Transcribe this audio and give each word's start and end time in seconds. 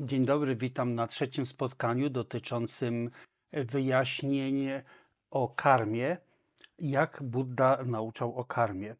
Dzień 0.00 0.24
dobry, 0.24 0.56
witam 0.56 0.94
na 0.94 1.06
trzecim 1.06 1.46
spotkaniu 1.46 2.10
dotyczącym 2.10 3.10
wyjaśnień 3.52 4.68
o 5.30 5.48
karmie, 5.48 6.16
jak 6.78 7.22
Buddha 7.22 7.78
nauczał 7.86 8.34
o 8.34 8.44
karmie. 8.44 8.96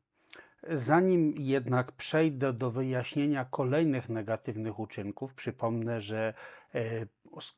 Zanim 0.70 1.34
jednak 1.36 1.92
przejdę 1.92 2.52
do 2.52 2.70
wyjaśnienia 2.70 3.44
kolejnych 3.44 4.08
negatywnych 4.08 4.78
uczynków, 4.78 5.34
przypomnę, 5.34 6.00
że 6.00 6.34
e, 6.74 7.06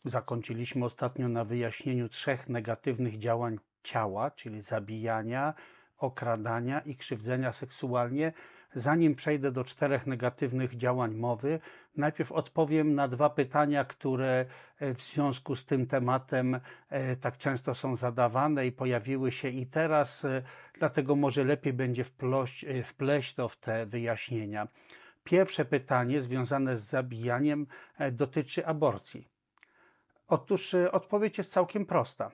zakończyliśmy 0.05 0.85
ostatnio 0.85 1.29
na 1.29 1.45
wyjaśnieniu 1.45 2.09
trzech 2.09 2.49
negatywnych 2.49 3.19
działań 3.19 3.59
ciała, 3.83 4.31
czyli 4.31 4.63
zabijania, 4.63 5.55
okradania 5.99 6.81
i 6.81 6.97
krzywdzenia 6.97 7.53
seksualnie. 7.53 8.33
Zanim 8.75 9.15
przejdę 9.15 9.53
do 9.53 9.65
czterech 9.65 10.07
negatywnych 10.07 10.77
działań 10.77 11.15
mowy, 11.15 11.61
najpierw 11.97 12.33
odpowiem 12.33 12.95
na 12.95 13.09
dwa 13.09 13.31
pytania, 13.31 13.85
które 13.85 14.47
e, 14.79 14.95
w 14.95 15.03
związku 15.03 15.57
z 15.57 15.65
tym 15.65 15.87
tematem 15.87 16.61
e, 16.89 17.17
tak 17.17 17.39
często 17.39 17.75
są 17.75 17.97
zadawane 17.97 18.67
i 18.67 18.73
pojawiły 18.73 19.33
się 19.33 19.49
i 19.49 19.67
teraz, 19.67 20.25
e, 20.25 20.43
dlatego 20.79 21.17
może 21.17 21.45
lepiej 21.45 21.73
będzie 21.73 22.05
wpleść 22.85 23.35
to 23.35 23.49
w 23.49 23.57
te 23.57 23.87
wyjaśnienia. 23.87 24.69
Pierwsze 25.25 25.65
pytanie 25.65 26.23
związane 26.23 26.77
z 26.77 26.83
zabijaniem 26.83 27.67
dotyczy 28.13 28.67
aborcji. 28.67 29.29
Otóż 30.29 30.75
odpowiedź 30.93 31.39
jest 31.39 31.51
całkiem 31.51 31.87
prosta. 31.87 32.31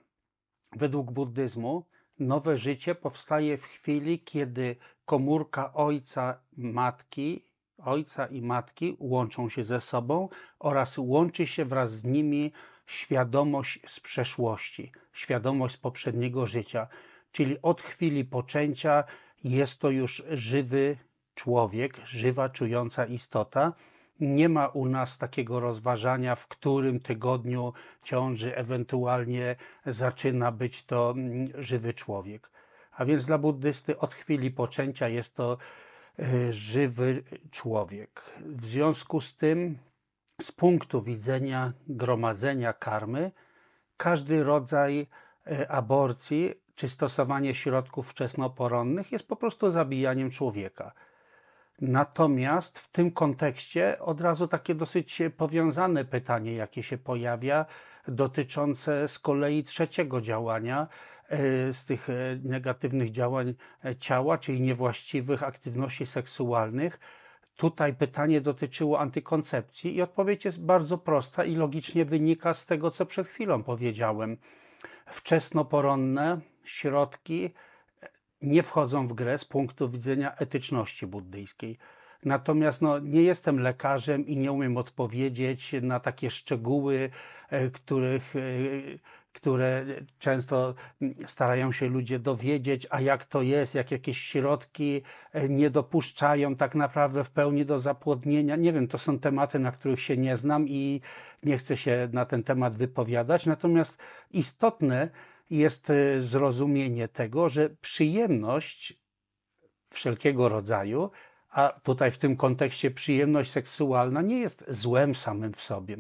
Według 0.73 1.13
buddyzmu 1.13 1.87
nowe 2.19 2.59
życie 2.59 2.95
powstaje 2.95 3.57
w 3.57 3.65
chwili, 3.65 4.21
kiedy 4.21 4.77
komórka 5.05 5.73
ojca, 5.73 6.41
matki, 6.57 7.50
ojca 7.85 8.27
i 8.27 8.43
matki 8.43 8.97
łączą 8.99 9.49
się 9.49 9.65
ze 9.65 9.81
sobą 9.81 10.29
oraz 10.59 10.99
łączy 10.99 11.47
się 11.47 11.65
wraz 11.65 11.93
z 11.93 12.05
nimi 12.05 12.53
świadomość 12.87 13.81
z 13.87 14.01
przeszłości, 14.01 14.93
świadomość 15.13 15.75
z 15.75 15.79
poprzedniego 15.79 16.47
życia. 16.47 16.87
Czyli 17.33 17.57
od 17.63 17.83
chwili 17.83 18.25
poczęcia 18.25 19.05
jest 19.45 19.79
to 19.81 19.91
już 19.91 20.23
żywy 20.31 20.97
człowiek, 21.35 22.01
żywa, 22.05 22.49
czująca 22.49 23.07
istota. 23.07 23.73
Nie 24.21 24.49
ma 24.49 24.69
u 24.69 24.87
nas 24.87 25.19
takiego 25.19 25.61
rozważania, 25.61 26.35
w 26.35 26.47
którym 26.49 27.01
tygodniu 27.01 27.73
ciąży 28.03 28.57
ewentualnie 28.57 29.57
zaczyna 29.87 30.53
być 30.53 30.85
to 30.85 31.11
mm, 31.11 31.49
żywy 31.63 31.95
człowiek. 31.95 32.51
A 32.93 33.05
więc 33.05 33.25
dla 33.25 33.39
buddysty 33.39 33.99
od 33.99 34.15
chwili 34.15 34.51
poczęcia 34.51 35.09
jest 35.09 35.35
to 35.35 35.59
żywy 36.51 37.23
człowiek. 37.51 38.23
W 38.47 38.65
związku 38.65 39.21
z 39.21 39.37
tym, 39.37 39.79
z 40.41 40.53
punktu 40.53 41.03
widzenia 41.03 41.73
gromadzenia 41.89 42.73
karmy, 42.73 43.31
każdy 43.97 44.45
rodzaj 44.45 45.07
e, 45.47 45.71
aborcji 45.71 46.55
czy 46.75 46.89
stosowanie 46.89 47.55
środków 47.55 48.11
wczesnoporonnych 48.11 49.13
jest 49.13 49.29
po 49.29 49.37
prostu 49.37 49.71
zabijaniem 49.71 50.31
człowieka. 50.31 50.93
Natomiast 51.81 52.79
w 52.79 52.89
tym 52.89 53.11
kontekście 53.11 53.99
od 53.99 54.21
razu 54.21 54.49
takie 54.49 54.75
dosyć 54.75 55.23
powiązane 55.37 56.05
pytanie, 56.05 56.55
jakie 56.55 56.83
się 56.83 56.99
pojawia, 56.99 57.67
dotyczące 58.09 59.09
z 59.09 59.19
kolei 59.19 59.65
trzeciego 59.65 60.21
działania, 60.21 60.89
E, 60.89 61.20
z 61.73 61.85
tych 61.85 62.11
e, 62.11 62.13
negatywnych 62.43 63.11
działań 63.11 63.55
e, 63.85 63.97
ciała, 63.97 64.39
czyli 64.39 64.61
niewłaściwych 64.61 65.43
aktywności 65.43 66.07
seksualnych. 66.07 67.01
Tutaj 67.57 67.95
pytanie 67.95 68.41
dotyczyło 68.41 69.01
antykoncepcji 69.01 69.97
i 69.97 70.03
odpowiedź 70.03 70.45
jest 70.45 70.65
bardzo 70.65 70.99
prosta 70.99 71.45
i 71.45 71.55
logicznie 71.55 72.05
wynika 72.05 72.55
z 72.55 72.67
tego, 72.67 72.91
co 72.91 73.07
przed 73.07 73.29
chwilą 73.29 73.63
powiedziałem. 73.63 74.37
Wczesnoporonne 75.07 76.41
środki 76.65 77.51
nie 78.43 78.63
wchodzą 78.63 79.09
w 79.09 79.13
grę 79.13 79.39
z 79.39 79.45
punktu 79.45 79.89
widzenia 79.89 80.37
etyczności 80.37 81.07
buddyjskiej. 81.07 81.79
Natomiast 82.25 82.83
no, 82.83 82.99
nie 82.99 83.23
jestem 83.23 83.61
lekarzem 83.61 84.27
i 84.27 84.37
nie 84.37 84.53
umiem 84.53 84.77
odpowiedzieć 84.77 85.75
na 85.83 86.01
takie 86.01 86.31
szczegóły, 86.31 87.11
których 87.73 88.35
które 89.33 89.87
często 90.19 90.75
starają 91.27 91.73
się 91.73 91.89
ludzie 91.89 92.19
dowiedzieć, 92.19 92.87
a 92.91 93.01
jak 93.01 93.25
to 93.25 93.43
jest, 93.43 93.75
jak 93.75 93.91
jakieś 93.91 94.19
środki 94.19 95.03
e, 95.33 95.49
nie 95.49 95.71
dopuszczają 95.71 96.57
tak 96.57 96.75
naprawdę 96.75 97.25
w 97.25 97.31
pełni 97.31 97.67
do 97.67 97.79
zapłodnienia. 97.79 98.57
Nie 98.57 98.73
wiem, 98.73 98.89
to 98.89 98.99
są 98.99 99.19
tematy, 99.19 99.59
na 99.59 99.73
których 99.73 100.01
się 100.01 100.17
nie 100.17 100.37
znam 100.37 100.69
i 100.69 101.01
nie 101.43 101.59
chcę 101.59 101.77
się 101.77 102.09
na 102.13 102.25
ten 102.25 102.43
temat 102.43 102.77
wypowiadać. 102.77 103.47
Natomiast 103.47 103.99
istotne 104.31 105.11
jest 105.51 105.91
e, 105.91 106.23
zrozumienie 106.23 107.09
tego, 107.09 107.49
że 107.49 107.71
przyjemność 107.71 109.01
wszelkiego 109.91 110.49
rodzaju, 110.49 111.11
a 111.51 111.81
tutaj 111.83 112.11
w 112.11 112.19
tym 112.19 112.37
kontekście 112.37 112.91
przyjemność 112.91 113.51
seksualna 113.51 114.23
nie 114.23 114.39
jest 114.39 114.65
złem 114.69 115.15
samym 115.15 115.53
w 115.53 115.61
sobie. 115.61 115.97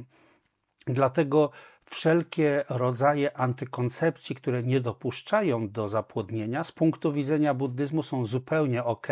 Dlatego 0.86 1.50
wszelkie 1.84 2.64
rodzaje 2.68 3.36
antykoncepcji, 3.36 4.36
które 4.36 4.62
nie 4.62 4.80
dopuszczają 4.80 5.70
do 5.70 5.88
zapłodnienia, 5.88 6.64
z 6.64 6.72
punktu 6.72 7.12
widzenia 7.12 7.54
buddyzmu 7.54 8.02
są 8.02 8.26
zupełnie 8.26 8.84
ok 8.84 9.08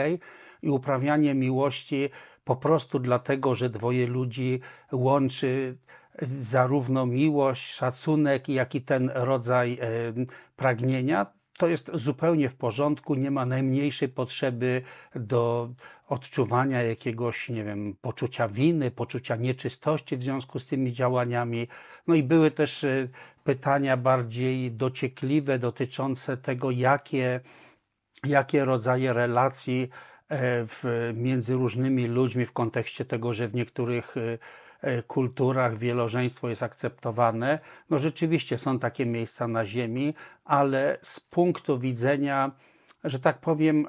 i 0.62 0.70
uprawianie 0.70 1.34
miłości 1.34 2.10
po 2.44 2.56
prostu 2.56 2.98
dlatego, 2.98 3.54
że 3.54 3.70
dwoje 3.70 4.06
ludzi 4.06 4.60
łączy 4.92 5.78
zarówno 6.40 7.06
miłość, 7.06 7.72
szacunek, 7.72 8.48
jak 8.48 8.74
i 8.74 8.82
ten 8.82 9.10
rodzaj 9.14 9.78
pragnienia, 10.56 11.26
to 11.58 11.68
jest 11.68 11.90
zupełnie 11.94 12.48
w 12.48 12.54
porządku, 12.54 13.14
nie 13.14 13.30
ma 13.30 13.46
najmniejszej 13.46 14.08
potrzeby 14.08 14.82
do 15.14 15.70
odczuwania 16.08 16.82
jakiegoś, 16.82 17.48
nie 17.48 17.64
wiem, 17.64 17.96
poczucia 18.00 18.48
winy, 18.48 18.90
poczucia 18.90 19.36
nieczystości 19.36 20.16
w 20.16 20.22
związku 20.22 20.58
z 20.58 20.66
tymi 20.66 20.92
działaniami. 20.92 21.68
No 22.06 22.14
i 22.14 22.22
były 22.22 22.50
też 22.50 22.84
e, 22.84 23.08
pytania 23.44 23.96
bardziej 23.96 24.72
dociekliwe 24.72 25.58
dotyczące 25.58 26.36
tego, 26.36 26.70
jakie, 26.70 27.40
jakie 28.24 28.64
rodzaje 28.64 29.12
relacji 29.12 29.88
e, 30.28 30.66
w, 30.66 31.10
między 31.14 31.54
różnymi 31.54 32.06
ludźmi 32.06 32.44
w 32.44 32.52
kontekście 32.52 33.04
tego, 33.04 33.32
że 33.32 33.48
w 33.48 33.54
niektórych 33.54 34.16
e, 34.16 34.38
kulturach 35.06 35.78
wielożeństwo 35.78 36.48
jest 36.48 36.62
akceptowane. 36.62 37.58
No 37.90 37.98
rzeczywiście 37.98 38.58
są 38.58 38.78
takie 38.78 39.06
miejsca 39.06 39.48
na 39.48 39.66
Ziemi, 39.66 40.14
ale 40.44 40.98
z 41.02 41.20
punktu 41.20 41.78
widzenia, 41.78 42.50
że 43.04 43.20
tak 43.20 43.38
powiem, 43.40 43.86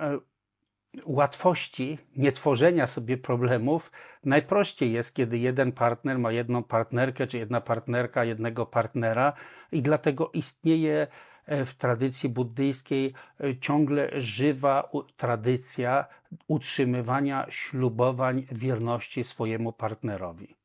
łatwości 1.05 1.97
nietworzenia 2.17 2.87
sobie 2.87 3.17
problemów 3.17 3.91
najprościej 4.23 4.91
jest, 4.91 5.15
kiedy 5.15 5.37
jeden 5.37 5.71
partner 5.71 6.19
ma 6.19 6.31
jedną 6.31 6.63
partnerkę, 6.63 7.27
czy 7.27 7.37
jedna 7.37 7.61
partnerka 7.61 8.25
jednego 8.25 8.65
partnera, 8.65 9.33
i 9.71 9.81
dlatego 9.81 10.31
istnieje 10.33 11.07
e, 11.45 11.65
w 11.65 11.75
tradycji 11.75 12.29
buddyjskiej 12.29 13.13
e, 13.39 13.57
ciągle 13.57 14.21
żywa 14.21 14.89
tradycja 15.17 16.05
utrzymywania 16.47 17.45
ślubowań 17.49 18.45
wierności 18.51 19.23
swojemu 19.23 19.73
partnerowi. 19.73 20.58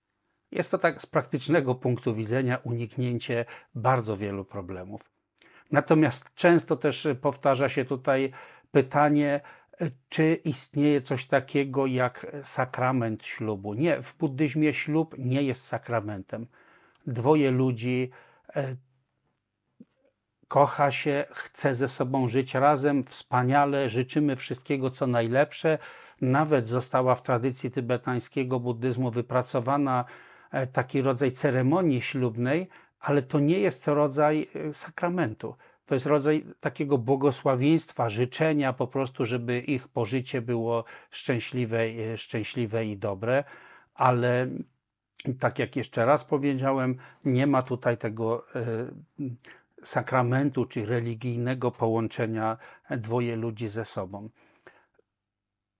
Jest 0.54 0.70
to 0.70 0.78
tak 0.78 1.02
z 1.02 1.06
praktycznego 1.06 1.74
punktu 1.74 2.14
widzenia 2.14 2.58
uniknięcie 2.64 3.44
bardzo 3.74 4.16
wielu 4.16 4.44
problemów. 4.44 5.10
Natomiast 5.70 6.34
często 6.34 6.76
też 6.76 7.08
powtarza 7.20 7.68
się 7.68 7.84
tutaj 7.84 8.32
pytanie, 8.70 9.40
czy 10.08 10.34
istnieje 10.34 11.02
coś 11.02 11.26
takiego 11.26 11.86
jak 11.86 12.26
sakrament 12.42 13.24
ślubu. 13.24 13.74
Nie, 13.74 14.02
w 14.02 14.16
buddyzmie 14.16 14.74
ślub 14.74 15.14
nie 15.18 15.42
jest 15.42 15.64
sakramentem. 15.64 16.46
Dwoje 17.06 17.50
ludzi 17.50 18.10
e, 18.56 18.76
kocha 20.48 20.90
się, 20.90 21.24
chce 21.30 21.74
ze 21.74 21.88
sobą 21.88 22.28
żyć 22.28 22.54
razem, 22.54 23.04
wspaniale, 23.04 23.90
życzymy 23.90 24.36
wszystkiego 24.36 24.90
co 24.90 25.06
najlepsze. 25.06 25.78
Nawet 26.20 26.68
została 26.68 27.14
w 27.14 27.22
tradycji 27.22 27.70
tybetańskiego 27.70 28.60
buddyzmu 28.60 29.10
wypracowana 29.10 30.04
e, 30.04 30.33
taki 30.72 31.02
rodzaj 31.02 31.32
ceremonii 31.32 32.02
ślubnej, 32.02 32.68
ale 33.00 33.22
to 33.22 33.40
nie 33.40 33.58
jest 33.58 33.88
rodzaj 33.88 34.48
e, 34.54 34.74
sakramentu. 34.74 35.54
To 35.86 35.94
jest 35.94 36.06
rodzaj 36.06 36.44
takiego 36.60 36.98
błogosławieństwa, 36.98 38.08
życzenia 38.08 38.72
po 38.72 38.86
prostu, 38.86 39.24
żeby 39.24 39.60
ich 39.60 39.88
pożycie 39.88 40.42
było 40.42 40.84
szczęśliwe, 41.10 41.80
e, 41.80 42.16
szczęśliwe 42.16 42.86
i 42.86 42.96
dobre, 42.96 43.44
ale 43.94 44.48
tak 45.40 45.58
jak 45.58 45.76
jeszcze 45.76 46.04
raz 46.04 46.24
powiedziałem, 46.24 46.96
nie 47.24 47.46
ma 47.46 47.62
tutaj 47.62 47.98
tego 47.98 48.44
e, 48.54 48.64
sakramentu 49.82 50.64
czy 50.64 50.86
religijnego 50.86 51.70
połączenia 51.70 52.56
dwoje 52.90 53.36
ludzi 53.36 53.68
ze 53.68 53.84
sobą. 53.84 54.28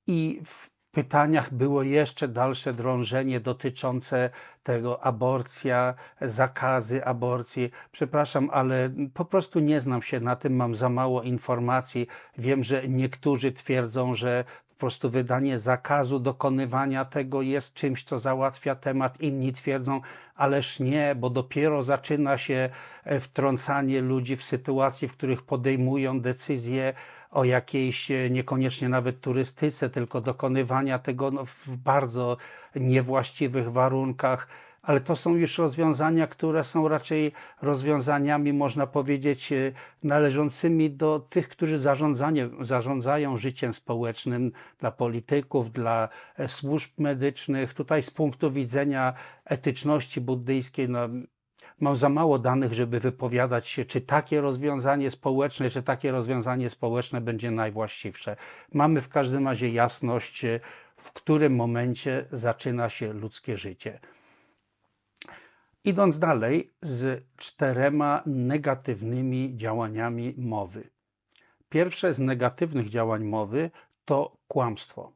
I 0.07 0.41
w 0.45 0.74
pytaniach 0.95 1.55
było 1.55 1.83
jeszcze 1.83 2.29
dalsze 2.29 2.73
drążenie 2.73 3.41
dotyczące 3.41 4.31
tego 4.63 5.05
aborcja, 5.05 5.95
zakazy 6.21 7.05
aborcji. 7.05 7.71
Przepraszam, 7.93 8.51
ale 8.53 8.91
po 9.15 9.25
prostu 9.25 9.61
nie 9.61 9.81
znam 9.81 10.03
się 10.03 10.21
na 10.21 10.37
tym, 10.37 10.57
mam 10.57 10.75
za 10.75 10.89
mało 10.89 11.23
informacji. 11.23 12.07
Wiem, 12.39 12.65
że 12.65 12.89
niektórzy 12.89 13.53
twierdzą, 13.53 14.15
że 14.15 14.45
po 14.69 14.79
prostu 14.79 15.11
wydanie 15.11 15.59
zakazu 15.59 16.19
dokonywania 16.19 17.05
tego 17.05 17.43
jest 17.43 17.75
czymś, 17.75 18.05
co 18.05 18.19
załatwia 18.19 18.75
temat. 18.75 19.21
Inni 19.21 19.53
twierdzą, 19.53 20.01
ależ 20.37 20.81
nie, 20.81 21.15
bo 21.15 21.31
dopiero 21.31 21.83
zaczyna 21.83 22.39
się 22.39 22.71
wtrącanie 23.21 24.01
ludzi 24.01 24.37
w 24.37 24.43
sytuacji, 24.43 25.09
w 25.09 25.13
których 25.13 25.43
podejmują 25.43 26.21
decyzje 26.21 26.95
o 27.35 27.45
jakiejś 27.45 28.11
e, 28.11 28.31
niekoniecznie 28.31 28.89
nawet 28.89 29.21
turystyce, 29.21 29.91
tylko 29.91 30.21
dokonywania 30.21 30.99
tego 30.99 31.31
no, 31.31 31.45
w 31.45 31.77
bardzo 31.77 32.37
niewłaściwych 32.77 33.73
warunkach. 33.73 34.49
Ale 34.83 35.01
to 35.01 35.17
są 35.17 35.37
już 35.37 35.59
rozwiązania, 35.59 36.27
które 36.27 36.65
są 36.65 36.89
raczej 36.89 37.33
rozwiązaniami, 37.63 38.53
można 38.53 38.87
powiedzieć, 38.87 39.53
e, 39.53 39.73
należącymi 40.03 40.91
do 40.91 41.27
tych, 41.31 41.49
którzy 41.49 41.79
zarządzają 42.61 43.37
życiem 43.37 43.75
społecznym, 43.75 44.53
dla 44.79 44.91
polityków, 44.91 45.73
dla 45.73 46.09
e, 46.37 46.49
służb 46.49 46.91
medycznych. 46.99 47.75
Tutaj 47.75 48.03
z 48.03 48.11
punktu 48.11 48.51
widzenia 48.51 49.15
etyczności 49.45 50.21
buddyjskiej, 50.21 50.89
no, 50.89 51.09
mam 51.81 51.97
za 51.97 52.09
mało 52.09 52.39
danych, 52.39 52.75
żeby 52.75 53.01
wypowiadać 53.01 53.69
się, 53.69 53.85
czy 53.85 54.01
takie 54.01 54.41
rozwiązanie 54.41 55.11
społeczne, 55.11 55.71
czy 55.71 55.83
takie 55.83 56.13
rozwiązanie 56.13 56.71
społeczne 56.71 57.21
będzie 57.21 57.51
najwłaściwsze. 57.51 58.37
Mamy 58.73 59.01
w 59.01 59.09
każdym 59.09 59.49
razie 59.49 59.69
jasność, 59.69 60.43
w 60.97 61.13
którym 61.13 61.57
momencie 61.57 62.27
zaczyna 62.33 62.89
się 62.89 63.13
ludzkie 63.13 63.57
życie. 63.57 64.01
Idąc 65.85 66.19
dalej 66.19 66.73
z 66.83 67.25
czterema 67.37 68.23
negatywnymi 68.27 69.57
działaniami 69.57 70.35
mowy. 70.37 70.91
Pierwsze 71.69 72.15
z 72.15 72.19
negatywnych 72.19 72.89
działań 72.89 73.25
mowy 73.25 73.71
to 74.05 74.37
kłamstwo. 74.49 75.13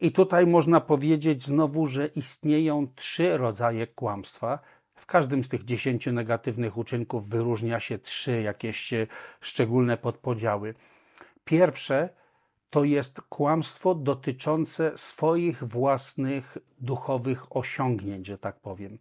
I 0.00 0.12
tutaj 0.12 0.46
można 0.46 0.80
powiedzieć 0.80 1.42
znowu, 1.42 1.86
że 1.86 2.06
istnieją 2.06 2.86
trzy 2.94 3.36
rodzaje 3.36 3.86
kłamstwa, 3.86 4.58
w 4.96 5.06
każdym 5.06 5.44
z 5.44 5.48
tych 5.48 5.64
dziesięciu 5.64 6.12
negatywnych 6.12 6.76
uczynków 6.76 7.28
wyróżnia 7.28 7.80
się 7.80 7.98
trzy 7.98 8.42
jakieś 8.42 8.92
e, 8.92 9.06
szczególne 9.40 9.96
podpodziały. 9.96 10.74
Pierwsze 11.44 12.08
to 12.70 12.84
jest 12.84 13.20
kłamstwo 13.20 13.94
dotyczące 13.94 14.92
swoich 14.98 15.64
własnych 15.64 16.58
duchowych 16.80 17.56
osiągnięć, 17.56 18.26
że 18.26 18.38
tak 18.38 18.60
powiem. 18.60 18.98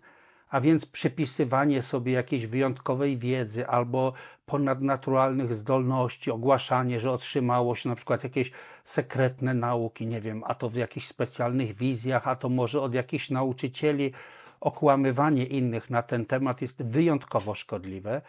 A 0.50 0.62
więc 0.62 0.86
przypisywanie 0.86 1.82
sobie 1.82 2.12
jakiejś 2.14 2.46
wyjątkowej 2.46 3.18
wiedzy 3.18 3.68
albo 3.68 4.14
ponadnaturalnych 4.46 5.54
zdolności, 5.54 6.32
ogłaszanie, 6.32 7.00
że 7.00 7.12
otrzymało 7.12 7.76
się 7.76 7.90
na 7.90 7.96
przykład 7.96 8.24
jakieś 8.24 8.52
sekretne 8.84 9.54
nauki, 9.54 10.08
nie 10.08 10.22
wiem, 10.22 10.44
a 10.46 10.56
to 10.56 10.70
w 10.70 10.76
jakichś 10.76 11.08
specjalnych 11.08 11.76
wizjach, 11.76 12.28
a 12.28 12.36
to 12.36 12.50
może 12.50 12.82
od 12.82 12.94
jakichś 12.94 13.30
nauczycieli, 13.30 14.14
okłamywanie 14.60 15.46
innych 15.46 15.90
na 15.90 16.02
ten 16.02 16.26
temat 16.26 16.62
jest 16.62 16.84
wyjątkowo 16.84 17.56
szkodliwe, 17.56 18.22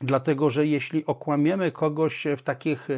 dlatego 0.00 0.50
że 0.50 0.66
jeśli 0.66 1.06
okłamiemy 1.06 1.72
kogoś 1.72 2.26
w 2.36 2.42
takich, 2.42 2.88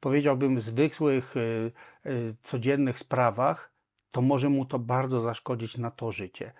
powiedziałbym, 0.00 0.60
zwykłych, 0.60 1.34
e, 1.36 1.40
e, 1.40 2.12
codziennych 2.42 2.98
sprawach, 2.98 3.70
to 4.10 4.22
może 4.22 4.48
mu 4.48 4.64
to 4.64 4.78
bardzo 4.78 5.20
zaszkodzić 5.20 5.78
na 5.78 5.90
to 5.90 6.12
życie. 6.12 6.52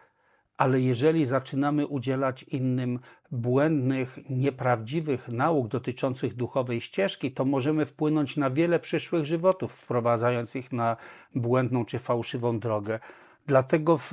Ale 0.56 0.81
jeżeli 0.81 1.27
zaczynamy 1.27 1.87
udzielać 1.87 2.43
innym 2.43 2.99
błędnych, 3.31 4.19
nieprawdziwych 4.31 5.29
nauk 5.29 5.69
dotyczących 5.69 6.35
duchowej 6.35 6.81
ścieżki, 6.81 7.33
to 7.33 7.44
możemy 7.44 7.87
wpłynąć 7.87 8.37
na 8.37 8.50
wiele 8.50 8.79
przyszłych 8.79 9.26
żywotów, 9.26 9.73
wprowadzając 9.73 10.56
ich 10.56 10.73
na 10.73 10.97
błędną 11.35 11.85
czy 11.85 11.99
fałszywą 11.99 12.59
drogę. 12.59 12.99
Dlatego 13.47 13.97
w 13.97 14.12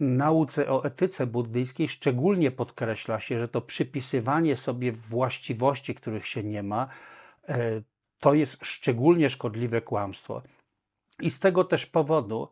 nauce 0.00 0.70
o 0.70 0.84
etyce 0.84 1.26
buddyjskiej 1.26 1.88
szczególnie 1.88 2.50
podkreśla 2.50 3.20
się, 3.20 3.38
że 3.38 3.48
to 3.48 3.60
przypisywanie 3.60 4.56
sobie 4.56 4.92
właściwości, 4.92 5.94
których 5.94 6.26
się 6.26 6.44
nie 6.44 6.62
ma, 6.62 6.88
e, 7.48 7.82
to 8.20 8.34
jest 8.34 8.58
szczególnie 8.62 9.30
szkodliwe 9.30 9.80
kłamstwo. 9.80 10.42
I 11.20 11.30
z 11.30 11.38
tego 11.38 11.64
też 11.64 11.86
powodu 11.86 12.48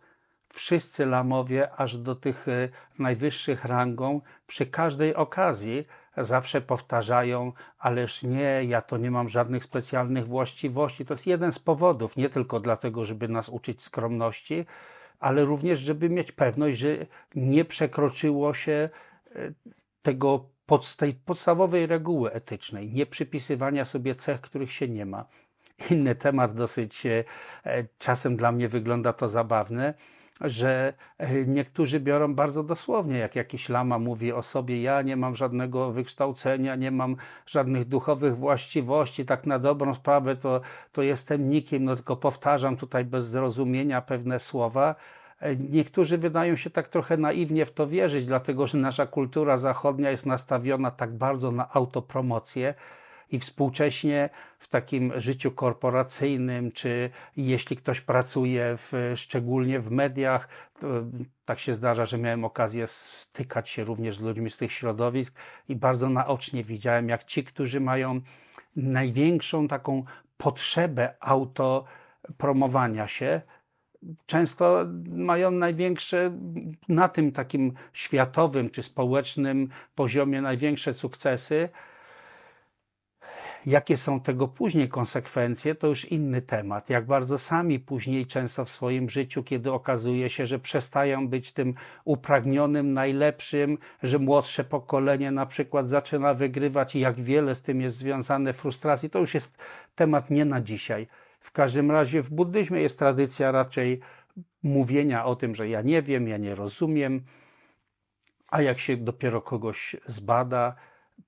wszyscy 0.49 1.07
lamowie, 1.07 1.73
aż 1.73 1.97
do 1.97 2.15
tych 2.15 2.49
e, 2.49 2.69
najwyższych 2.99 3.65
rangą, 3.65 4.21
przy 4.47 4.67
każdej 4.67 5.15
okazji 5.15 5.87
zawsze 6.17 6.61
powtarzają, 6.61 7.53
ależ 7.79 8.23
nie, 8.23 8.65
ja 8.65 8.83
to 8.83 8.97
nie 8.97 9.11
mam 9.11 9.29
żadnych 9.29 9.65
specjalnych 9.65 10.27
właściwości. 10.27 11.07
To 11.07 11.15
jest 11.15 11.27
jeden 11.27 11.53
z 11.53 11.59
powodów, 11.59 12.17
nie 12.17 12.29
tylko 12.29 12.61
dlatego, 12.61 13.05
żeby 13.05 13.29
nas 13.29 13.49
uczyć 13.49 13.83
skromności, 13.83 14.67
ale 15.21 15.45
również, 15.45 15.81
żeby 15.81 16.11
mieć 16.11 16.33
pewność, 16.33 16.79
że 16.79 16.89
nie 17.35 17.65
przekroczyło 17.65 18.55
się 18.55 18.89
e, 19.35 19.53
tego 20.03 20.49
pod, 20.67 20.97
tej 20.97 21.15
podstawowej 21.15 21.87
reguły 21.87 22.33
etycznej, 22.33 22.93
nie 22.93 23.07
przypisywania 23.07 23.85
sobie 23.85 24.15
cech, 24.15 24.41
których 24.41 24.73
się 24.73 24.89
nie 24.89 25.07
ma. 25.07 25.25
Inny 25.91 26.15
temat, 26.15 26.55
dosyć 26.55 27.07
e, 27.07 27.25
czasem 27.99 28.37
dla 28.37 28.53
mnie 28.53 28.69
wygląda 28.69 29.13
to 29.13 29.29
zabawne 29.29 29.95
że 30.41 30.93
e, 31.19 31.45
niektórzy 31.45 32.01
biorą 32.01 32.35
bardzo 32.35 32.63
dosłownie, 32.63 33.19
jak 33.19 33.37
jakiś 33.37 33.69
lama 33.69 33.99
mówi 33.99 34.33
o 34.33 34.43
sobie, 34.43 34.83
ja 34.83 35.03
nie 35.03 35.17
mam 35.17 35.37
żadnego 35.37 35.93
wykształcenia, 35.93 36.77
nie 36.77 36.91
mam 36.91 37.17
żadnych 37.47 37.85
duchowych 37.85 38.37
właściwości, 38.37 39.25
tak 39.25 39.47
na 39.47 39.59
dobrą 39.59 39.95
sprawę 39.95 40.37
to, 40.37 40.61
to 40.93 41.03
jestem 41.03 41.51
nikim, 41.51 41.85
no 41.85 41.97
tylko 41.97 42.17
powtarzam 42.17 42.77
tutaj 42.77 43.05
bez 43.05 43.27
zrozumienia 43.27 44.03
pewne 44.03 44.39
słowa. 44.39 44.95
E, 45.41 45.57
niektórzy 45.57 46.19
wydają 46.19 46.57
się 46.57 46.71
tak 46.71 46.89
trochę 46.89 47.17
naiwnie 47.17 47.67
w 47.67 47.73
to 47.73 47.87
wierzyć, 47.87 48.27
dlatego 48.27 48.67
że 48.67 48.79
nasza 48.79 49.07
kultura 49.07 49.59
zachodnia 49.59 50.11
jest 50.11 50.27
nastawiona 50.27 50.91
tak 50.91 51.15
bardzo 51.15 51.53
na 51.53 51.73
autopromocję, 51.73 52.75
i 53.31 53.39
współcześnie 53.39 54.31
w 54.59 54.69
takim 54.69 55.13
życiu 55.21 55.51
korporacyjnym, 55.51 56.73
czy 56.73 57.11
jeśli 57.37 57.77
ktoś 57.77 58.01
pracuje 58.01 58.75
w, 58.77 59.13
szczególnie 59.17 59.81
w 59.81 59.91
mediach, 59.91 60.49
tak 61.45 61.59
się 61.59 61.75
zdarza, 61.75 62.07
że 62.07 62.19
miałem 62.19 62.45
okazję 62.45 62.87
stykać 62.87 63.71
się 63.71 63.85
również 63.85 64.17
z 64.17 64.21
ludźmi 64.21 64.51
z 64.51 64.57
tych 64.57 64.73
środowisk 64.73 65.35
i 65.69 65.77
bardzo 65.77 66.09
naocznie 66.09 66.65
widziałem, 66.65 67.09
jak 67.09 67.25
ci, 67.25 67.45
którzy 67.45 67.81
mają 67.81 68.21
największą 68.77 69.69
taką 69.69 70.05
potrzebę 70.37 71.15
autopromowania 71.21 73.07
się, 73.07 73.41
często 74.27 74.87
mają 75.09 75.51
największe, 75.51 76.39
na 76.89 77.09
tym 77.09 77.33
takim 77.33 77.73
światowym 77.93 78.71
czy 78.71 78.83
społecznym 78.83 79.69
poziomie 79.95 80.43
największe 80.43 80.95
sukcesy, 80.95 81.69
Jakie 83.67 83.97
są 83.97 84.21
tego 84.21 84.49
później 84.49 84.89
konsekwencje, 84.89 85.75
to 85.75 85.87
już 85.87 86.05
inny 86.05 86.43
temat. 86.43 86.91
Jak 86.91 87.07
bardzo 87.07 87.39
sami 87.39 87.81
później 87.81 88.27
często 88.27 88.65
w 88.65 88.71
swoim 88.71 89.09
życiu, 89.09 89.43
kiedy 89.43 89.73
okazuje 89.73 90.31
się, 90.31 90.47
że 90.47 90.59
przestają 90.59 91.29
być 91.29 91.53
tym 91.53 91.75
upragnionym, 92.05 92.93
najlepszym, 92.93 93.79
że 94.03 94.19
młodsze 94.19 94.65
pokolenie 94.65 95.31
na 95.31 95.47
przykład 95.47 95.89
zaczyna 95.89 96.35
wygrywać 96.35 96.97
i 96.97 97.01
jak 97.01 97.21
wiele 97.21 97.55
z 97.55 97.63
tym 97.63 97.81
jest 97.81 97.97
związane 97.97 98.53
frustracji, 98.53 99.11
to 99.11 99.19
już 99.19 99.35
jest 99.35 99.59
temat 99.95 100.31
nie 100.31 100.45
na 100.45 100.61
dzisiaj. 100.61 101.07
W 101.41 101.53
każdym 101.53 101.91
razie 101.91 102.23
w 102.23 102.31
buddyzmie 102.31 102.81
jest 102.81 102.99
tradycja 102.99 103.53
raczej 103.53 104.01
mówienia 104.63 105.25
o 105.25 105.37
tym, 105.37 105.55
że 105.55 105.69
ja 105.69 105.83
nie 105.83 106.03
wiem, 106.03 106.29
ja 106.29 106.37
nie 106.37 106.55
rozumiem, 106.55 107.25
a 108.49 108.63
jak 108.63 108.79
się 108.79 108.97
dopiero 108.97 109.43
kogoś 109.43 109.97
zbada, 110.07 110.75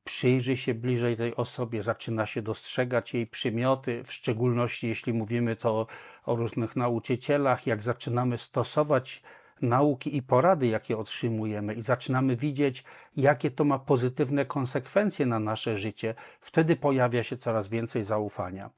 przyjrzy 0.04 0.56
się 0.56 0.74
bliżej 0.74 1.16
tej 1.16 1.36
osobie, 1.36 1.82
zaczyna 1.82 2.26
się 2.26 2.42
dostrzegać 2.42 3.14
jej 3.14 3.26
przymioty, 3.26 4.04
w 4.04 4.12
szczególności 4.12 4.88
jeśli 4.88 5.12
mówimy 5.12 5.56
to 5.56 5.86
o 6.24 6.36
różnych 6.36 6.76
nauczycielach, 6.76 7.66
jak 7.66 7.82
zaczynamy 7.82 8.38
stosować 8.38 9.22
nauki 9.62 10.16
i 10.16 10.22
porady, 10.22 10.66
jakie 10.66 10.98
otrzymujemy, 10.98 11.74
i 11.74 11.82
zaczynamy 11.82 12.36
widzieć, 12.36 12.84
jakie 13.16 13.50
to 13.50 13.64
ma 13.64 13.78
pozytywne 13.78 14.44
konsekwencje 14.44 15.26
na 15.26 15.38
nasze 15.38 15.78
życie, 15.78 16.14
wtedy 16.40 16.76
pojawia 16.76 17.22
się 17.22 17.36
coraz 17.36 17.68
więcej 17.68 18.04
zaufania. 18.04 18.70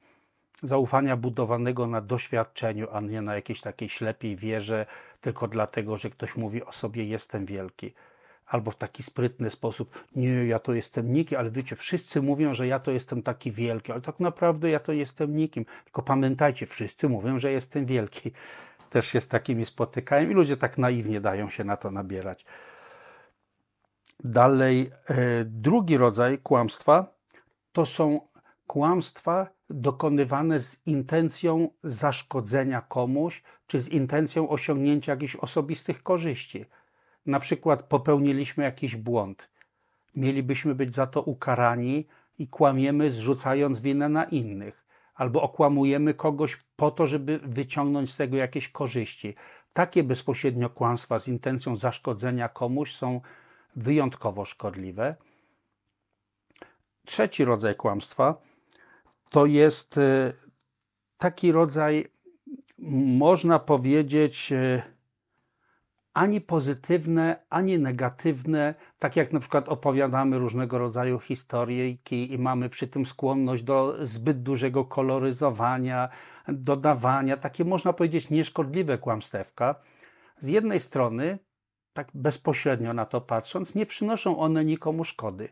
Zaufania 0.63 1.17
budowanego 1.17 1.87
na 1.87 2.01
doświadczeniu, 2.01 2.87
a 2.91 3.01
nie 3.01 3.21
na 3.21 3.35
jakiejś 3.35 3.61
takiej 3.61 3.89
ślepiej 3.89 4.35
wierze, 4.35 4.85
tylko 5.21 5.47
dlatego, 5.47 5.97
że 5.97 6.09
ktoś 6.09 6.35
mówi 6.35 6.63
o 6.63 6.71
sobie: 6.71 7.03
Jestem 7.03 7.45
wielki 7.45 7.93
albo 8.51 8.71
w 8.71 8.75
taki 8.75 9.03
sprytny 9.03 9.49
sposób, 9.49 10.03
nie, 10.15 10.45
ja 10.45 10.59
to 10.59 10.73
jestem 10.73 11.13
nikim, 11.13 11.37
ale 11.37 11.51
wiecie, 11.51 11.75
wszyscy 11.75 12.21
mówią, 12.21 12.53
że 12.53 12.67
ja 12.67 12.79
to 12.79 12.91
jestem 12.91 13.23
taki 13.23 13.51
wielki, 13.51 13.91
ale 13.91 14.01
tak 14.01 14.19
naprawdę 14.19 14.69
ja 14.69 14.79
to 14.79 14.93
jestem 14.93 15.35
nikim. 15.35 15.65
Tylko 15.83 16.01
pamiętajcie, 16.01 16.65
wszyscy 16.65 17.09
mówią, 17.09 17.39
że 17.39 17.51
jestem 17.51 17.85
wielki. 17.85 18.31
też 18.89 19.07
się 19.07 19.21
z 19.21 19.27
takimi 19.27 19.65
spotykałem 19.65 20.31
i 20.31 20.33
ludzie 20.33 20.57
tak 20.57 20.77
naiwnie 20.77 21.21
dają 21.21 21.49
się 21.49 21.63
na 21.63 21.75
to 21.75 21.91
nabierać. 21.91 22.45
Dalej, 24.23 24.91
e, 25.05 25.45
drugi 25.45 25.97
rodzaj 25.97 26.37
kłamstwa 26.37 27.05
to 27.71 27.85
są 27.85 28.21
kłamstwa 28.67 29.47
dokonywane 29.69 30.59
z 30.59 30.77
intencją 30.85 31.69
zaszkodzenia 31.83 32.81
komuś, 32.81 33.43
czy 33.67 33.79
z 33.79 33.87
intencją 33.87 34.49
osiągnięcia 34.49 35.11
jakichś 35.11 35.35
osobistych 35.35 36.03
korzyści. 36.03 36.65
Na 37.25 37.39
przykład 37.39 37.83
popełniliśmy 37.83 38.63
jakiś 38.63 38.95
błąd. 38.95 39.49
Mielibyśmy 40.15 40.75
być 40.75 40.95
za 40.95 41.07
to 41.07 41.21
ukarani 41.21 42.07
i 42.39 42.47
kłamiemy, 42.47 43.11
zrzucając 43.11 43.79
winę 43.79 44.09
na 44.09 44.23
innych, 44.23 44.85
albo 45.15 45.41
okłamujemy 45.41 46.13
kogoś 46.13 46.57
po 46.75 46.91
to, 46.91 47.07
żeby 47.07 47.39
wyciągnąć 47.43 48.11
z 48.11 48.17
tego 48.17 48.37
jakieś 48.37 48.69
korzyści. 48.69 49.35
Takie 49.73 50.03
bezpośrednio 50.03 50.69
kłamstwa 50.69 51.19
z 51.19 51.27
intencją 51.27 51.75
zaszkodzenia 51.75 52.49
komuś 52.49 52.95
są 52.95 53.21
wyjątkowo 53.75 54.45
szkodliwe. 54.45 55.15
Trzeci 57.05 57.45
rodzaj 57.45 57.75
kłamstwa 57.75 58.41
to 59.31 59.45
jest 59.45 59.97
e, 59.97 60.33
taki 61.17 61.51
rodzaj, 61.51 62.07
można 63.17 63.59
powiedzieć, 63.59 64.51
e, 64.51 64.83
ani 66.13 66.41
pozytywne, 66.41 67.45
ani 67.49 67.79
negatywne, 67.79 68.75
tak 68.99 69.15
jak 69.15 69.33
na 69.33 69.39
przykład 69.39 69.69
opowiadamy 69.69 70.39
różnego 70.39 70.77
rodzaju 70.77 71.19
historyjki 71.19 72.33
i 72.33 72.37
mamy 72.37 72.69
przy 72.69 72.87
tym 72.87 73.05
skłonność 73.05 73.63
do 73.63 73.95
zbyt 74.01 74.43
dużego 74.43 74.85
koloryzowania, 74.85 76.09
dodawania, 76.47 77.37
takie 77.37 77.65
można 77.65 77.93
powiedzieć 77.93 78.29
nieszkodliwe 78.29 78.97
kłamstewka. 78.97 79.75
Z 80.39 80.47
jednej 80.47 80.79
strony, 80.79 81.39
tak 81.93 82.07
bezpośrednio 82.13 82.93
na 82.93 83.05
to 83.05 83.21
patrząc, 83.21 83.75
nie 83.75 83.85
przynoszą 83.85 84.39
one 84.39 84.65
nikomu 84.65 85.03
szkody. 85.03 85.49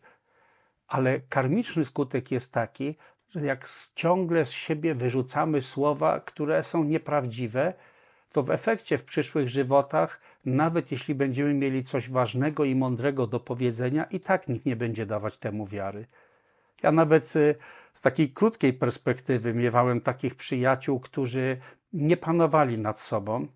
Ale 0.88 1.20
karmiczny 1.20 1.86
skutek 1.86 2.32
jest 2.32 2.54
taki, 2.54 2.96
że 3.30 3.46
jak 3.46 3.70
ciągle 3.96 4.46
z 4.46 4.52
siebie 4.52 4.96
wyrzucamy 4.96 5.62
słowa, 5.62 6.20
które 6.20 6.64
są 6.64 6.84
nieprawdziwe, 6.84 7.74
to 8.32 8.44
w 8.44 8.52
efekcie 8.52 8.98
w 8.98 9.04
przyszłych 9.04 9.50
żywotach, 9.50 10.22
nawet 10.46 10.92
jeśli 10.92 11.16
będziemy 11.16 11.54
mieli 11.54 11.84
coś 11.84 12.10
ważnego 12.10 12.66
i 12.66 12.76
mądrego 12.76 13.28
do 13.28 13.40
powiedzenia, 13.40 14.04
i 14.04 14.20
tak 14.20 14.48
nikt 14.48 14.66
nie 14.66 14.76
będzie 14.76 15.06
dawać 15.06 15.38
temu 15.38 15.68
wiary. 15.68 16.06
Ja 16.84 16.92
nawet 16.92 17.36
y, 17.36 17.56
z 17.94 18.02
takiej 18.02 18.30
krótkiej 18.30 18.74
perspektywy 18.74 19.54
miewałem 19.54 20.02
takich 20.02 20.36
przyjaciół, 20.36 21.00
którzy 21.00 21.58
nie 21.94 22.18
panowali 22.18 22.78
nad 22.78 23.00
sobą 23.00 23.48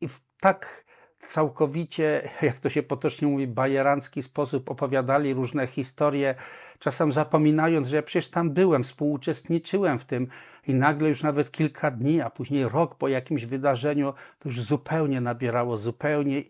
i 0.00 0.08
tak 0.40 0.85
całkowicie, 1.26 2.28
jak 2.42 2.58
to 2.58 2.70
się 2.70 2.82
potocznie 2.82 3.28
mówi, 3.28 3.46
bajerancki 3.46 4.22
sposób 4.22 4.70
opowiadali 4.70 5.34
różne 5.34 5.66
historie, 5.66 6.34
czasem 6.78 7.12
zapominając, 7.12 7.88
że 7.88 7.96
ja 7.96 8.02
przecież 8.02 8.28
tam 8.30 8.50
byłem, 8.50 8.82
współuczestniczyłem 8.82 9.98
w 9.98 10.04
tym 10.04 10.26
i 10.66 10.74
nagle 10.74 11.08
już 11.08 11.22
nawet 11.22 11.50
kilka 11.50 11.90
dni, 11.90 12.20
a 12.20 12.30
później 12.30 12.68
rok 12.68 12.94
po 12.94 13.08
jakimś 13.08 13.44
wydarzeniu, 13.44 14.14
to 14.38 14.48
już 14.48 14.62
zupełnie 14.62 15.20
nabierało 15.20 15.76
zupełnie 15.76 16.42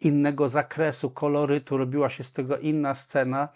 innego 0.00 0.48
zakresu, 0.48 1.10
kolorytu, 1.10 1.76
robiła 1.76 2.08
się 2.08 2.24
z 2.24 2.32
tego 2.32 2.58
inna 2.58 2.94
scena. 2.94 3.48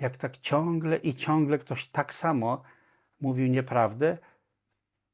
Jak 0.00 0.16
tak 0.16 0.38
ciągle 0.38 0.96
i 0.96 1.14
ciągle 1.14 1.58
ktoś 1.58 1.86
tak 1.86 2.14
samo 2.14 2.62
mówił 3.20 3.46
nieprawdę, 3.46 4.18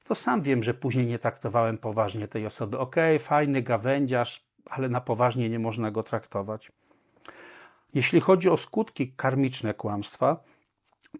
to 0.04 0.14
sam 0.14 0.40
wiem, 0.40 0.62
że 0.62 0.75
później 0.75 1.06
nie 1.06 1.18
traktowałem 1.18 1.78
poważnie 1.78 2.28
tej 2.28 2.46
osoby. 2.46 2.78
Okej, 2.78 3.16
okay, 3.16 3.26
fajny 3.26 3.62
gawędziarz, 3.62 4.46
ale 4.70 4.88
na 4.88 5.00
poważnie 5.00 5.50
nie 5.50 5.58
można 5.58 5.90
go 5.90 6.02
traktować. 6.02 6.73
Jeśli 7.94 8.20
chodzi 8.20 8.50
o 8.50 8.56
skutki 8.56 9.12
karmiczne 9.12 9.75
kłamstwa, 9.75 10.44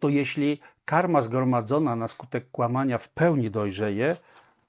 to 0.01 0.09
jeśli 0.09 0.61
karma 0.85 1.23
zgromadzona 1.23 1.97
na 1.97 2.09
skutek 2.09 2.51
kłamania 2.51 2.99
w 2.99 3.09
pełni 3.09 3.51
dojrzeje, 3.51 4.17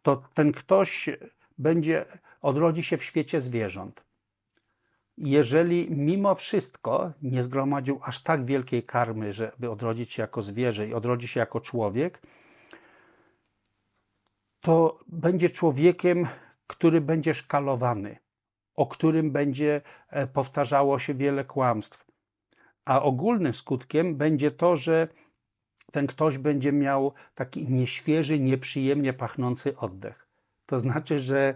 to 0.02 0.24
ten 0.34 0.52
ktoś 0.52 1.10
będzie, 1.58 2.06
odrodzi 2.42 2.84
się 2.84 2.98
w 2.98 3.04
świecie 3.04 3.42
zwierząt. 3.42 4.04
Jeżeli 5.18 5.92
mimo 5.92 6.36
wszystko 6.36 7.12
nie 7.22 7.44
zgromadził 7.44 8.00
aż 8.04 8.24
tak 8.24 8.46
wielkiej 8.46 8.84
karmy, 8.84 9.34
żeby 9.34 9.70
odrodzić 9.70 10.14
się 10.14 10.22
jako 10.22 10.42
zwierzę 10.42 10.88
i 10.88 10.94
odrodzi 10.94 11.28
się 11.28 11.40
jako 11.40 11.62
człowiek, 11.62 12.22
to 14.62 15.00
będzie 15.08 15.50
człowiekiem, 15.50 16.28
który 16.68 17.02
będzie 17.02 17.34
szkalowany 17.34 18.18
o 18.78 18.86
którym 18.86 19.32
będzie 19.32 19.82
e, 20.10 20.28
powtarzało 20.28 21.00
się 21.00 21.14
wiele 21.14 21.46
kłamstw. 21.46 22.06
A 22.86 23.02
ogólnym 23.02 23.54
skutkiem 23.54 24.16
będzie 24.16 24.52
to, 24.52 24.76
że 24.76 25.08
ten 25.92 26.08
ktoś 26.08 26.38
będzie 26.38 26.72
miał 26.72 27.14
taki 27.36 27.70
nieświeży, 27.70 28.40
nieprzyjemnie 28.40 29.14
pachnący 29.14 29.78
oddech. 29.78 30.28
To 30.66 30.80
znaczy, 30.80 31.20
że 31.20 31.56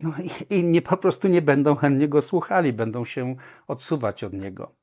no, 0.00 0.12
inni 0.50 0.82
po 0.82 0.96
prostu 0.96 1.28
nie 1.28 1.42
będą 1.42 1.74
chętnie 1.74 2.08
go 2.08 2.22
słuchali, 2.22 2.72
będą 2.72 3.04
się 3.04 3.36
odsuwać 3.66 4.24
od 4.24 4.32
niego. 4.32 4.74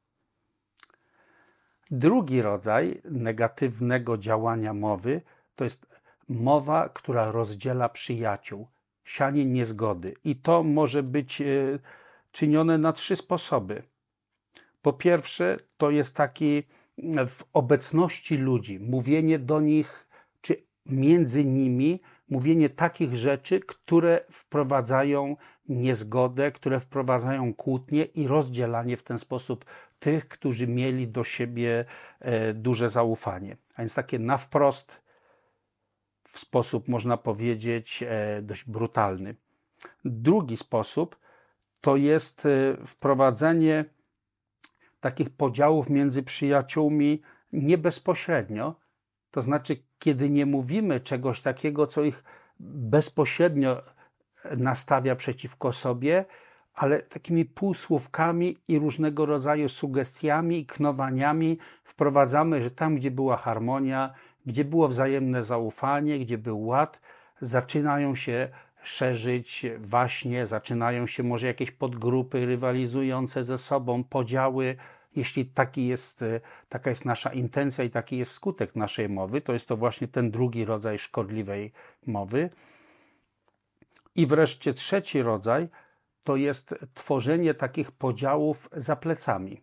Drugi 1.91 2.41
rodzaj 2.41 3.01
negatywnego 3.05 4.17
działania 4.17 4.73
mowy 4.73 5.21
to 5.55 5.63
jest 5.63 5.85
mowa, 6.29 6.89
która 6.89 7.31
rozdziela 7.31 7.89
przyjaciół 7.89 8.67
sianie 9.03 9.45
niezgody. 9.45 10.13
I 10.24 10.36
to 10.36 10.63
może 10.63 11.03
być 11.03 11.41
e, 11.41 11.45
czynione 12.31 12.77
na 12.77 12.93
trzy 12.93 13.15
sposoby. 13.15 13.83
Po 14.81 14.93
pierwsze, 14.93 15.57
to 15.77 15.91
jest 15.91 16.15
taki 16.15 16.63
e, 16.98 17.27
w 17.27 17.43
obecności 17.53 18.38
ludzi, 18.38 18.79
mówienie 18.79 19.39
do 19.39 19.62
nich, 19.62 20.07
czy 20.41 20.63
między 20.86 21.45
nimi, 21.45 22.01
mówienie 22.29 22.69
takich 22.69 23.15
rzeczy, 23.15 23.60
które 23.60 24.25
wprowadzają 24.31 25.36
niezgodę, 25.69 26.51
które 26.51 26.79
wprowadzają 26.79 27.53
kłótnie 27.53 28.03
i 28.03 28.27
rozdzielanie 28.27 28.98
w 28.98 29.03
ten 29.03 29.19
sposób 29.19 29.65
tych, 30.00 30.27
którzy 30.27 30.67
mieli 30.67 31.07
do 31.07 31.24
siebie 31.24 31.86
e, 32.19 32.53
duże 32.53 32.89
zaufanie. 32.89 33.57
A 33.75 33.81
więc 33.81 33.93
takie 33.95 34.19
na 34.19 34.38
wprost 34.38 35.02
w 36.33 36.39
sposób, 36.39 36.89
można 36.89 37.17
powiedzieć, 37.17 38.03
e, 38.07 38.41
dość 38.41 38.65
brutalny. 38.65 39.35
Drugi 40.05 40.57
sposób 40.57 41.17
to 41.81 41.95
jest 41.95 42.45
e, 42.45 42.77
wprowadzenie 42.85 43.85
takich 44.99 45.29
podziałów 45.29 45.89
między 45.89 46.23
przyjaciółmi 46.23 47.21
nie 47.53 47.77
bezpośrednio, 47.77 48.75
to 49.31 49.41
znaczy, 49.41 49.77
kiedy 49.99 50.29
nie 50.29 50.45
mówimy 50.45 50.99
czegoś 50.99 51.41
takiego, 51.41 51.87
co 51.87 52.03
ich 52.03 52.23
bezpośrednio 52.59 53.81
nastawia 54.57 55.15
przeciwko 55.15 55.73
sobie, 55.73 56.25
ale 56.73 57.01
takimi 57.01 57.45
półsłówkami 57.45 58.57
i 58.67 58.79
różnego 58.79 59.25
rodzaju 59.25 59.69
sugestiami 59.69 60.59
i 60.59 60.65
knowaniami 60.65 61.57
wprowadzamy, 61.83 62.63
że 62.63 62.71
tam, 62.71 62.95
gdzie 62.95 63.11
była 63.11 63.37
harmonia, 63.37 64.13
gdzie 64.45 64.65
było 64.65 64.88
wzajemne 64.88 65.43
zaufanie, 65.43 66.19
gdzie 66.19 66.38
był 66.38 66.65
ład, 66.65 67.00
zaczynają 67.41 68.15
się 68.15 68.50
szerzyć 68.83 69.65
właśnie, 69.79 70.47
zaczynają 70.47 71.07
się 71.07 71.23
może 71.23 71.47
jakieś 71.47 71.71
podgrupy 71.71 72.45
rywalizujące 72.45 73.43
ze 73.43 73.57
sobą, 73.57 74.03
podziały. 74.03 74.75
Jeśli 75.15 75.45
taki 75.45 75.88
jest, 75.88 76.21
e, 76.21 76.41
taka 76.69 76.89
jest 76.89 77.05
nasza 77.05 77.33
intencja 77.33 77.83
i 77.83 77.89
taki 77.89 78.17
jest 78.17 78.31
skutek 78.31 78.75
naszej 78.75 79.09
mowy, 79.09 79.41
to 79.41 79.53
jest 79.53 79.67
to 79.67 79.77
właśnie 79.77 80.07
ten 80.07 80.31
drugi 80.31 80.65
rodzaj 80.65 81.00
szkodliwej 81.00 81.71
mowy. 82.05 82.50
I 84.15 84.27
wreszcie 84.27 84.73
trzeci 84.73 85.21
rodzaj 85.21 85.67
to 86.23 86.35
jest 86.35 86.75
tworzenie 86.93 87.53
takich 87.53 87.91
podziałów 87.91 88.69
za 88.71 88.95
plecami. 88.95 89.62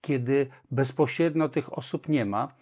Kiedy 0.00 0.46
bezpośrednio 0.70 1.48
tych 1.48 1.78
osób 1.78 2.08
nie 2.08 2.24
ma, 2.24 2.54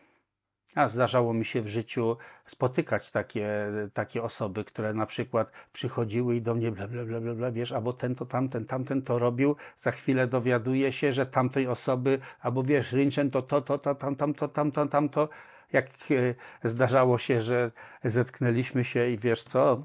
a 0.75 0.89
zdarzało 0.89 1.35
mi 1.35 1.45
się 1.45 1.63
w 1.63 1.69
życiu 1.69 2.17
spotykać 2.47 3.11
takie, 3.11 3.49
takie 3.93 4.23
osoby, 4.23 4.65
które 4.65 4.95
na 4.95 5.07
przykład 5.07 5.53
przychodziły 5.73 6.37
i 6.37 6.43
do 6.43 6.55
mnie 6.55 6.73
bla, 6.73 6.89
bla, 6.89 7.05
bla, 7.05 7.21
bla, 7.21 7.35
bla 7.35 7.51
wiesz, 7.51 7.73
albo 7.73 7.93
ten 7.93 8.15
to 8.15 8.27
tamten, 8.27 8.65
tamten 8.65 9.03
to 9.03 9.19
robił, 9.19 9.57
za 9.77 9.91
chwilę 9.91 10.27
dowiaduje 10.27 10.93
się, 10.93 11.13
że 11.13 11.27
tamtej 11.27 11.69
osoby, 11.69 12.19
albo 12.41 12.63
wiesz, 12.63 12.93
Rynchen 12.93 13.31
to 13.31 13.43
to, 13.43 13.61
to, 13.61 13.79
to, 13.79 13.95
tam, 13.95 14.17
tam, 14.17 14.35
to, 14.35 14.49
tam, 14.49 14.73
to, 14.73 14.87
tam, 14.87 15.09
to. 15.09 15.29
Jak 15.73 15.87
e, 16.11 16.69
zdarzało 16.69 17.19
się, 17.19 17.41
że 17.41 17.71
zetknęliśmy 18.05 18.85
się 18.85 19.11
i 19.11 19.19
wiesz 19.19 19.43
co, 19.43 19.85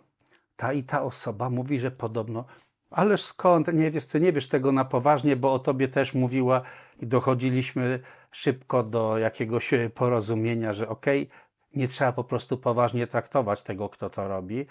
ta 0.55 0.73
i 0.73 0.83
ta 0.83 1.01
osoba 1.03 1.49
mówi, 1.49 1.79
że 1.79 1.91
podobno 1.91 2.45
Ależ 2.91 3.23
skąd? 3.23 3.73
Nie 3.73 3.91
wiesz, 3.91 4.05
ty 4.05 4.19
nie 4.19 4.33
wiesz 4.33 4.47
tego 4.47 4.71
na 4.71 4.85
poważnie, 4.85 5.35
bo 5.35 5.53
o 5.53 5.59
tobie 5.59 5.87
też 5.87 6.13
mówiła 6.13 6.61
i 6.99 7.07
dochodziliśmy 7.07 7.99
szybko 8.31 8.83
do 8.83 9.17
jakiegoś 9.17 9.71
porozumienia, 9.95 10.73
że 10.73 10.89
okej, 10.89 11.23
okay, 11.23 11.37
nie 11.75 11.87
trzeba 11.87 12.11
po 12.11 12.23
prostu 12.23 12.57
poważnie 12.57 13.07
traktować 13.07 13.63
tego, 13.63 13.89
kto 13.89 14.09
to 14.09 14.27
robi. 14.27 14.65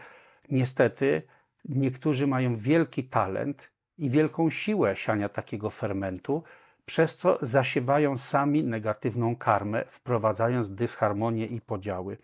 niestety 0.50 1.23
niektórzy 1.64 2.26
mają 2.26 2.55
wielki 2.55 3.05
talent 3.05 3.71
i 3.99 4.11
wielką 4.11 4.50
siłę 4.50 4.97
siania 4.97 5.29
takiego 5.29 5.71
fermentu, 5.71 6.43
przez 6.87 7.17
co 7.17 7.38
zasiewają 7.43 8.19
sami 8.19 8.64
negatywną 8.64 9.37
karmę, 9.37 9.85
wprowadzając 9.88 10.71
dysharmonię 10.71 11.47
i 11.47 11.61
podziały. 11.61 12.19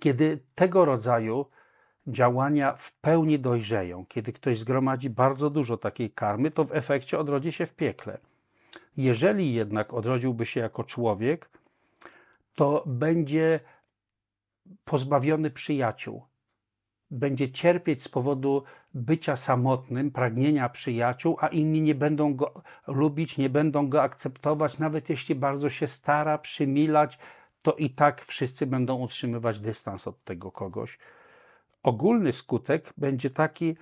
Kiedy 0.00 0.38
tego 0.54 0.84
rodzaju 0.84 1.46
działania 2.06 2.74
w 2.76 2.92
pełni 2.92 3.38
dojrzeją, 3.38 4.06
kiedy 4.06 4.32
ktoś 4.32 4.58
zgromadzi 4.58 5.10
bardzo 5.10 5.50
dużo 5.50 5.76
takiej 5.76 6.10
karmy, 6.10 6.50
to 6.50 6.64
w 6.64 6.72
efekcie 6.72 7.18
odrodzi 7.18 7.52
się 7.52 7.66
w 7.66 7.74
piekle. 7.74 8.18
Jeżeli 8.96 9.54
jednak 9.54 9.94
odrodziłby 9.94 10.46
się 10.46 10.60
jako 10.60 10.84
człowiek, 10.84 11.50
to 12.54 12.84
będzie 12.86 13.60
pozbawiony 14.84 15.50
przyjaciół. 15.50 16.22
Będzie 17.10 17.50
cierpieć 17.50 18.02
z 18.02 18.08
powodu 18.08 18.62
bycia 18.94 19.36
samotnym, 19.36 20.10
pragnienia 20.10 20.68
przyjaciół, 20.68 21.36
a 21.40 21.48
inni 21.48 21.82
nie 21.82 21.94
będą 21.94 22.34
go 22.34 22.62
lubić, 22.86 23.38
nie 23.38 23.50
będą 23.50 23.88
go 23.88 24.02
akceptować, 24.02 24.78
nawet 24.78 25.10
jeśli 25.10 25.34
bardzo 25.34 25.70
się 25.70 25.86
stara, 25.86 26.38
przymilać, 26.38 27.18
to 27.62 27.72
i 27.72 27.90
tak 27.90 28.22
wszyscy 28.22 28.66
będą 28.66 28.98
utrzymywać 28.98 29.60
dystans 29.60 30.06
od 30.06 30.24
tego 30.24 30.52
kogoś. 30.52 30.98
Ogólny 31.82 32.32
skutek 32.32 32.92
będzie 32.96 33.30
taki, 33.30 33.76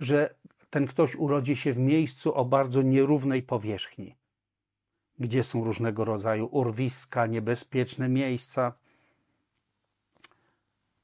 że 0.00 0.34
ten 0.70 0.86
ktoś 0.86 1.16
urodzi 1.16 1.56
się 1.56 1.72
w 1.72 1.78
miejscu 1.78 2.34
o 2.34 2.44
bardzo 2.44 2.82
nierównej 2.82 3.42
powierzchni, 3.42 4.14
gdzie 5.20 5.42
są 5.42 5.64
różnego 5.64 6.04
rodzaju 6.04 6.46
urwiska, 6.46 7.26
niebezpieczne 7.26 8.08
miejsca. 8.08 8.72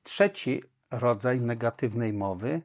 Trzeci 0.03 0.63
rodzaj 0.91 1.41
negatywnej 1.41 2.13
mowy 2.13 2.63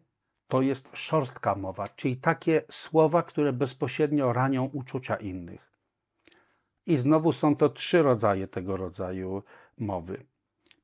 to 0.47 0.61
jest 0.61 0.89
szorstka 0.93 1.55
mowa, 1.55 1.87
czyli 1.87 2.17
takie 2.17 2.61
słowa, 2.69 3.23
które 3.23 3.53
bezpośrednio 3.53 4.33
ranią 4.33 4.65
uczucia 4.73 5.15
innych. 5.15 5.71
I 6.85 6.97
znowu 6.97 7.31
są 7.31 7.55
to 7.55 7.69
trzy 7.69 8.01
rodzaje 8.01 8.47
tego 8.47 8.77
rodzaju 8.77 9.43
mowy. 9.77 10.25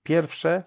Pierwsze 0.03 0.63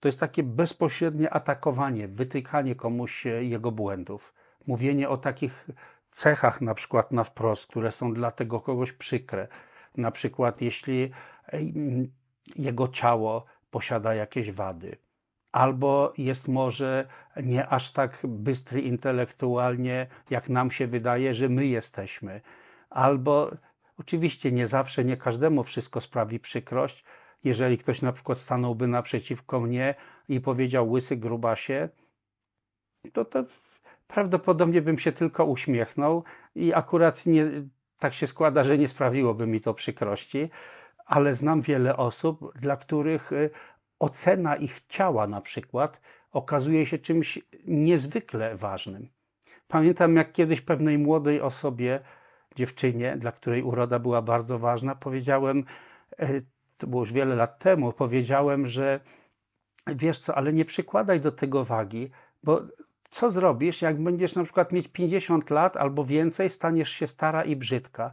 to 0.00 0.08
jest 0.08 0.20
takie 0.20 0.42
bezpośrednie 0.42 1.30
atakowanie, 1.30 2.08
wytykanie 2.08 2.74
komuś 2.74 3.24
jego 3.40 3.72
błędów, 3.72 4.34
mówienie 4.66 5.08
o 5.08 5.16
takich 5.16 5.68
cechach, 6.10 6.60
na 6.60 6.74
przykład 6.74 7.12
na 7.12 7.24
wprost, 7.24 7.66
które 7.66 7.92
są 7.92 8.14
dla 8.14 8.30
tego 8.30 8.60
kogoś 8.60 8.92
przykre. 8.92 9.48
Na 9.96 10.10
przykład, 10.10 10.60
jeśli 10.62 11.10
jego 12.56 12.88
ciało 12.88 13.44
posiada 13.70 14.14
jakieś 14.14 14.52
wady, 14.52 14.96
albo 15.52 16.12
jest 16.18 16.48
może 16.48 17.08
nie 17.42 17.68
aż 17.68 17.92
tak 17.92 18.18
bystry 18.24 18.80
intelektualnie, 18.80 20.06
jak 20.30 20.48
nam 20.48 20.70
się 20.70 20.86
wydaje, 20.86 21.34
że 21.34 21.48
my 21.48 21.66
jesteśmy, 21.66 22.40
albo 22.90 23.50
oczywiście 23.98 24.52
nie 24.52 24.66
zawsze, 24.66 25.04
nie 25.04 25.16
każdemu 25.16 25.64
wszystko 25.64 26.00
sprawi 26.00 26.40
przykrość, 26.40 27.04
jeżeli 27.44 27.78
ktoś 27.78 28.02
na 28.02 28.12
przykład 28.12 28.38
stanąłby 28.38 28.86
naprzeciwko 28.86 29.60
mnie 29.60 29.94
i 30.28 30.40
powiedział 30.40 30.90
łysy 30.90 31.16
grubasie, 31.16 31.88
to, 33.12 33.24
to 33.24 33.44
prawdopodobnie 34.08 34.82
bym 34.82 34.98
się 34.98 35.12
tylko 35.12 35.44
uśmiechnął 35.44 36.24
i 36.54 36.74
akurat 36.74 37.26
nie, 37.26 37.46
tak 37.98 38.14
się 38.14 38.26
składa, 38.26 38.64
że 38.64 38.78
nie 38.78 38.88
sprawiłoby 38.88 39.46
mi 39.46 39.60
to 39.60 39.74
przykrości, 39.74 40.50
ale 41.06 41.34
znam 41.34 41.60
wiele 41.60 41.96
osób, 41.96 42.58
dla 42.58 42.76
których 42.76 43.32
y, 43.32 43.50
ocena 43.98 44.56
ich 44.56 44.80
ciała 44.86 45.26
na 45.26 45.40
przykład 45.40 46.00
okazuje 46.32 46.86
się 46.86 46.98
czymś 46.98 47.38
niezwykle 47.66 48.56
ważnym. 48.56 49.08
Pamiętam, 49.68 50.16
jak 50.16 50.32
kiedyś 50.32 50.60
pewnej 50.60 50.98
młodej 50.98 51.40
osobie, 51.40 52.00
dziewczynie, 52.56 53.16
dla 53.16 53.32
której 53.32 53.62
uroda 53.62 53.98
była 53.98 54.22
bardzo 54.22 54.58
ważna, 54.58 54.94
powiedziałem, 54.94 55.64
y, 56.22 56.46
to 56.78 56.86
było 56.86 57.02
już 57.02 57.12
wiele 57.12 57.34
lat 57.34 57.58
temu, 57.58 57.92
powiedziałem, 57.92 58.66
że 58.66 59.00
wiesz 59.86 60.18
co, 60.18 60.34
ale 60.34 60.52
nie 60.52 60.64
przykładaj 60.64 61.20
do 61.20 61.32
tego 61.32 61.64
wagi, 61.64 62.10
bo 62.42 62.62
co 63.10 63.30
zrobisz, 63.30 63.82
jak 63.82 64.02
będziesz 64.02 64.34
na 64.34 64.44
przykład 64.44 64.72
mieć 64.72 64.88
50 64.88 65.50
lat 65.50 65.76
albo 65.76 66.04
więcej, 66.04 66.50
staniesz 66.50 66.90
się 66.90 67.06
stara 67.06 67.44
i 67.44 67.56
brzydka. 67.56 68.12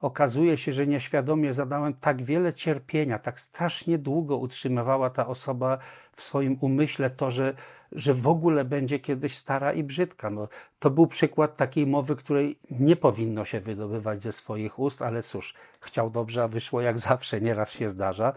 Okazuje 0.00 0.56
się, 0.56 0.72
że 0.72 0.86
nieświadomie 0.86 1.52
zadałem 1.52 1.94
tak 1.94 2.22
wiele 2.22 2.54
cierpienia, 2.54 3.18
tak 3.18 3.40
strasznie 3.40 3.98
długo 3.98 4.36
utrzymywała 4.36 5.10
ta 5.10 5.26
osoba 5.26 5.78
w 6.12 6.22
swoim 6.22 6.58
umyśle 6.60 7.10
to, 7.10 7.30
że, 7.30 7.54
że 7.92 8.14
w 8.14 8.28
ogóle 8.28 8.64
będzie 8.64 8.98
kiedyś 8.98 9.36
stara 9.36 9.72
i 9.72 9.82
brzydka. 9.82 10.30
No, 10.30 10.48
to 10.78 10.90
był 10.90 11.06
przykład 11.06 11.56
takiej 11.56 11.86
mowy, 11.86 12.16
której 12.16 12.58
nie 12.70 12.96
powinno 12.96 13.44
się 13.44 13.60
wydobywać 13.60 14.22
ze 14.22 14.32
swoich 14.32 14.78
ust, 14.78 15.02
ale 15.02 15.22
cóż, 15.22 15.54
chciał 15.80 16.10
dobrze, 16.10 16.42
a 16.42 16.48
wyszło 16.48 16.80
jak 16.80 16.98
zawsze, 16.98 17.40
nieraz 17.40 17.72
się 17.72 17.88
zdarza. 17.88 18.32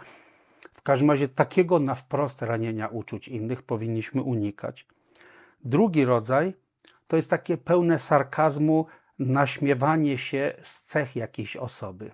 W 0.74 0.82
każdym 0.82 1.12
razie 1.12 1.28
takiego 1.28 1.80
na 1.80 1.96
wprost 1.96 2.42
ranienia 2.42 2.88
uczuć 2.88 3.28
innych 3.28 3.62
powinniśmy 3.62 4.22
unikać. 4.22 4.88
Drugi 5.64 6.06
rodzaj 6.06 6.54
to 7.08 7.16
jest 7.16 7.30
takie 7.30 7.58
pełne 7.58 8.00
sarkazmu 8.00 8.86
naśmiewanie 9.20 10.18
się 10.18 10.54
z 10.62 10.84
cech 10.84 11.16
jakiejś 11.16 11.58
osoby. 11.58 12.12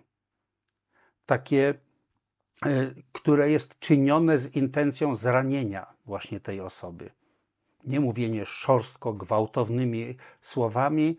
Takie, 1.25 1.73
e, 2.65 2.91
które 3.11 3.51
jest 3.51 3.79
czynione 3.79 4.37
z 4.37 4.55
intencją 4.55 5.15
zranienia 5.15 5.93
właśnie 6.05 6.39
tej 6.39 6.61
osoby. 6.61 7.11
Nie 7.83 7.99
mówienie 7.99 8.45
szorstko, 8.45 9.13
gwałtownymi 9.13 10.17
słowami, 10.41 11.17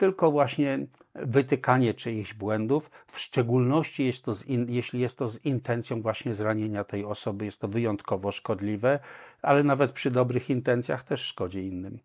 tylko 0.00 0.30
właśnie 0.30 0.86
wytykanie 1.14 1.94
czyichś 1.94 2.34
błędów, 2.34 2.90
w 3.06 3.18
szczególności 3.18 4.06
jest 4.06 4.24
to 4.24 4.32
in, 4.46 4.66
jeśli 4.68 5.00
jest 5.00 5.18
to 5.18 5.28
z 5.28 5.44
intencją 5.44 6.02
właśnie 6.02 6.34
zranienia 6.34 6.84
tej 6.84 7.04
osoby, 7.04 7.44
jest 7.44 7.60
to 7.60 7.68
wyjątkowo 7.68 8.32
szkodliwe, 8.32 8.98
ale 9.42 9.62
nawet 9.64 9.92
przy 9.92 10.10
dobrych 10.10 10.50
intencjach 10.50 11.02
też 11.02 11.20
szkodzi 11.20 11.66
innym. 11.66 11.98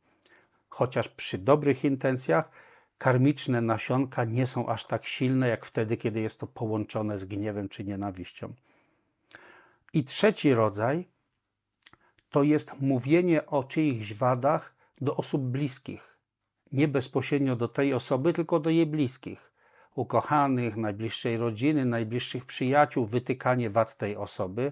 Chociaż 0.69 1.07
przy 1.07 1.37
dobrych 1.37 1.85
intencjach 1.85 2.49
karmiczne 2.97 3.61
nasionka 3.61 4.25
nie 4.25 4.47
są 4.47 4.67
aż 4.67 4.85
tak 4.85 5.05
silne, 5.05 5.47
jak 5.47 5.65
wtedy, 5.65 5.97
kiedy 5.97 6.19
jest 6.19 6.39
to 6.39 6.47
połączone 6.47 7.17
z 7.17 7.25
gniewem 7.25 7.69
czy 7.69 7.83
nienawiścią. 7.83 8.53
I 9.93 10.03
trzeci 10.03 10.53
rodzaj 10.53 11.07
to 12.29 12.43
jest 12.43 12.81
mówienie 12.81 13.45
o 13.45 13.63
czyichś 13.63 14.13
wadach 14.13 14.75
do 15.01 15.15
osób 15.15 15.41
bliskich. 15.41 16.14
Nie 16.71 16.87
bezpośrednio 16.87 17.55
do 17.55 17.67
tej 17.67 17.93
osoby, 17.93 18.33
tylko 18.33 18.59
do 18.59 18.69
jej 18.69 18.85
bliskich. 18.85 19.51
Ukochanych, 19.95 20.77
najbliższej 20.77 21.37
rodziny, 21.37 21.85
najbliższych 21.85 22.45
przyjaciół, 22.45 23.05
wytykanie 23.05 23.69
wad 23.69 23.97
tej 23.97 24.15
osoby, 24.15 24.71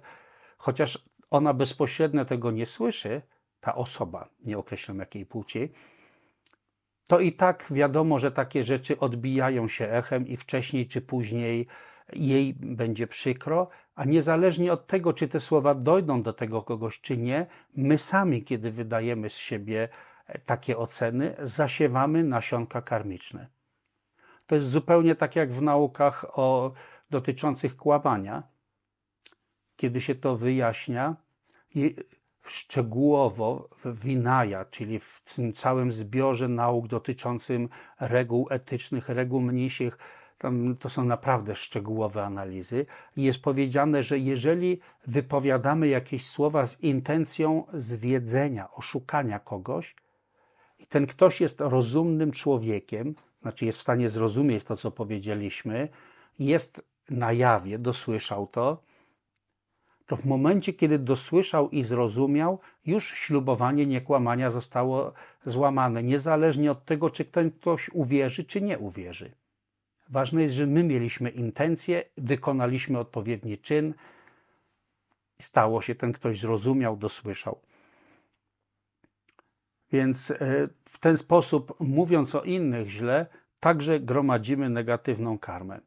chociaż 0.57 1.05
ona 1.29 1.53
bezpośrednio 1.53 2.25
tego 2.25 2.51
nie 2.51 2.65
słyszy, 2.65 3.21
ta 3.61 3.75
osoba, 3.75 4.29
nie 4.45 4.57
określam 4.57 4.99
jakiej 4.99 5.25
płci, 5.25 5.71
to 7.07 7.19
i 7.19 7.33
tak 7.33 7.67
wiadomo, 7.71 8.19
że 8.19 8.31
takie 8.31 8.63
rzeczy 8.63 8.99
odbijają 8.99 9.67
się 9.67 9.89
echem 9.89 10.27
i 10.27 10.37
wcześniej 10.37 10.87
czy 10.87 11.01
później 11.01 11.67
jej 12.13 12.53
będzie 12.53 13.07
przykro, 13.07 13.69
a 13.95 14.05
niezależnie 14.05 14.73
od 14.73 14.87
tego, 14.87 15.13
czy 15.13 15.27
te 15.27 15.39
słowa 15.39 15.75
dojdą 15.75 16.23
do 16.23 16.33
tego 16.33 16.61
kogoś, 16.61 17.01
czy 17.01 17.17
nie, 17.17 17.45
my 17.75 17.97
sami, 17.97 18.43
kiedy 18.43 18.71
wydajemy 18.71 19.29
z 19.29 19.37
siebie 19.37 19.89
takie 20.45 20.77
oceny, 20.77 21.35
zasiewamy 21.43 22.23
nasionka 22.23 22.81
karmiczne. 22.81 23.47
To 24.47 24.55
jest 24.55 24.67
zupełnie 24.67 25.15
tak 25.15 25.35
jak 25.35 25.51
w 25.51 25.61
naukach 25.61 26.25
o, 26.39 26.73
dotyczących 27.09 27.75
kłamania. 27.75 28.43
Kiedy 29.75 30.01
się 30.01 30.15
to 30.15 30.37
wyjaśnia, 30.37 31.15
szczegółowo 32.45 33.69
w 33.85 34.03
Winaja, 34.03 34.65
czyli 34.65 34.99
w 34.99 35.21
tym 35.35 35.53
całym 35.53 35.91
zbiorze 35.91 36.47
nauk 36.47 36.87
dotyczącym 36.87 37.69
reguł 37.99 38.47
etycznych, 38.49 39.09
reguł 39.09 39.41
mnisich, 39.41 39.97
tam 40.37 40.75
to 40.79 40.89
są 40.89 41.05
naprawdę 41.05 41.55
szczegółowe 41.55 42.25
analizy, 42.25 42.85
jest 43.17 43.41
powiedziane, 43.41 44.03
że 44.03 44.19
jeżeli 44.19 44.79
wypowiadamy 45.07 45.87
jakieś 45.87 46.27
słowa 46.27 46.65
z 46.65 46.79
intencją 46.79 47.65
zwiedzenia, 47.73 48.71
oszukania 48.71 49.39
kogoś, 49.39 49.95
i 50.83 50.87
ten 50.87 51.07
ktoś 51.07 51.41
jest 51.41 51.61
rozumnym 51.61 52.31
człowiekiem, 52.31 53.15
znaczy 53.41 53.65
jest 53.65 53.79
w 53.79 53.81
stanie 53.81 54.09
zrozumieć 54.09 54.63
to, 54.63 54.77
co 54.77 54.91
powiedzieliśmy, 54.91 55.89
jest 56.39 56.81
na 57.09 57.31
jawie, 57.31 57.79
dosłyszał 57.79 58.47
to, 58.47 58.83
to 60.07 60.15
w 60.15 60.25
momencie, 60.25 60.73
kiedy 60.73 60.99
dosłyszał 60.99 61.69
i 61.69 61.83
zrozumiał, 61.83 62.59
już 62.85 63.07
ślubowanie 63.13 63.85
niekłamania 63.85 64.49
zostało 64.51 65.13
złamane, 65.45 66.03
niezależnie 66.03 66.71
od 66.71 66.85
tego, 66.85 67.09
czy 67.09 67.25
ten 67.25 67.51
ktoś 67.51 67.89
uwierzy, 67.89 68.43
czy 68.43 68.61
nie 68.61 68.79
uwierzy. 68.79 69.31
Ważne 70.09 70.41
jest, 70.41 70.55
że 70.55 70.67
my 70.67 70.83
mieliśmy 70.83 71.29
intencję, 71.29 72.03
wykonaliśmy 72.17 72.99
odpowiedni 72.99 73.57
czyn, 73.57 73.93
stało 75.39 75.81
się, 75.81 75.95
ten 75.95 76.13
ktoś 76.13 76.39
zrozumiał, 76.39 76.97
dosłyszał. 76.97 77.59
Więc 79.93 80.31
e, 80.31 80.37
w 80.85 80.97
ten 80.99 81.17
sposób, 81.17 81.75
mówiąc 81.79 82.35
o 82.35 82.41
innych 82.41 82.89
źle, 82.89 83.25
także 83.59 83.99
gromadzimy 83.99 84.69
negatywną 84.69 85.39
karmę. 85.39 85.79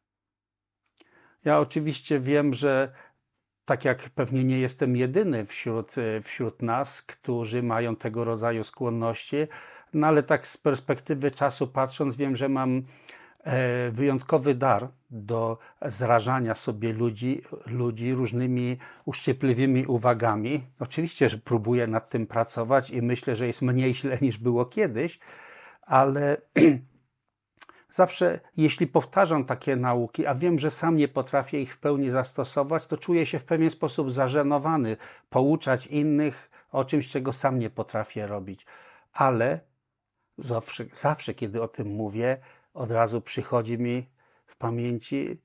Ja 1.44 1.60
oczywiście 1.60 2.20
wiem, 2.20 2.54
że 2.54 2.92
tak 3.64 3.84
jak 3.84 4.10
pewnie 4.10 4.44
nie 4.44 4.58
jestem 4.58 4.96
jedyny 4.96 5.46
wśród, 5.46 5.98
e, 5.98 6.20
wśród 6.20 6.62
nas, 6.62 7.02
którzy 7.02 7.62
mają 7.62 7.96
tego 7.96 8.24
rodzaju 8.24 8.64
skłonności, 8.64 9.36
no 9.94 10.06
ale 10.06 10.22
tak 10.22 10.46
z 10.46 10.56
perspektywy 10.56 11.30
czasu 11.30 11.66
patrząc, 11.66 12.16
wiem, 12.16 12.36
że 12.36 12.48
mam 12.48 12.82
wyjątkowy 13.92 14.54
dar 14.54 14.88
do 15.10 15.58
zrażania 15.86 16.54
sobie 16.54 16.92
ludzi, 16.92 17.42
ludzi 17.66 18.14
różnymi 18.14 18.78
uszczypliwymi 19.04 19.86
uwagami. 19.86 20.62
Oczywiście, 20.80 21.28
że 21.28 21.38
próbuję 21.38 21.86
nad 21.86 22.10
tym 22.10 22.26
pracować 22.26 22.90
i 22.90 23.02
myślę, 23.02 23.36
że 23.36 23.46
jest 23.46 23.62
mniej 23.62 23.94
źle 23.94 24.18
niż 24.20 24.38
było 24.38 24.64
kiedyś, 24.64 25.18
ale 25.82 26.36
zawsze, 27.90 28.40
jeśli 28.56 28.86
powtarzam 28.86 29.44
takie 29.44 29.76
nauki, 29.76 30.26
a 30.26 30.34
wiem, 30.34 30.58
że 30.58 30.70
sam 30.70 30.96
nie 30.96 31.08
potrafię 31.08 31.60
ich 31.60 31.74
w 31.74 31.78
pełni 31.78 32.10
zastosować, 32.10 32.86
to 32.86 32.96
czuję 32.96 33.26
się 33.26 33.38
w 33.38 33.44
pewien 33.44 33.70
sposób 33.70 34.12
zażenowany 34.12 34.96
pouczać 35.30 35.86
innych 35.86 36.50
o 36.72 36.84
czymś, 36.84 37.08
czego 37.08 37.32
sam 37.32 37.58
nie 37.58 37.70
potrafię 37.70 38.26
robić. 38.26 38.66
Ale 39.12 39.60
zawsze, 40.38 40.84
zawsze 40.92 41.34
kiedy 41.34 41.62
o 41.62 41.68
tym 41.68 41.88
mówię, 41.88 42.38
od 42.76 42.90
razu 42.90 43.20
przychodzi 43.20 43.78
mi 43.78 44.06
w 44.46 44.56
pamięci 44.56 45.40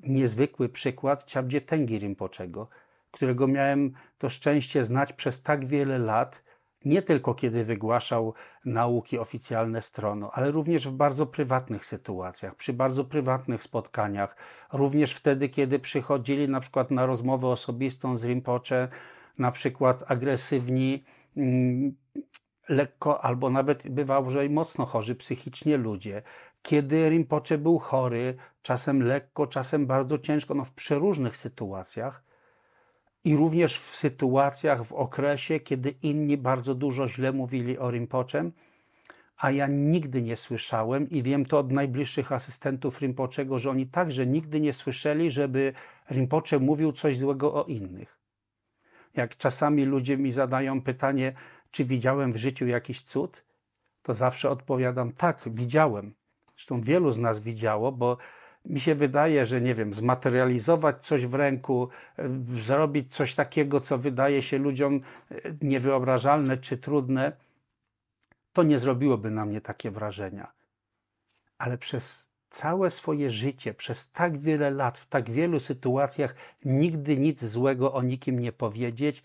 niezwykły 0.00 0.68
przykład 0.68 1.24
Ciabdzie 1.24 1.60
Tengi 1.60 1.98
Rinpoczego, 1.98 2.68
którego 3.10 3.46
miałem 3.46 3.92
to 4.18 4.28
szczęście 4.28 4.84
znać 4.84 5.12
przez 5.12 5.42
tak 5.42 5.64
wiele 5.64 5.98
lat, 5.98 6.42
nie 6.84 7.02
tylko 7.02 7.34
kiedy 7.34 7.64
wygłaszał 7.64 8.34
nauki 8.64 9.18
oficjalne 9.18 9.82
stroną, 9.82 10.30
ale 10.30 10.50
również 10.50 10.88
w 10.88 10.92
bardzo 10.92 11.26
prywatnych 11.26 11.86
sytuacjach, 11.86 12.54
przy 12.54 12.72
bardzo 12.72 13.04
prywatnych 13.04 13.62
spotkaniach, 13.62 14.36
również 14.72 15.14
wtedy, 15.14 15.48
kiedy 15.48 15.78
przychodzili 15.78 16.48
na 16.48 16.60
przykład 16.60 16.90
na 16.90 17.06
rozmowę 17.06 17.48
osobistą 17.48 18.16
z 18.16 18.24
Rinpoche, 18.24 18.88
na 19.38 19.52
przykład 19.52 20.04
agresywni, 20.06 21.04
mm, 21.36 21.94
lekko 22.68 23.24
albo 23.24 23.50
nawet 23.50 23.88
bywało, 23.88 24.30
że 24.30 24.48
mocno 24.48 24.86
chorzy 24.86 25.14
psychicznie 25.14 25.76
ludzie. 25.76 26.22
Kiedy 26.62 27.08
Rinpoche 27.08 27.58
był 27.58 27.78
chory, 27.78 28.36
czasem 28.62 29.02
lekko, 29.02 29.46
czasem 29.46 29.86
bardzo 29.86 30.18
ciężko, 30.18 30.54
no 30.54 30.64
w 30.64 30.72
przeróżnych 30.72 31.36
sytuacjach, 31.36 32.24
i 33.24 33.36
również 33.36 33.78
w 33.78 33.94
sytuacjach, 33.94 34.84
w 34.84 34.92
okresie, 34.92 35.60
kiedy 35.60 35.94
inni 36.02 36.36
bardzo 36.36 36.74
dużo 36.74 37.08
źle 37.08 37.32
mówili 37.32 37.78
o 37.78 37.90
Rinpoche, 37.90 38.50
a 39.36 39.50
ja 39.50 39.66
nigdy 39.66 40.22
nie 40.22 40.36
słyszałem 40.36 41.10
i 41.10 41.22
wiem 41.22 41.44
to 41.44 41.58
od 41.58 41.72
najbliższych 41.72 42.32
asystentów 42.32 43.00
Rinpoczego, 43.00 43.58
że 43.58 43.70
oni 43.70 43.86
także 43.86 44.26
nigdy 44.26 44.60
nie 44.60 44.72
słyszeli, 44.72 45.30
żeby 45.30 45.72
Rinpoche 46.10 46.58
mówił 46.58 46.92
coś 46.92 47.18
złego 47.18 47.54
o 47.54 47.64
innych. 47.64 48.18
Jak 49.16 49.36
czasami 49.36 49.84
ludzie 49.84 50.16
mi 50.16 50.32
zadają 50.32 50.82
pytanie, 50.82 51.32
czy 51.74 51.84
widziałem 51.84 52.32
w 52.32 52.36
życiu 52.36 52.66
jakiś 52.66 53.02
cud, 53.02 53.44
to 54.02 54.14
zawsze 54.14 54.50
odpowiadam 54.50 55.12
tak, 55.12 55.40
widziałem. 55.46 56.14
Zresztą 56.56 56.80
wielu 56.80 57.12
z 57.12 57.18
nas 57.18 57.40
widziało, 57.40 57.92
bo 57.92 58.16
mi 58.64 58.80
się 58.80 58.94
wydaje, 58.94 59.46
że 59.46 59.60
nie 59.60 59.74
wiem, 59.74 59.94
zmaterializować 59.94 61.06
coś 61.06 61.26
w 61.26 61.34
ręku, 61.34 61.88
e, 62.18 62.28
zrobić 62.54 63.14
coś 63.14 63.34
takiego, 63.34 63.80
co 63.80 63.98
wydaje 63.98 64.42
się 64.42 64.58
ludziom 64.58 65.00
e, 65.30 65.34
niewyobrażalne 65.62 66.56
czy 66.56 66.78
trudne, 66.78 67.32
to 68.52 68.62
nie 68.62 68.78
zrobiłoby 68.78 69.30
na 69.30 69.44
mnie 69.44 69.60
takie 69.60 69.90
wrażenia. 69.90 70.52
Ale 71.58 71.78
przez 71.78 72.24
całe 72.50 72.90
swoje 72.90 73.30
życie, 73.30 73.74
przez 73.74 74.10
tak 74.12 74.38
wiele 74.38 74.70
lat, 74.70 74.98
w 74.98 75.06
tak 75.06 75.30
wielu 75.30 75.60
sytuacjach, 75.60 76.34
nigdy 76.64 77.16
nic 77.16 77.44
złego 77.44 77.92
o 77.92 78.02
nikim 78.02 78.40
nie 78.40 78.52
powiedzieć, 78.52 79.22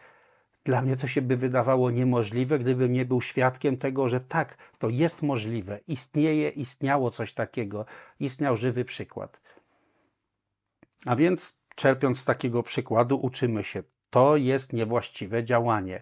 dla 0.69 0.81
mnie 0.81 0.95
to 0.95 1.07
się 1.07 1.21
by 1.21 1.37
wydawało 1.37 1.91
niemożliwe, 1.91 2.59
gdybym 2.59 2.93
nie 2.93 3.05
był 3.05 3.21
świadkiem 3.21 3.77
tego, 3.77 4.09
że 4.09 4.19
tak, 4.19 4.57
to 4.79 4.89
jest 4.89 5.21
możliwe, 5.21 5.79
istnieje, 5.87 6.49
istniało 6.49 7.11
coś 7.11 7.33
takiego, 7.33 7.85
istniał 8.19 8.55
żywy 8.55 8.85
przykład. 8.85 9.41
A 11.05 11.15
więc, 11.15 11.57
czerpiąc 11.75 12.19
z 12.19 12.25
takiego 12.25 12.63
przykładu, 12.63 13.19
uczymy 13.21 13.63
się, 13.63 13.83
to 14.09 14.37
jest 14.37 14.73
niewłaściwe 14.73 15.43
działanie. 15.43 16.01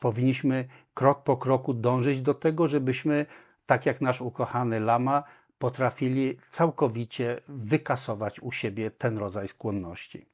Powinniśmy 0.00 0.68
krok 0.94 1.22
po 1.22 1.36
kroku 1.36 1.74
dążyć 1.74 2.20
do 2.20 2.34
tego, 2.34 2.68
żebyśmy, 2.68 3.26
tak 3.66 3.86
jak 3.86 4.00
nasz 4.00 4.20
ukochany 4.20 4.80
lama, 4.80 5.22
potrafili 5.58 6.38
całkowicie 6.50 7.40
wykasować 7.48 8.40
u 8.40 8.52
siebie 8.52 8.90
ten 8.90 9.18
rodzaj 9.18 9.48
skłonności. 9.48 10.26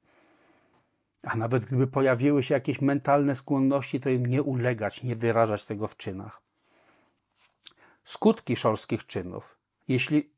A 1.27 1.37
nawet 1.37 1.65
gdyby 1.65 1.87
pojawiły 1.87 2.43
się 2.43 2.55
jakieś 2.55 2.81
mentalne 2.81 3.35
skłonności, 3.35 4.01
to 4.01 4.11
im 4.11 4.27
nie 4.27 4.43
ulegać, 4.43 5.03
nie 5.03 5.17
wyrażać 5.17 5.65
tego 5.65 5.89
w 5.89 5.97
czynach. 5.97 6.43
Skutki 8.05 8.57
szorskich 8.57 9.07
czynów. 9.07 9.59
Jeśli 9.89 10.31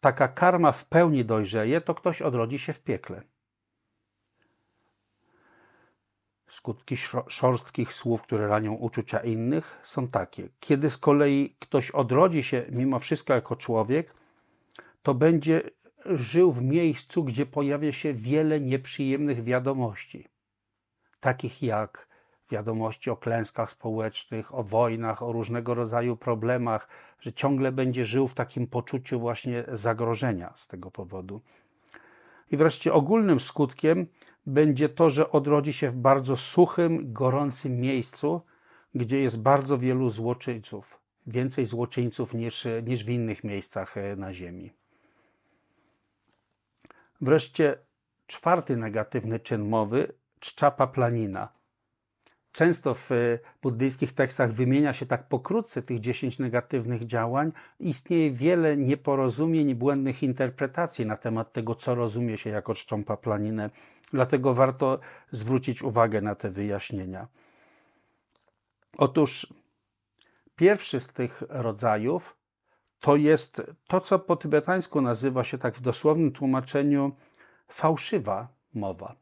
taka 0.00 0.28
karma 0.28 0.72
w 0.72 0.84
pełni 0.84 1.24
dojrzeje, 1.24 1.80
to 1.80 1.94
ktoś 1.94 2.22
odrodzi 2.22 2.58
się 2.58 2.72
w 2.72 2.80
piekle. 2.80 3.22
Skutki 6.50 6.96
szorstkich 7.28 7.92
słów, 7.92 8.22
które 8.22 8.48
ranią 8.48 8.72
uczucia 8.72 9.18
innych, 9.18 9.80
są 9.84 10.08
takie. 10.08 10.48
Kiedy 10.60 10.90
z 10.90 10.98
kolei 10.98 11.56
ktoś 11.58 11.90
odrodzi 11.90 12.42
się 12.42 12.66
mimo 12.70 12.98
wszystko 12.98 13.34
jako 13.34 13.56
człowiek, 13.56 14.14
to 15.02 15.14
będzie 15.14 15.70
żył 16.04 16.52
w 16.52 16.62
miejscu, 16.62 17.24
gdzie 17.24 17.46
pojawia 17.46 17.92
się 17.92 18.14
wiele 18.14 18.60
nieprzyjemnych 18.60 19.44
wiadomości, 19.44 20.28
takich 21.20 21.62
jak 21.62 22.08
wiadomości 22.50 23.10
o 23.10 23.16
klęskach 23.16 23.70
społecznych, 23.70 24.54
o 24.54 24.62
wojnach, 24.62 25.22
o 25.22 25.32
różnego 25.32 25.74
rodzaju 25.74 26.16
problemach, 26.16 26.88
że 27.20 27.32
ciągle 27.32 27.72
będzie 27.72 28.04
żył 28.04 28.28
w 28.28 28.34
takim 28.34 28.66
poczuciu 28.66 29.20
właśnie 29.20 29.64
zagrożenia 29.72 30.52
z 30.56 30.66
tego 30.66 30.90
powodu. 30.90 31.40
I 32.50 32.56
wreszcie 32.56 32.92
ogólnym 32.92 33.40
skutkiem 33.40 34.06
będzie 34.46 34.88
to, 34.88 35.10
że 35.10 35.30
odrodzi 35.30 35.72
się 35.72 35.90
w 35.90 35.96
bardzo 35.96 36.36
suchym, 36.36 37.12
gorącym 37.12 37.80
miejscu, 37.80 38.40
gdzie 38.94 39.20
jest 39.20 39.38
bardzo 39.38 39.78
wielu 39.78 40.10
złoczyńców, 40.10 41.00
więcej 41.26 41.66
złoczyńców 41.66 42.34
niż, 42.34 42.66
niż 42.82 43.04
w 43.04 43.10
innych 43.10 43.44
miejscach 43.44 43.96
e, 43.96 44.16
na 44.16 44.34
Ziemi. 44.34 44.79
Wreszcie 47.20 47.78
czwarty 48.26 48.76
negatywny 48.76 49.40
czyn 49.40 49.68
mowy, 49.68 50.12
czczapa 50.40 50.86
planina. 50.86 51.48
Często 52.52 52.94
w 52.94 53.12
e, 53.12 53.38
buddyjskich 53.62 54.12
tekstach 54.12 54.52
wymienia 54.52 54.92
się 54.92 55.06
tak 55.06 55.28
pokrótce 55.28 55.82
tych 55.82 56.00
dziesięć 56.00 56.38
negatywnych 56.38 57.06
działań. 57.06 57.52
Istnieje 57.80 58.30
wiele 58.30 58.76
nieporozumień 58.76 59.68
i 59.68 59.74
błędnych 59.74 60.22
interpretacji 60.22 61.06
na 61.06 61.16
temat 61.16 61.52
tego, 61.52 61.74
co 61.74 61.94
rozumie 61.94 62.38
się 62.38 62.50
jako 62.50 62.74
czcząpa 62.74 63.16
planinę. 63.16 63.70
Dlatego 64.12 64.54
warto 64.54 64.98
zwrócić 65.32 65.82
uwagę 65.82 66.20
na 66.20 66.34
te 66.34 66.50
wyjaśnienia. 66.50 67.26
Otóż 68.98 69.54
pierwszy 70.56 71.00
z 71.00 71.08
tych 71.08 71.42
rodzajów 71.48 72.36
to 73.00 73.16
jest 73.16 73.62
to, 73.86 74.00
co 74.00 74.18
po 74.18 74.36
tybetańsku 74.36 75.00
nazywa 75.00 75.44
się 75.44 75.58
tak 75.58 75.74
w 75.74 75.80
dosłownym 75.80 76.32
tłumaczeniu 76.32 77.12
fałszywa 77.68 78.48
mowa. 78.74 79.16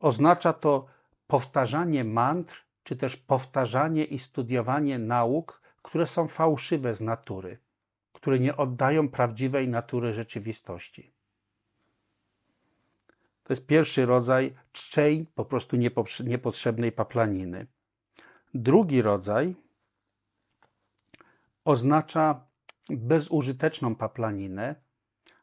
Oznacza 0.00 0.52
to 0.52 0.86
powtarzanie 1.26 2.04
mantr, 2.04 2.64
czy 2.84 2.96
też 2.96 3.16
powtarzanie 3.16 4.04
i 4.04 4.18
studiowanie 4.18 4.98
nauk, 4.98 5.60
które 5.82 6.06
są 6.06 6.28
fałszywe 6.28 6.94
z 6.94 7.00
natury, 7.00 7.58
które 8.12 8.38
nie 8.38 8.56
oddają 8.56 9.08
prawdziwej 9.08 9.68
natury 9.68 10.14
rzeczywistości. 10.14 11.12
To 13.44 13.52
jest 13.52 13.66
pierwszy 13.66 14.06
rodzaj 14.06 14.54
czczej, 14.72 15.26
po 15.34 15.44
prostu 15.44 15.76
niepotrzebnej 16.24 16.92
paplaniny. 16.92 17.66
Drugi 18.54 19.02
rodzaj 19.02 19.54
oznacza 21.64 22.46
bezużyteczną 22.90 23.94
paplaninę. 23.94 24.74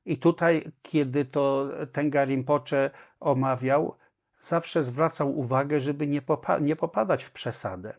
I 0.06 0.18
tutaj, 0.18 0.72
kiedy 0.82 1.26
to 1.26 1.70
Tenga 1.92 2.26
Rinpoche 2.26 2.92
omawiał, 3.20 3.98
zawsze 4.42 4.84
zwracał 4.84 5.40
uwagę, 5.40 5.80
żeby 5.80 6.08
nie, 6.08 6.22
popa 6.22 6.60
nie 6.60 6.76
popadać 6.76 7.24
w 7.24 7.32
przesadę. 7.32 7.94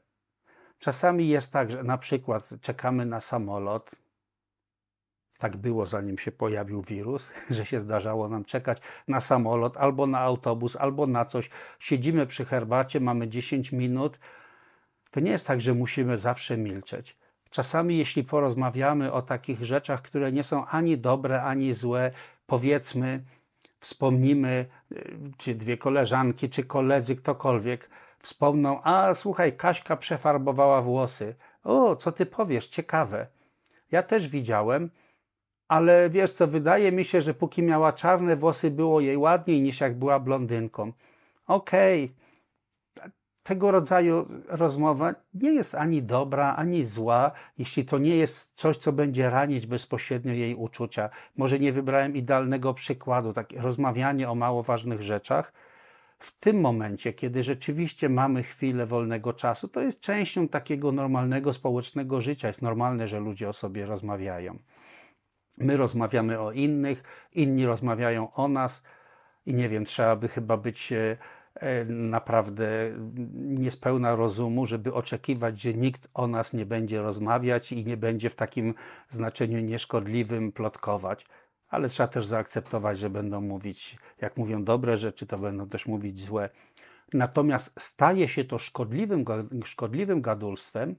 Czasami 0.79 1.29
jest 1.29 1.53
tak, 1.53 1.71
że 1.71 1.83
na 1.83 1.99
przykład 1.99 2.49
czekamy 2.61 3.07
na 3.07 3.21
samolot, 3.21 3.91
tak 5.39 5.57
było 5.57 5.87
zanim 5.87 6.19
się 6.19 6.33
pojawił 6.33 6.83
wirus, 6.83 7.33
że 7.51 7.67
się 7.67 7.81
zdarzało 7.81 8.29
nam 8.29 8.45
czekać 8.45 8.79
na 9.09 9.21
samolot 9.21 9.77
albo 9.77 10.07
na 10.07 10.21
autobus, 10.21 10.77
albo 10.77 11.07
na 11.07 11.25
coś. 11.25 11.51
Siedzimy 11.79 12.27
przy 12.27 12.45
herbacie, 12.45 13.01
mamy 13.01 13.29
10 13.29 13.73
minut. 13.73 14.19
To 15.11 15.21
nie 15.21 15.31
jest 15.31 15.47
tak, 15.47 15.61
że 15.61 15.75
musimy 15.75 16.19
zawsze 16.19 16.57
milczeć. 16.57 17.20
Czasami, 17.51 17.99
jeśli 17.99 18.25
porozmawiamy 18.25 19.13
o 19.13 19.23
takich 19.23 19.65
rzeczach, 19.65 20.03
które 20.03 20.33
nie 20.33 20.45
są 20.45 20.67
ani 20.67 20.99
dobre, 20.99 21.43
ani 21.43 21.75
złe, 21.75 22.11
powiedzmy, 22.47 23.25
wspomnimy, 23.81 24.67
y, 24.93 25.19
czy 25.37 25.55
dwie 25.55 25.77
koleżanki, 25.77 26.51
czy 26.51 26.65
koledzy, 26.65 27.17
ktokolwiek, 27.17 27.91
wspomną, 28.19 28.83
a 28.83 29.15
słuchaj, 29.15 29.57
Kaśka 29.57 29.97
przefarbowała 29.97 30.83
włosy. 30.83 31.35
O, 31.65 31.97
co 31.97 32.13
ty 32.13 32.27
powiesz, 32.27 32.69
ciekawe. 32.69 33.27
Ja 33.93 34.03
też 34.03 34.29
widziałem, 34.29 34.91
ale 35.69 36.11
wiesz 36.11 36.33
co, 36.33 36.47
wydaje 36.47 36.93
mi 36.93 37.05
się, 37.05 37.23
że 37.23 37.35
póki 37.35 37.63
miała 37.63 37.93
czarne 37.93 38.37
włosy, 38.37 38.71
było 38.71 39.01
jej 39.01 39.17
ładniej 39.17 39.61
niż 39.61 39.81
jak 39.81 39.99
była 39.99 40.21
blondynką. 40.21 40.93
Okej, 41.47 42.05
okay. 42.05 42.17
Tego 43.43 43.71
rodzaju 43.71 44.29
rozmowa 44.49 45.15
nie 45.35 45.53
jest 45.53 45.75
ani 45.75 46.03
dobra, 46.03 46.57
ani 46.57 46.85
zła, 46.85 47.33
jeśli 47.59 47.85
to 47.85 47.99
nie 47.99 48.17
jest 48.17 48.53
coś, 48.55 48.77
co 48.77 48.93
będzie 48.93 49.31
ranić 49.31 49.67
bezpośrednio 49.67 50.33
jej 50.33 50.55
uczucia. 50.55 51.11
Może 51.37 51.59
nie 51.59 51.73
wybrałem 51.73 52.17
idealnego 52.17 52.75
przykładu, 52.75 53.33
takie 53.33 53.61
rozmawianie 53.61 54.31
o 54.31 54.35
mało 54.35 54.63
ważnych 54.63 55.03
rzeczach. 55.03 55.53
W 56.19 56.39
tym 56.41 56.61
momencie, 56.61 57.13
kiedy 57.13 57.43
rzeczywiście 57.43 58.09
mamy 58.09 58.43
chwilę 58.43 58.87
wolnego 58.87 59.33
czasu, 59.33 59.69
to 59.69 59.81
jest 59.81 60.01
częścią 60.01 60.49
takiego 60.49 60.93
normalnego 60.93 61.53
społecznego 61.53 62.21
życia. 62.21 62.49
Jest 62.49 62.63
normalne, 62.63 63.09
że 63.09 63.21
ludzie 63.21 63.49
o 63.49 63.53
sobie 63.53 63.87
rozmawiają. 63.87 64.59
My 65.59 65.77
rozmawiamy 65.77 66.41
o 66.41 66.53
innych, 66.53 67.03
inni 67.33 67.67
rozmawiają 67.67 68.33
o 68.33 68.49
nas 68.49 68.83
i 69.47 69.55
nie 69.55 69.69
wiem, 69.69 69.85
trzeba 69.85 70.17
by 70.17 70.29
chyba 70.29 70.57
być 70.57 70.93
e, 70.93 71.17
naprawdę 71.87 72.69
niespełna 73.35 74.17
rozumu, 74.17 74.67
żeby 74.67 74.95
oczekiwać, 74.95 75.61
że 75.61 75.75
nikt 75.75 76.09
o 76.15 76.27
nas 76.27 76.53
nie 76.53 76.67
będzie 76.67 77.03
rozmawiać 77.03 77.73
i 77.73 77.85
nie 77.85 77.97
będzie 77.97 78.31
w 78.31 78.35
takim 78.35 78.75
znaczeniu 79.11 79.61
nieszkodliwym 79.61 80.53
plotkować. 80.53 81.27
Ale 81.69 81.89
trzeba 81.89 82.07
też 82.07 82.27
zaakceptować, 82.27 82.99
że 82.99 83.11
będą 83.11 83.41
mówić, 83.41 83.99
jak 84.21 84.37
mówią 84.37 84.65
dobre 84.65 84.97
rzeczy, 84.97 85.27
to 85.27 85.39
będą 85.39 85.69
też 85.69 85.87
mówić 85.87 86.21
złe. 86.21 86.51
Natomiast 87.13 87.73
staje 87.81 88.29
się 88.29 88.45
to 88.45 88.59
szkodliwym, 88.59 89.25
szkodliwym 89.65 90.23
gadulstwem, 90.23 90.97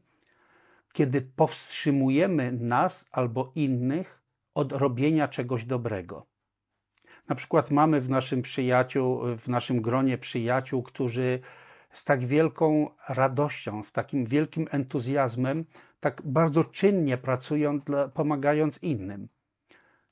kiedy 0.93 1.21
powstrzymujemy 1.21 2.51
nas 2.51 3.05
albo 3.11 3.51
innych 3.55 4.21
od 4.55 4.71
robienia 4.71 5.27
czegoś 5.27 5.65
dobrego. 5.65 6.30
Na 7.31 7.35
przykład 7.35 7.71
mamy 7.71 8.01
w 8.01 8.09
naszym 8.09 8.41
przyjaciół, 8.41 9.21
w 9.37 9.47
naszym 9.47 9.81
gronie 9.81 10.17
przyjaciół, 10.17 10.83
którzy 10.83 11.39
z 11.91 12.03
tak 12.03 12.25
wielką 12.25 12.89
radością, 13.09 13.83
z 13.83 13.91
takim 13.91 14.25
wielkim 14.25 14.67
entuzjazmem, 14.71 15.65
tak 15.99 16.21
bardzo 16.25 16.63
czynnie 16.63 17.17
pracują, 17.17 17.79
dla, 17.79 18.07
pomagając 18.07 18.79
innym. 18.81 19.27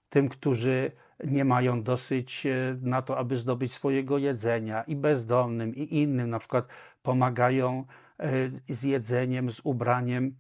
Tym, 0.10 0.30
którzy 0.30 0.92
nie 1.24 1.46
mają 1.46 1.84
dosyć 1.84 2.46
e, 2.46 2.78
na 2.82 3.02
to, 3.02 3.18
aby 3.18 3.38
zdobyć 3.38 3.74
swojego 3.74 4.18
jedzenia, 4.18 4.84
i 4.84 4.96
bezdomnym, 4.96 5.76
i 5.76 5.96
innym, 5.96 6.30
na 6.30 6.40
przykład 6.40 6.68
pomagają 7.04 7.86
e, 8.20 8.30
z 8.70 8.84
jedzeniem, 8.84 9.52
z 9.52 9.62
ubraniem 9.64 10.36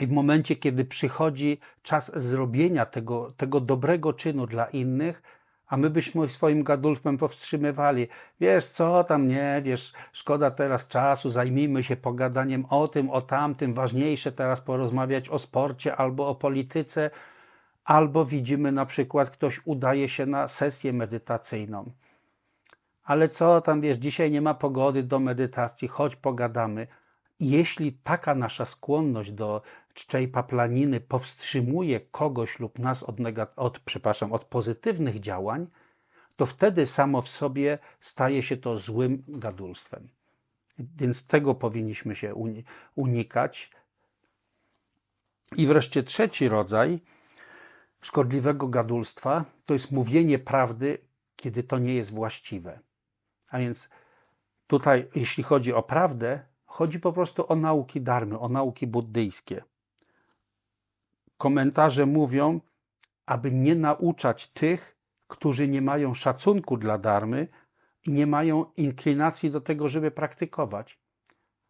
i 0.00 0.06
w 0.06 0.10
momencie, 0.10 0.56
kiedy 0.56 0.84
przychodzi 0.84 1.58
czas 1.82 2.12
zrobienia 2.14 2.86
tego, 2.86 3.32
tego 3.36 3.60
dobrego 3.60 4.12
czynu 4.12 4.46
dla 4.46 4.66
innych, 4.66 5.22
a 5.68 5.76
my 5.76 5.90
byśmy 5.90 6.28
swoim 6.28 6.62
gadulstwem 6.62 7.18
powstrzymywali. 7.18 8.08
Wiesz 8.40 8.66
co 8.66 9.04
tam, 9.04 9.28
nie, 9.28 9.60
wiesz, 9.64 9.92
szkoda 10.12 10.50
teraz 10.50 10.88
czasu, 10.88 11.30
zajmijmy 11.30 11.82
się 11.82 11.96
pogadaniem 11.96 12.64
o 12.70 12.88
tym, 12.88 13.10
o 13.10 13.22
tamtym, 13.22 13.74
ważniejsze 13.74 14.32
teraz 14.32 14.60
porozmawiać 14.60 15.28
o 15.28 15.38
sporcie 15.38 15.96
albo 15.96 16.28
o 16.28 16.34
polityce, 16.34 17.10
albo 17.84 18.24
widzimy 18.24 18.72
na 18.72 18.86
przykład 18.86 19.30
ktoś 19.30 19.60
udaje 19.64 20.08
się 20.08 20.26
na 20.26 20.48
sesję 20.48 20.92
medytacyjną. 20.92 21.90
Ale 23.04 23.28
co 23.28 23.60
tam, 23.60 23.80
wiesz, 23.80 23.96
dzisiaj 23.96 24.30
nie 24.30 24.40
ma 24.40 24.54
pogody 24.54 25.02
do 25.02 25.18
medytacji, 25.20 25.88
chodź 25.88 26.16
pogadamy. 26.16 26.86
Jeśli 27.40 27.92
taka 27.92 28.34
nasza 28.34 28.64
skłonność 28.64 29.32
do 29.32 29.62
czczej 29.98 30.28
paplaniny 30.28 31.00
powstrzymuje 31.00 32.00
kogoś 32.00 32.58
lub 32.58 32.78
nas 32.78 33.02
od, 33.02 33.16
od, 33.56 33.78
przepraszam, 33.78 34.32
od 34.32 34.44
pozytywnych 34.44 35.20
działań, 35.20 35.66
to 36.36 36.46
wtedy 36.46 36.86
samo 36.86 37.22
w 37.22 37.28
sobie 37.28 37.78
staje 38.00 38.42
się 38.42 38.56
to 38.56 38.76
złym 38.76 39.24
gadulstwem. 39.28 40.08
Więc 40.78 41.26
tego 41.26 41.54
powinniśmy 41.54 42.16
się 42.16 42.34
unikać. 42.94 43.70
I 45.56 45.66
wreszcie 45.66 46.02
trzeci 46.02 46.48
rodzaj 46.48 47.00
szkodliwego 48.00 48.68
gadulstwa 48.68 49.44
to 49.66 49.72
jest 49.72 49.90
mówienie 49.90 50.38
prawdy, 50.38 50.98
kiedy 51.36 51.62
to 51.62 51.78
nie 51.78 51.94
jest 51.94 52.10
właściwe. 52.10 52.80
A 53.48 53.58
więc 53.58 53.88
tutaj, 54.66 55.08
jeśli 55.14 55.42
chodzi 55.42 55.72
o 55.72 55.82
prawdę, 55.82 56.40
chodzi 56.64 57.00
po 57.00 57.12
prostu 57.12 57.52
o 57.52 57.56
nauki 57.56 58.00
darmy, 58.00 58.38
o 58.38 58.48
nauki 58.48 58.86
buddyjskie 58.86 59.62
komentarze 61.38 62.06
mówią, 62.06 62.60
aby 63.26 63.52
nie 63.52 63.74
nauczać 63.74 64.48
tych, 64.48 64.96
którzy 65.26 65.68
nie 65.68 65.82
mają 65.82 66.14
szacunku 66.14 66.76
dla 66.76 66.98
darmy 66.98 67.48
i 68.06 68.12
nie 68.12 68.26
mają 68.26 68.64
inklinacji 68.76 69.50
do 69.50 69.60
tego, 69.60 69.88
żeby 69.88 70.10
praktykować. 70.10 70.98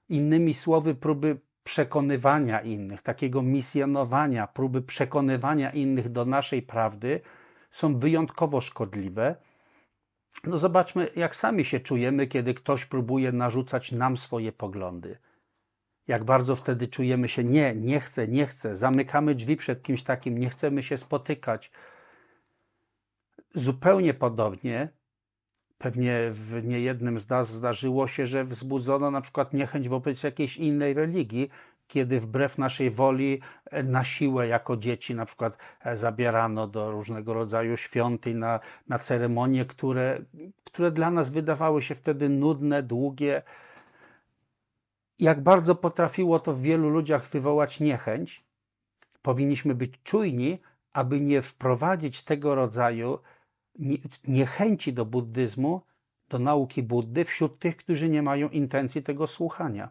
Innymi 0.09 0.55
słowy, 0.55 0.95
próby 0.95 1.41
przekonywania 1.65 2.61
innych, 2.61 3.03
takiego 3.03 3.43
misjonowania, 3.43 4.47
próby 4.47 4.83
przekonywania 4.83 5.71
innych 5.71 6.09
do 6.09 6.25
naszej 6.25 6.63
prawdy 6.63 7.21
są 7.71 7.99
wyjątkowo 7.99 8.61
szkodliwe. 8.61 9.37
No 10.45 10.59
zobaczmy, 10.59 11.11
jak 11.17 11.37
sami 11.37 11.65
się 11.65 11.81
czujemy, 11.81 12.27
kiedy 12.27 12.55
ktoś 12.55 12.85
próbuje 12.85 13.33
narzucać 13.33 13.93
nam 13.93 14.17
swoje 14.17 14.53
poglądy 14.53 15.19
jak 16.09 16.25
bardzo 16.25 16.57
wtedy 16.57 16.89
czujemy 16.89 17.29
się 17.29 17.45
nie, 17.45 17.75
nie 17.75 18.01
chcę, 18.01 18.29
nie 18.29 18.47
chcę, 18.47 18.77
zamykamy 18.77 19.35
drzwi 19.35 19.57
przed 19.57 19.83
kimś 19.83 20.03
takim, 20.03 20.39
nie 20.39 20.51
chcemy 20.51 20.83
się 20.83 20.97
spotykać. 20.97 21.71
Zupełnie 23.55 24.15
podobnie, 24.15 24.89
pewnie 25.79 26.31
w 26.31 26.65
niejednym 26.65 27.19
z 27.19 27.29
nas 27.29 27.53
zdarzyło 27.53 28.07
się, 28.09 28.27
że 28.27 28.45
wzbudzono 28.45 29.11
na 29.11 29.21
przykład 29.21 29.53
niechęć 29.53 29.89
wobec 29.89 30.23
jakiejś 30.23 30.57
innej 30.57 30.95
religii, 30.95 31.51
kiedy 31.87 32.21
wbrew 32.21 32.59
naszej 32.59 32.91
woli 32.91 33.41
e, 33.71 33.83
na 33.83 34.05
siłę 34.05 34.49
jako 34.49 34.77
dzieci 34.77 35.15
na 35.15 35.27
przykład 35.27 35.57
e, 35.81 35.97
zabierano 35.97 36.67
do 36.67 36.91
różnego 36.91 37.35
rodzaju 37.35 37.77
świątyń 37.77 38.37
na, 38.37 38.61
na 38.89 38.99
ceremonie, 38.99 39.65
które, 39.65 40.21
które 40.65 40.91
dla 40.91 41.11
nas 41.11 41.31
wydawały 41.31 41.83
się 41.83 41.95
wtedy 41.95 42.29
nudne, 42.29 42.83
długie, 42.83 43.43
jak 45.19 45.43
bardzo 45.43 45.75
potrafiło 45.75 46.41
to 46.41 46.53
w 46.53 46.63
wielu 46.63 46.89
ludziach 46.91 47.29
wywołać 47.29 47.81
niechęć, 47.81 48.45
powinniśmy 49.23 49.75
być 49.75 49.93
czujni, 50.03 50.59
aby 50.93 51.21
nie 51.21 51.43
wprowadzić 51.43 52.23
tego 52.25 52.55
rodzaju 52.55 53.19
niechęci 54.29 54.93
do 54.93 55.05
buddyzmu, 55.07 55.83
do 56.29 56.39
nauki 56.39 56.83
Buddy 56.83 57.25
wśród 57.25 57.59
tych, 57.59 57.77
którzy 57.77 58.09
nie 58.09 58.23
mają 58.23 58.49
intencji 58.49 59.03
tego 59.03 59.27
słuchania. 59.27 59.91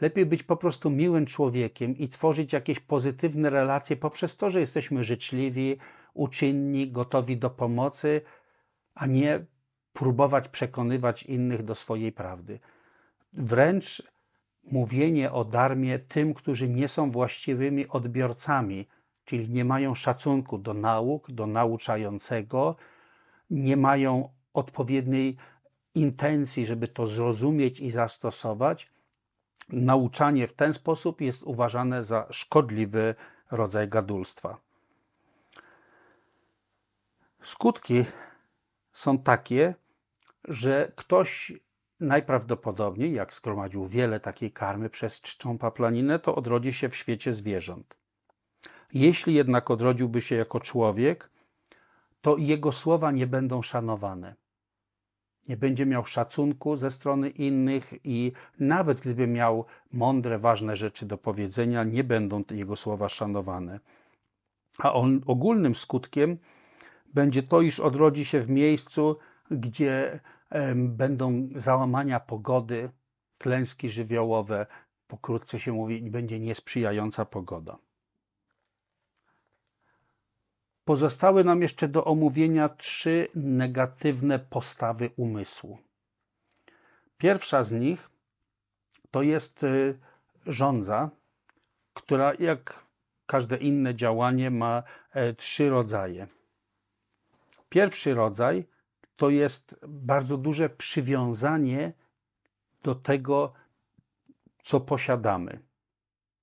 Lepiej 0.00 0.26
być 0.26 0.42
po 0.42 0.56
prostu 0.56 0.90
miłym 0.90 1.26
człowiekiem 1.26 1.98
i 1.98 2.08
tworzyć 2.08 2.52
jakieś 2.52 2.80
pozytywne 2.80 3.50
relacje 3.50 3.96
poprzez 3.96 4.36
to, 4.36 4.50
że 4.50 4.60
jesteśmy 4.60 5.04
życzliwi, 5.04 5.76
uczynni, 6.14 6.90
gotowi 6.90 7.36
do 7.36 7.50
pomocy, 7.50 8.20
a 8.94 9.06
nie 9.06 9.44
próbować 9.92 10.48
przekonywać 10.48 11.22
innych 11.22 11.62
do 11.62 11.74
swojej 11.74 12.12
prawdy. 12.12 12.60
Wręcz 13.32 14.11
mówienie 14.64 15.32
o 15.32 15.44
darmie 15.44 15.98
tym, 15.98 16.34
którzy 16.34 16.68
nie 16.68 16.88
są 16.88 17.10
właściwymi 17.10 17.88
odbiorcami, 17.88 18.86
czyli 19.24 19.48
nie 19.48 19.64
mają 19.64 19.94
szacunku 19.94 20.58
do 20.58 20.74
nauk, 20.74 21.30
do 21.30 21.46
nauczającego, 21.46 22.76
nie 23.50 23.76
mają 23.76 24.28
odpowiedniej 24.54 25.36
intencji, 25.94 26.66
żeby 26.66 26.88
to 26.88 27.06
zrozumieć 27.06 27.80
i 27.80 27.90
zastosować, 27.90 28.90
nauczanie 29.68 30.46
w 30.46 30.52
ten 30.52 30.74
sposób 30.74 31.20
jest 31.20 31.42
uważane 31.42 32.04
za 32.04 32.26
szkodliwy 32.30 33.14
rodzaj 33.50 33.88
gadulstwa. 33.88 34.56
Skutki 37.42 38.04
są 38.92 39.18
takie, 39.18 39.74
że 40.44 40.92
ktoś 40.96 41.52
Najprawdopodobniej, 42.02 43.12
jak 43.12 43.34
zgromadził 43.34 43.86
wiele 43.86 44.20
takiej 44.20 44.52
karmy 44.52 44.90
przez 44.90 45.20
czczą 45.20 45.58
paplaninę, 45.58 46.18
to 46.18 46.34
odrodzi 46.34 46.72
się 46.72 46.88
w 46.88 46.96
świecie 46.96 47.32
zwierząt. 47.32 47.96
Jeśli 48.92 49.34
jednak 49.34 49.70
odrodziłby 49.70 50.20
się 50.20 50.36
jako 50.36 50.60
człowiek, 50.60 51.30
to 52.20 52.36
jego 52.36 52.72
słowa 52.72 53.10
nie 53.10 53.26
będą 53.26 53.62
szanowane. 53.62 54.34
nie 55.48 55.56
będzie 55.56 55.86
miał 55.86 56.06
szacunku 56.06 56.76
ze 56.76 56.90
strony 56.90 57.30
innych 57.30 57.92
i 58.04 58.32
nawet 58.58 59.00
gdyby 59.00 59.26
miał 59.26 59.64
mądre, 59.92 60.38
ważne 60.38 60.76
rzeczy 60.76 61.06
do 61.06 61.18
powiedzenia, 61.18 61.84
nie 61.84 62.04
będą 62.04 62.44
jego 62.50 62.76
słowa 62.76 63.08
szanowane. 63.08 63.80
A 64.78 64.92
on, 64.92 65.20
ogólnym 65.26 65.74
skutkiem 65.74 66.38
będzie 67.14 67.42
to, 67.42 67.60
iż 67.60 67.80
odrodzi 67.80 68.24
się 68.24 68.40
w 68.40 68.48
miejscu, 68.48 69.16
gdzie 69.50 70.20
będą 70.74 71.48
załamania 71.56 72.20
pogody, 72.20 72.90
klęski 73.38 73.90
żywiołowe, 73.90 74.66
pokrótce 75.08 75.60
się 75.60 75.72
mówi, 75.72 76.10
będzie 76.10 76.40
niesprzyjająca 76.40 77.24
pogoda. 77.24 77.78
Pozostały 80.84 81.44
nam 81.44 81.62
jeszcze 81.62 81.88
do 81.88 82.04
omówienia 82.04 82.68
trzy 82.68 83.28
negatywne 83.34 84.38
postawy 84.38 85.10
umysłu. 85.16 85.78
Pierwsza 87.18 87.64
z 87.64 87.72
nich 87.72 88.10
to 89.10 89.22
jest 89.22 89.62
y, 89.62 89.98
żądza, 90.46 91.10
która 91.94 92.34
jak 92.34 92.86
każde 93.26 93.56
inne 93.56 93.94
działanie 93.94 94.50
ma 94.50 94.82
e, 95.12 95.34
trzy 95.34 95.70
rodzaje. 95.70 96.26
Pierwszy 97.68 98.14
rodzaj 98.14 98.64
to 99.16 99.30
jest 99.30 99.76
bardzo 99.88 100.36
duże 100.36 100.70
przywiązanie 100.70 101.92
do 102.82 102.94
tego, 102.94 103.52
co 104.62 104.80
posiadamy. 104.80 105.58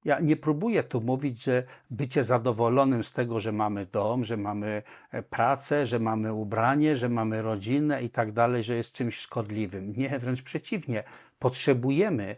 Ja 0.06 0.20
nie 0.20 0.38
próbuję 0.38 0.84
tu 0.84 1.02
mówić, 1.02 1.44
że 1.44 1.64
bycie 1.90 2.24
zadowolonym 2.24 3.04
z 3.04 3.12
tego, 3.12 3.40
że 3.40 3.52
mamy 3.52 3.86
dom, 3.86 4.26
że 4.26 4.38
mamy 4.38 4.84
e, 5.12 5.24
pracę, 5.24 5.86
że 5.86 6.00
mamy 6.00 6.34
ubranie, 6.34 6.96
że 6.96 7.10
mamy 7.10 7.42
rodzinę 7.42 8.04
i 8.04 8.10
tak 8.10 8.32
dalej, 8.32 8.64
że 8.64 8.76
jest 8.76 8.94
czymś 8.94 9.16
szkodliwym. 9.18 9.94
Nie, 9.98 10.20
wręcz 10.20 10.42
przeciwnie. 10.42 11.04
Potrzebujemy 11.40 12.36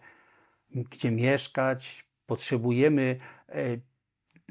gdzie 0.76 1.12
mieszkać, 1.12 2.06
potrzebujemy 2.26 3.18
e, 3.50 3.78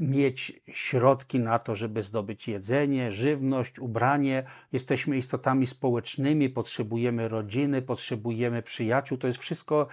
mieć 0.00 0.60
środki 0.68 1.40
na 1.40 1.58
to, 1.58 1.76
żeby 1.76 2.02
zdobyć 2.02 2.48
jedzenie, 2.48 3.12
żywność, 3.12 3.78
ubranie. 3.78 4.44
Jesteśmy 4.72 5.16
istotami 5.16 5.66
społecznymi, 5.66 6.50
potrzebujemy 6.50 7.28
rodziny, 7.28 7.82
potrzebujemy 7.82 8.62
przyjaciół. 8.62 9.18
To 9.18 9.26
jest 9.26 9.38
wszystko 9.38 9.86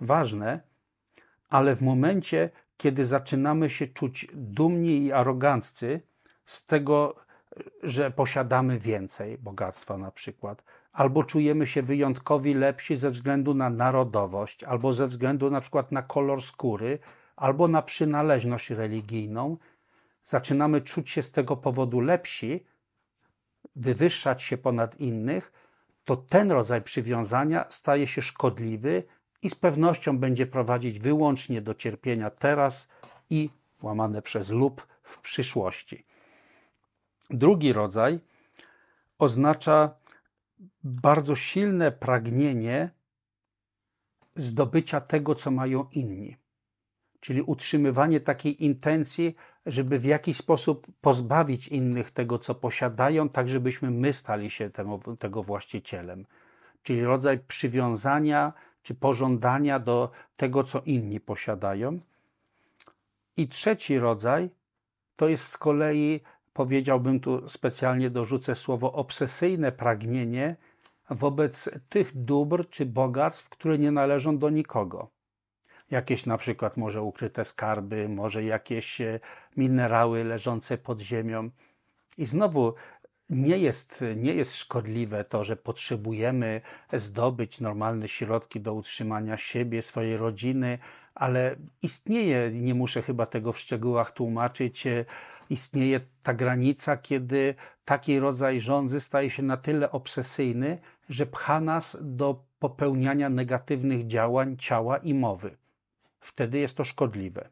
ważne, 0.00 0.60
ale 1.48 1.76
w 1.76 1.82
momencie, 1.82 2.50
kiedy 2.76 3.04
zaczynamy 3.04 3.70
się 3.70 3.86
czuć 3.86 4.26
dumni 4.34 5.04
i 5.04 5.12
aroganccy 5.12 6.00
z 6.46 6.66
tego, 6.66 7.14
że 7.82 8.10
posiadamy 8.10 8.78
więcej 8.78 9.38
bogactwa 9.38 9.98
na 9.98 10.10
przykład, 10.10 10.64
albo 10.92 11.24
czujemy 11.24 11.66
się 11.66 11.82
wyjątkowi 11.82 12.54
lepsi 12.54 12.96
ze 12.96 13.10
względu 13.10 13.54
na 13.54 13.70
narodowość, 13.70 14.64
albo 14.64 14.92
ze 14.92 15.06
względu 15.06 15.50
na 15.50 15.60
przykład 15.60 15.92
na 15.92 16.02
kolor 16.02 16.42
skóry, 16.42 16.98
albo 17.38 17.68
na 17.68 17.82
przynależność 17.82 18.70
religijną, 18.70 19.56
zaczynamy 20.24 20.80
czuć 20.80 21.10
się 21.10 21.22
z 21.22 21.32
tego 21.32 21.56
powodu 21.56 22.00
lepsi, 22.00 22.64
wywyższać 23.76 24.42
się 24.42 24.58
ponad 24.58 25.00
innych, 25.00 25.52
to 26.04 26.16
ten 26.16 26.52
rodzaj 26.52 26.82
przywiązania 26.82 27.64
staje 27.70 28.06
się 28.06 28.22
szkodliwy 28.22 29.02
i 29.42 29.50
z 29.50 29.54
pewnością 29.54 30.18
będzie 30.18 30.46
prowadzić 30.46 30.98
wyłącznie 30.98 31.62
do 31.62 31.74
cierpienia 31.74 32.30
teraz 32.30 32.88
i 33.30 33.50
łamane 33.82 34.22
przez 34.22 34.50
lub 34.50 34.86
w 35.02 35.18
przyszłości. 35.18 36.04
Drugi 37.30 37.72
rodzaj 37.72 38.20
oznacza 39.18 39.94
bardzo 40.84 41.36
silne 41.36 41.92
pragnienie 41.92 42.90
zdobycia 44.36 45.00
tego, 45.00 45.34
co 45.34 45.50
mają 45.50 45.86
inni. 45.92 46.36
Czyli 47.20 47.42
utrzymywanie 47.42 48.20
takiej 48.20 48.64
intencji, 48.64 49.36
żeby 49.66 49.98
w 49.98 50.04
jakiś 50.04 50.36
sposób 50.36 50.86
pozbawić 51.00 51.68
innych 51.68 52.10
tego, 52.10 52.38
co 52.38 52.54
posiadają, 52.54 53.28
tak 53.28 53.48
żebyśmy 53.48 53.90
my 53.90 54.12
stali 54.12 54.50
się 54.50 54.70
tego, 54.70 55.00
tego 55.18 55.42
właścicielem. 55.42 56.26
Czyli 56.82 57.04
rodzaj 57.04 57.38
przywiązania 57.38 58.52
czy 58.82 58.94
pożądania 58.94 59.78
do 59.78 60.10
tego, 60.36 60.64
co 60.64 60.82
inni 60.86 61.20
posiadają. 61.20 62.00
I 63.36 63.48
trzeci 63.48 63.98
rodzaj 63.98 64.50
to 65.16 65.28
jest 65.28 65.44
z 65.44 65.58
kolei, 65.58 66.20
powiedziałbym 66.52 67.20
tu 67.20 67.48
specjalnie 67.48 68.10
dorzucę 68.10 68.54
słowo 68.54 68.92
obsesyjne 68.92 69.72
pragnienie 69.72 70.56
wobec 71.10 71.70
tych 71.88 72.24
dóbr 72.24 72.68
czy 72.70 72.86
bogactw, 72.86 73.48
które 73.48 73.78
nie 73.78 73.90
należą 73.90 74.38
do 74.38 74.50
nikogo. 74.50 75.10
Jakieś 75.90 76.26
na 76.26 76.38
przykład 76.38 76.76
może 76.76 77.02
ukryte 77.02 77.44
skarby, 77.44 78.08
może 78.08 78.44
jakieś 78.44 79.00
e, 79.00 79.20
minerały 79.56 80.24
leżące 80.24 80.78
pod 80.78 81.00
ziemią. 81.00 81.50
I 82.18 82.26
znowu 82.26 82.74
nie 83.30 83.58
jest, 83.58 84.04
nie 84.16 84.34
jest 84.34 84.56
szkodliwe 84.56 85.24
to, 85.24 85.44
że 85.44 85.56
potrzebujemy 85.56 86.60
zdobyć 86.92 87.60
normalne 87.60 88.08
środki 88.08 88.60
do 88.60 88.74
utrzymania 88.74 89.36
siebie, 89.36 89.82
swojej 89.82 90.16
rodziny, 90.16 90.78
ale 91.14 91.56
istnieje, 91.82 92.50
nie 92.52 92.74
muszę 92.74 93.02
chyba 93.02 93.26
tego 93.26 93.52
w 93.52 93.58
szczegółach 93.58 94.12
tłumaczyć, 94.12 94.86
e, 94.86 95.04
istnieje 95.50 96.00
ta 96.22 96.34
granica, 96.34 96.96
kiedy 96.96 97.54
taki 97.84 98.18
rodzaj 98.18 98.60
rządzy 98.60 99.00
staje 99.00 99.30
się 99.30 99.42
na 99.42 99.56
tyle 99.56 99.92
obsesyjny, 99.92 100.78
że 101.08 101.26
pcha 101.26 101.60
nas 101.60 101.96
do 102.00 102.44
popełniania 102.58 103.28
negatywnych 103.28 104.06
działań 104.06 104.56
ciała 104.56 104.98
i 104.98 105.14
mowy. 105.14 105.56
Wtedy 106.20 106.58
jest 106.58 106.76
to 106.76 106.84
szkodliwe. 106.84 107.48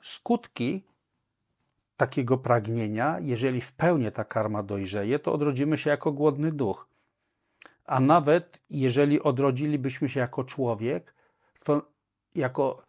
Skutki 0.00 0.84
takiego 1.96 2.38
pragnienia, 2.38 3.18
jeżeli 3.20 3.60
w 3.60 3.72
pełni 3.72 4.12
ta 4.12 4.24
karma 4.24 4.62
dojrzeje, 4.62 5.18
to 5.18 5.32
odrodzimy 5.32 5.78
się 5.78 5.90
jako 5.90 6.12
głodny 6.12 6.52
duch. 6.52 6.88
A 7.84 8.00
nawet 8.00 8.60
jeżeli 8.70 9.22
odrodzilibyśmy 9.22 10.08
się 10.08 10.20
jako 10.20 10.44
człowiek, 10.44 11.14
to 11.64 11.82
jako, 12.34 12.82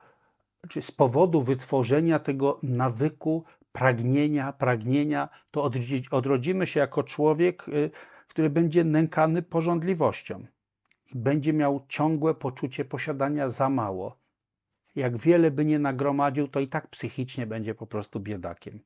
czy 0.69 0.81
z 0.81 0.91
powodu 0.91 1.41
wytworzenia 1.41 2.19
tego 2.19 2.59
nawyku, 2.63 3.43
pragnienia, 3.71 4.53
pragnienia, 4.53 5.29
to 5.51 5.71
odrodzimy 6.11 6.67
się 6.67 6.79
jako 6.79 7.03
człowiek, 7.03 7.69
y, 7.69 7.91
który 8.27 8.49
będzie 8.49 8.83
nękany 8.83 9.41
porządliwością 9.41 10.45
będzie 11.13 11.53
miał 11.53 11.85
ciągłe 11.87 12.33
poczucie 12.33 12.85
posiadania 12.85 13.49
za 13.49 13.69
mało. 13.69 14.17
Jak 14.95 15.17
wiele 15.17 15.51
by 15.51 15.65
nie 15.65 15.79
nagromadził, 15.79 16.47
to 16.47 16.59
i 16.59 16.67
tak 16.67 16.87
psychicznie 16.87 17.47
będzie 17.47 17.75
po 17.75 17.87
prostu 17.87 18.19
biedakiem. 18.19 18.79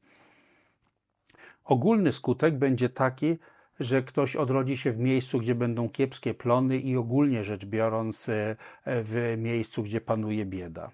Ogólny 1.63 2.11
skutek 2.11 2.57
będzie 2.57 2.89
taki, 2.89 3.37
że 3.79 4.03
ktoś 4.03 4.35
odrodzi 4.35 4.77
się 4.77 4.91
w 4.91 4.99
miejscu, 4.99 5.39
gdzie 5.39 5.55
będą 5.55 5.89
kiepskie 5.89 6.33
plony 6.33 6.77
i 6.77 6.97
ogólnie 6.97 7.43
rzecz 7.43 7.65
biorąc 7.65 8.29
e, 8.29 8.55
w 8.85 9.35
miejscu, 9.37 9.83
gdzie 9.83 10.01
panuje 10.01 10.45
bieda. 10.45 10.91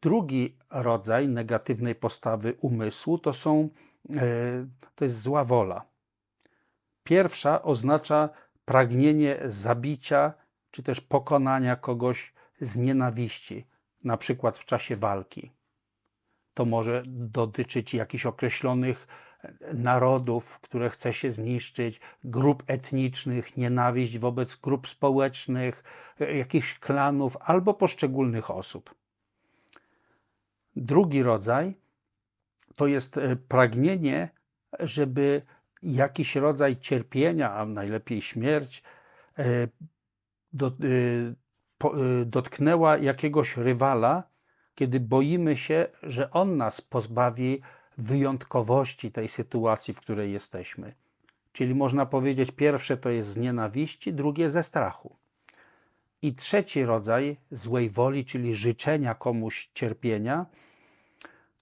Drugi 0.00 0.56
rodzaj 0.70 1.28
negatywnej 1.28 1.94
postawy 1.94 2.54
umysłu 2.60 3.18
to 3.18 3.32
są 3.32 3.68
e, 4.16 4.66
to 4.94 5.04
jest 5.04 5.20
zła 5.20 5.44
wola. 5.44 5.84
Pierwsza 7.04 7.62
oznacza 7.62 8.28
pragnienie 8.64 9.38
zabicia 9.44 10.32
czy 10.70 10.82
też 10.82 11.00
pokonania 11.00 11.76
kogoś 11.76 12.32
z 12.60 12.76
nienawiści, 12.76 13.66
na 14.04 14.16
przykład 14.16 14.58
w 14.58 14.64
czasie 14.64 14.96
walki. 14.96 15.52
To 16.54 16.64
może 16.64 17.02
dotyczyć 17.06 17.94
jakichś 17.94 18.26
określonych 18.26 19.06
narodów, 19.74 20.60
które 20.60 20.90
chce 20.90 21.12
się 21.12 21.30
zniszczyć, 21.30 22.00
grup 22.24 22.62
etnicznych, 22.66 23.56
nienawiść 23.56 24.18
wobec 24.18 24.56
grup 24.56 24.88
społecznych, 24.88 25.84
jakichś 26.18 26.78
klanów 26.78 27.36
albo 27.40 27.74
poszczególnych 27.74 28.50
osób. 28.50 28.94
Drugi 30.76 31.22
rodzaj 31.22 31.74
to 32.76 32.86
jest 32.86 33.16
e, 33.16 33.36
pragnienie, 33.36 34.28
żeby 34.80 35.42
jakiś 35.82 36.36
rodzaj 36.36 36.76
cierpienia, 36.76 37.54
a 37.54 37.66
najlepiej 37.66 38.22
śmierć, 38.22 38.82
e, 39.38 39.44
e, 39.44 39.68
e, 40.64 42.24
dotknęła 42.26 42.98
jakiegoś 42.98 43.56
rywala, 43.56 44.22
kiedy 44.74 45.00
boimy 45.00 45.56
się, 45.56 45.86
że 46.02 46.30
on 46.30 46.56
nas 46.56 46.80
pozbawi 46.80 47.60
wyjątkowości 47.98 49.12
tej 49.12 49.28
sytuacji, 49.28 49.94
w 49.94 50.00
której 50.00 50.32
jesteśmy. 50.32 50.94
Czyli 51.52 51.74
można 51.74 52.06
powiedzieć, 52.06 52.50
pierwsze 52.50 52.96
to 52.96 53.10
jest 53.10 53.28
z 53.28 53.36
nienawiści, 53.36 54.12
drugie 54.12 54.50
ze 54.50 54.62
strachu. 54.62 55.16
I 56.22 56.34
trzeci 56.34 56.84
rodzaj 56.84 57.36
złej 57.50 57.90
woli, 57.90 58.24
czyli 58.24 58.54
życzenia 58.54 59.14
komuś 59.14 59.70
cierpienia, 59.74 60.46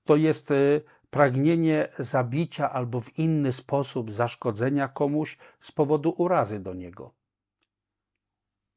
to 0.04 0.16
jest 0.16 0.52
pragnienie 1.10 1.88
zabicia 1.98 2.70
albo 2.70 3.00
w 3.00 3.18
inny 3.18 3.52
sposób 3.52 4.12
zaszkodzenia 4.12 4.88
komuś 4.88 5.38
z 5.60 5.72
powodu 5.72 6.14
urazy 6.18 6.60
do 6.60 6.74
niego. 6.74 7.14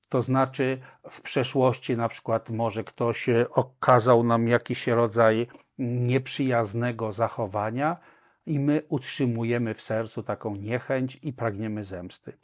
To 0.10 0.22
znaczy, 0.22 0.80
w 1.10 1.22
przeszłości 1.22 1.98
na 1.98 2.10
przykład 2.10 2.50
może 2.50 2.84
ktoś 2.84 3.30
okazał 3.50 4.24
nam 4.24 4.48
jakiś 4.48 4.88
rodzaj 4.88 5.48
nieprzyjaznego 5.78 7.12
zachowania 7.12 7.98
i 8.46 8.60
my 8.60 8.84
utrzymujemy 8.90 9.74
w 9.74 9.82
sercu 9.82 10.24
taką 10.24 10.56
niechęć 10.56 11.20
i 11.22 11.34
pragniemy 11.34 11.84
zemsty. 11.84 12.38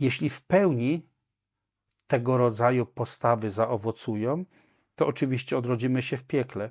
Jeśli 0.00 0.30
w 0.30 0.42
pełni 0.42 1.06
tego 2.06 2.36
rodzaju 2.36 2.86
postawy 2.86 3.50
zaowocują, 3.50 4.44
to 4.94 5.06
oczywiście 5.06 5.58
odrodzimy 5.58 6.02
się 6.02 6.16
w 6.16 6.24
piekle. 6.24 6.70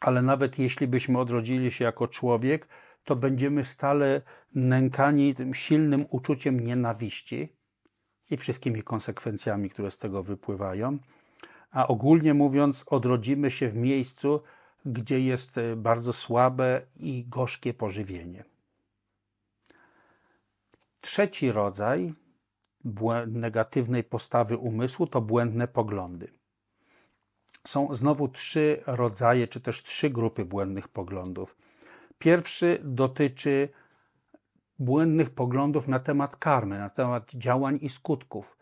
Ale 0.00 0.22
nawet 0.22 0.58
jeśli 0.58 0.86
byśmy 0.86 1.18
odrodzili 1.18 1.70
się 1.70 1.84
jako 1.84 2.08
człowiek, 2.08 2.68
to 3.04 3.16
będziemy 3.16 3.64
stale 3.64 4.22
nękani 4.54 5.34
tym 5.34 5.54
silnym 5.54 6.06
uczuciem 6.10 6.60
nienawiści 6.60 7.48
i 8.30 8.36
wszystkimi 8.36 8.82
konsekwencjami, 8.82 9.70
które 9.70 9.90
z 9.90 9.98
tego 9.98 10.22
wypływają. 10.22 10.98
A 11.70 11.88
ogólnie 11.88 12.34
mówiąc, 12.34 12.84
odrodzimy 12.86 13.50
się 13.50 13.68
w 13.68 13.74
miejscu, 13.74 14.42
gdzie 14.86 15.20
jest 15.20 15.58
e, 15.58 15.76
bardzo 15.76 16.12
słabe 16.12 16.82
i 16.96 17.24
gorzkie 17.28 17.74
pożywienie. 17.74 18.44
Trzeci 21.00 21.52
rodzaj 21.52 22.14
negatywnej 23.26 24.04
postawy 24.04 24.56
umysłu 24.56 25.06
to 25.06 25.20
błędne 25.20 25.68
poglądy. 25.68 26.37
Są 27.66 27.94
znowu 27.94 28.28
trzy 28.28 28.82
rodzaje, 28.86 29.48
czy 29.48 29.60
też 29.60 29.82
trzy 29.82 30.10
grupy 30.10 30.44
błędnych 30.44 30.88
poglądów. 30.88 31.56
Pierwszy 32.18 32.80
dotyczy 32.84 33.68
błędnych 34.78 35.30
poglądów 35.30 35.88
na 35.88 36.00
temat 36.00 36.36
karmy, 36.36 36.78
na 36.78 36.90
temat 36.90 37.30
działań 37.34 37.78
i 37.82 37.88
skutków, 37.88 38.56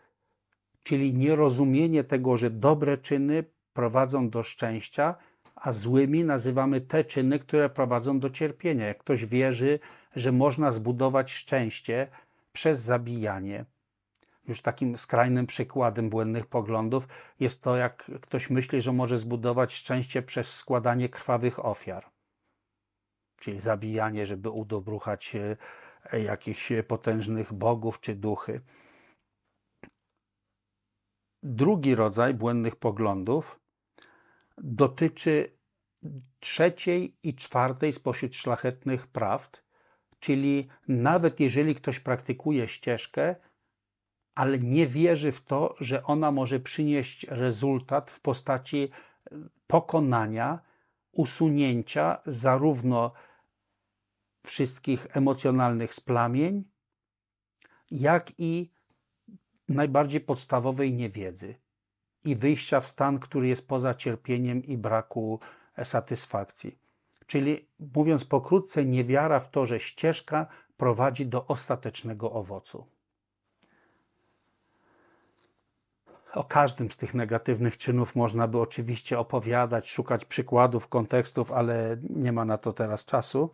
czyli 0.82 1.14
nierozumienie 1.14 2.04
tego, 2.04 2.36
że 2.36 2.50
dobre 2.50 2.98
czyny 2.98 3.44
prowadzą 3.72 4.30
do 4.30 4.42
szczęścia, 4.42 5.14
a 5.54 5.72
złymi 5.72 6.24
nazywamy 6.24 6.80
te 6.80 7.04
czyny, 7.04 7.38
które 7.38 7.70
prowadzą 7.70 8.20
do 8.20 8.30
cierpienia. 8.30 8.86
Jak 8.86 8.98
ktoś 8.98 9.26
wierzy, 9.26 9.78
że 10.16 10.32
można 10.32 10.70
zbudować 10.70 11.32
szczęście 11.32 12.08
przez 12.52 12.80
zabijanie. 12.80 13.64
Już 14.48 14.62
takim 14.62 14.98
skrajnym 14.98 15.46
przykładem 15.46 16.10
błędnych 16.10 16.46
poglądów 16.46 17.08
jest 17.40 17.62
to, 17.62 17.76
jak 17.76 18.10
ktoś 18.20 18.50
myśli, 18.50 18.82
że 18.82 18.92
może 18.92 19.18
zbudować 19.18 19.74
szczęście 19.74 20.22
przez 20.22 20.54
składanie 20.54 21.08
krwawych 21.08 21.64
ofiar, 21.64 22.10
czyli 23.36 23.60
zabijanie, 23.60 24.26
żeby 24.26 24.50
udobruchać 24.50 25.36
e, 26.12 26.20
jakichś 26.22 26.72
potężnych 26.88 27.52
bogów 27.52 28.00
czy 28.00 28.14
duchy. 28.14 28.60
Drugi 31.42 31.94
rodzaj 31.94 32.34
błędnych 32.34 32.76
poglądów 32.76 33.60
dotyczy 34.58 35.56
trzeciej 36.40 37.16
i 37.22 37.34
czwartej 37.34 37.92
spośród 37.92 38.36
szlachetnych 38.36 39.06
prawd, 39.06 39.62
czyli 40.20 40.68
nawet 40.88 41.40
jeżeli 41.40 41.74
ktoś 41.74 42.00
praktykuje 42.00 42.68
ścieżkę, 42.68 43.36
ale 44.36 44.58
nie 44.58 44.86
wierzy 44.86 45.32
w 45.32 45.40
to, 45.40 45.74
że 45.80 46.02
ona 46.04 46.30
może 46.32 46.60
przynieść 46.60 47.26
rezultat 47.28 48.10
w 48.10 48.20
postaci 48.20 48.90
pokonania, 49.66 50.58
usunięcia 51.12 52.18
zarówno 52.26 53.12
wszystkich 54.44 55.16
emocjonalnych 55.16 55.94
splamień, 55.94 56.64
jak 57.90 58.32
i 58.38 58.70
najbardziej 59.68 60.20
podstawowej 60.20 60.94
niewiedzy 60.94 61.54
i 62.24 62.36
wyjścia 62.36 62.80
w 62.80 62.86
stan, 62.86 63.18
który 63.18 63.48
jest 63.48 63.68
poza 63.68 63.94
cierpieniem 63.94 64.64
i 64.64 64.76
braku 64.76 65.40
satysfakcji. 65.84 66.78
Czyli 67.26 67.68
mówiąc 67.78 68.24
pokrótce, 68.24 68.84
niewiara 68.84 69.40
w 69.40 69.50
to, 69.50 69.66
że 69.66 69.80
ścieżka 69.80 70.46
prowadzi 70.76 71.26
do 71.26 71.46
ostatecznego 71.46 72.32
owocu. 72.32 72.95
O 76.36 76.44
każdym 76.44 76.90
z 76.90 76.96
tych 76.96 77.14
negatywnych 77.14 77.76
czynów 77.76 78.16
można 78.16 78.48
by 78.48 78.58
oczywiście 78.60 79.18
opowiadać, 79.18 79.90
szukać 79.90 80.24
przykładów, 80.24 80.88
kontekstów, 80.88 81.52
ale 81.52 81.96
nie 82.10 82.32
ma 82.32 82.44
na 82.44 82.58
to 82.58 82.72
teraz 82.72 83.04
czasu. 83.04 83.50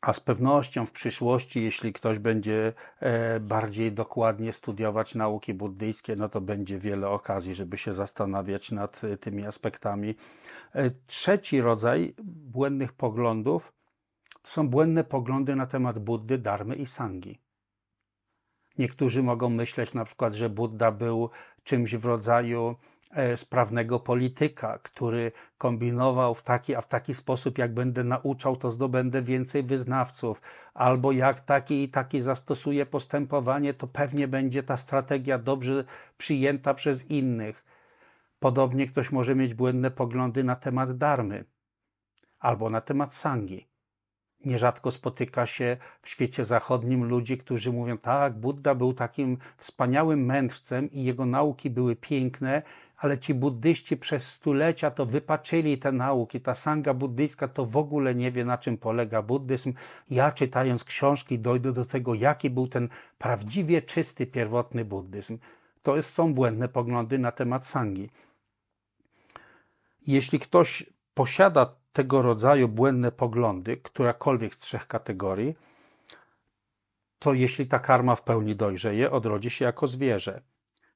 A 0.00 0.12
z 0.12 0.20
pewnością 0.20 0.86
w 0.86 0.90
przyszłości, 0.90 1.62
jeśli 1.62 1.92
ktoś 1.92 2.18
będzie 2.18 2.72
e, 3.00 3.40
bardziej 3.40 3.92
dokładnie 3.92 4.52
studiować 4.52 5.14
nauki 5.14 5.54
buddyjskie, 5.54 6.16
no 6.16 6.28
to 6.28 6.40
będzie 6.40 6.78
wiele 6.78 7.08
okazji, 7.08 7.54
żeby 7.54 7.78
się 7.78 7.92
zastanawiać 7.92 8.72
nad 8.72 9.04
e, 9.04 9.16
tymi 9.16 9.46
aspektami. 9.46 10.14
E, 10.72 10.90
trzeci 11.06 11.60
rodzaj 11.60 12.14
błędnych 12.24 12.92
poglądów 12.92 13.72
to 14.48 14.50
są 14.50 14.68
błędne 14.68 15.04
poglądy 15.04 15.56
na 15.56 15.66
temat 15.66 15.98
Buddy, 15.98 16.38
Darmy 16.38 16.76
i 16.76 16.86
Sangi. 16.86 17.38
Niektórzy 18.78 19.22
mogą 19.22 19.48
myśleć 19.48 19.94
na 19.94 20.04
przykład, 20.04 20.34
że 20.34 20.50
Buddha 20.50 20.92
był 20.92 21.30
czymś 21.64 21.94
w 21.94 22.04
rodzaju 22.04 22.76
E, 23.10 23.36
sprawnego 23.36 24.00
polityka, 24.00 24.78
który 24.78 25.32
kombinował 25.58 26.34
w 26.34 26.42
taki, 26.42 26.74
a 26.74 26.80
w 26.80 26.88
taki 26.88 27.14
sposób, 27.14 27.58
jak 27.58 27.74
będę 27.74 28.04
nauczał, 28.04 28.56
to 28.56 28.70
zdobędę 28.70 29.22
więcej 29.22 29.62
wyznawców, 29.62 30.42
albo 30.74 31.12
jak 31.12 31.40
taki 31.40 31.82
i 31.82 31.88
taki 31.88 32.22
zastosuję 32.22 32.86
postępowanie, 32.86 33.74
to 33.74 33.86
pewnie 33.86 34.28
będzie 34.28 34.62
ta 34.62 34.76
strategia 34.76 35.38
dobrze 35.38 35.84
przyjęta 36.18 36.74
przez 36.74 37.10
innych. 37.10 37.64
Podobnie 38.40 38.86
ktoś 38.86 39.12
może 39.12 39.34
mieć 39.34 39.54
błędne 39.54 39.90
poglądy 39.90 40.44
na 40.44 40.56
temat 40.56 40.98
darmy 40.98 41.44
albo 42.38 42.70
na 42.70 42.80
temat 42.80 43.14
sangi. 43.14 43.67
Nierzadko 44.44 44.90
spotyka 44.90 45.46
się 45.46 45.76
w 46.02 46.08
świecie 46.08 46.44
zachodnim 46.44 47.04
ludzi, 47.04 47.38
którzy 47.38 47.72
mówią: 47.72 47.98
Tak, 47.98 48.38
Buddha 48.38 48.74
był 48.74 48.92
takim 48.92 49.38
wspaniałym 49.56 50.24
mędrcem 50.24 50.90
i 50.90 51.04
jego 51.04 51.26
nauki 51.26 51.70
były 51.70 51.96
piękne, 51.96 52.62
ale 52.96 53.18
ci 53.18 53.34
buddyści 53.34 53.96
przez 53.96 54.28
stulecia 54.28 54.90
to 54.90 55.06
wypaczyli 55.06 55.78
te 55.78 55.92
nauki. 55.92 56.40
Ta 56.40 56.54
sanga 56.54 56.94
buddyjska 56.94 57.48
to 57.48 57.66
w 57.66 57.76
ogóle 57.76 58.14
nie 58.14 58.32
wie, 58.32 58.44
na 58.44 58.58
czym 58.58 58.78
polega 58.78 59.22
buddyzm. 59.22 59.72
Ja 60.10 60.32
czytając 60.32 60.84
książki 60.84 61.38
dojdę 61.38 61.72
do 61.72 61.84
tego, 61.84 62.14
jaki 62.14 62.50
był 62.50 62.68
ten 62.68 62.88
prawdziwie 63.18 63.82
czysty, 63.82 64.26
pierwotny 64.26 64.84
buddyzm. 64.84 65.38
To 65.82 66.02
są 66.02 66.34
błędne 66.34 66.68
poglądy 66.68 67.18
na 67.18 67.32
temat 67.32 67.66
sangi. 67.66 68.10
Jeśli 70.06 70.38
ktoś 70.38 70.86
posiada 71.18 71.70
tego 71.92 72.22
rodzaju 72.22 72.68
błędne 72.68 73.12
poglądy, 73.12 73.76
którakolwiek 73.76 74.54
z 74.54 74.58
trzech 74.58 74.86
kategorii, 74.86 75.54
to 77.18 77.34
jeśli 77.34 77.66
ta 77.66 77.78
karma 77.78 78.14
w 78.16 78.22
pełni 78.22 78.56
dojrzeje, 78.56 79.10
odrodzi 79.10 79.50
się 79.50 79.64
jako 79.64 79.86
zwierzę 79.86 80.42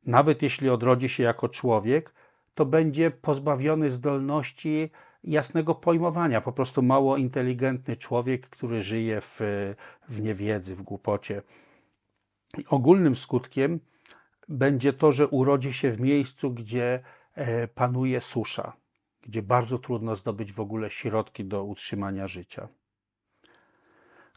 nawet 0.07 0.43
jeśli 0.43 0.71
odrodzi 0.71 1.09
się 1.09 1.23
jako 1.23 1.49
człowiek, 1.49 2.15
to 2.55 2.67
będzie 2.67 3.11
pozbawiony 3.11 3.91
zdolności 3.91 4.91
jasnego 5.25 5.75
pojmowania. 5.75 6.41
Po 6.41 6.53
prostu 6.53 6.83
mało 6.83 7.17
inteligentny 7.17 7.97
człowiek, 7.97 8.49
który 8.49 8.83
żyje 8.83 9.21
w, 9.21 9.41
w 10.09 10.21
niewiedzy, 10.21 10.75
w 10.75 10.83
głupocie. 10.83 11.43
Ogólnym 12.69 13.17
skutkiem 13.17 13.81
będzie 14.49 14.93
to, 14.93 15.13
że 15.13 15.29
urodzi 15.29 15.73
się 15.73 15.93
w 15.93 16.01
miejscu, 16.01 16.51
gdzie 16.51 17.03
e, 17.35 17.69
panuje 17.69 18.21
susza, 18.21 18.73
gdzie 19.23 19.43
bardzo 19.43 19.79
trudno 19.79 20.17
zdobyć 20.17 20.53
w 20.53 20.61
ogóle 20.61 20.91
środki 20.91 21.45
do 21.45 21.65
utrzymania 21.65 22.29
życia. 22.29 22.69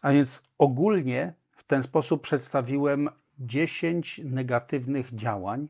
A 0.02 0.12
więc 0.12 0.44
ogólnie 0.58 1.34
w 1.52 1.64
ten 1.64 1.84
sposób 1.84 2.22
przedstawiłem 2.22 3.10
10 3.40 4.22
negatywnych 4.24 5.16
działań. 5.16 5.68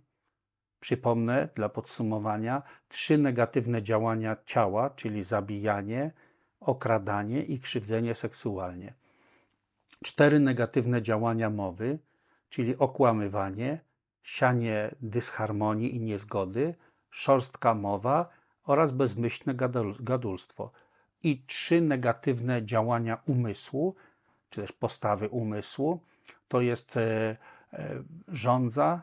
Przypomnę 0.79 1.49
dla 1.55 1.69
podsumowania: 1.69 2.63
trzy 2.87 3.17
negatywne 3.17 3.83
działania 3.83 4.37
ciała, 4.45 4.89
czyli 4.89 5.23
zabijanie, 5.23 6.11
okradanie 6.59 7.43
i 7.43 7.59
krzywdzenie 7.59 8.15
seksualnie. 8.15 8.93
Cztery 10.03 10.39
negatywne 10.39 11.01
działania 11.01 11.49
mowy, 11.49 11.99
czyli 12.49 12.77
okłamywanie, 12.77 13.79
sianie 14.23 14.95
dysharmonii 15.01 15.95
i 15.95 15.99
niezgody, 15.99 16.75
szorstka 17.09 17.73
mowa 17.73 18.29
oraz 18.65 18.91
bezmyślne 18.91 19.53
gadulstwo. 19.99 20.71
I 21.23 21.43
trzy 21.47 21.81
negatywne 21.81 22.65
działania 22.65 23.17
umysłu, 23.25 23.95
czy 24.49 24.61
też 24.61 24.71
postawy 24.71 25.29
umysłu, 25.29 25.99
to 26.47 26.61
jest 26.61 26.97
e, 26.97 27.37
E, 27.75 28.03
żądza, 28.27 29.01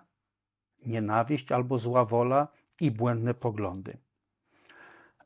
nienawiść 0.87 1.53
albo 1.53 1.79
zła 1.79 2.05
wola 2.05 2.49
i 2.81 2.91
błędne 2.91 3.35
poglądy. 3.35 3.97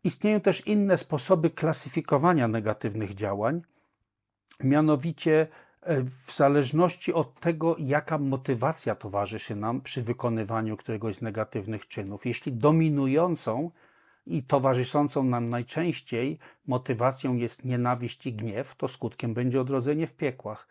Istnieją 0.05 0.41
też 0.41 0.67
inne 0.67 0.99
sposoby 0.99 1.51
klasyfikowania 1.51 2.49
negatywnych 2.49 3.15
działań, 3.15 3.63
mianowicie 4.65 5.49
e, 5.81 6.03
w 6.03 6.37
zależności 6.37 7.13
od 7.13 7.41
tego, 7.41 7.77
jaka 7.79 8.19
motywacja 8.19 8.95
towarzyszy 8.95 9.57
nam 9.57 9.81
przy 9.81 10.03
wykonywaniu 10.03 10.77
któregoś 10.77 11.17
z 11.17 11.23
negatywnych 11.23 11.89
czynów. 11.89 12.27
Jeśli 12.27 12.53
dominującą 12.53 13.71
i 14.27 14.43
towarzyszącą 14.43 15.23
nam 15.23 15.49
najczęściej 15.49 16.39
motywacją 16.67 17.35
jest 17.35 17.65
nienawiść 17.65 18.27
i 18.27 18.33
gniew, 18.33 18.75
to 18.77 18.89
skutkiem 18.89 19.35
będzie 19.35 19.61
odrodzenie 19.61 20.07
w 20.07 20.15
piekłach. 20.15 20.69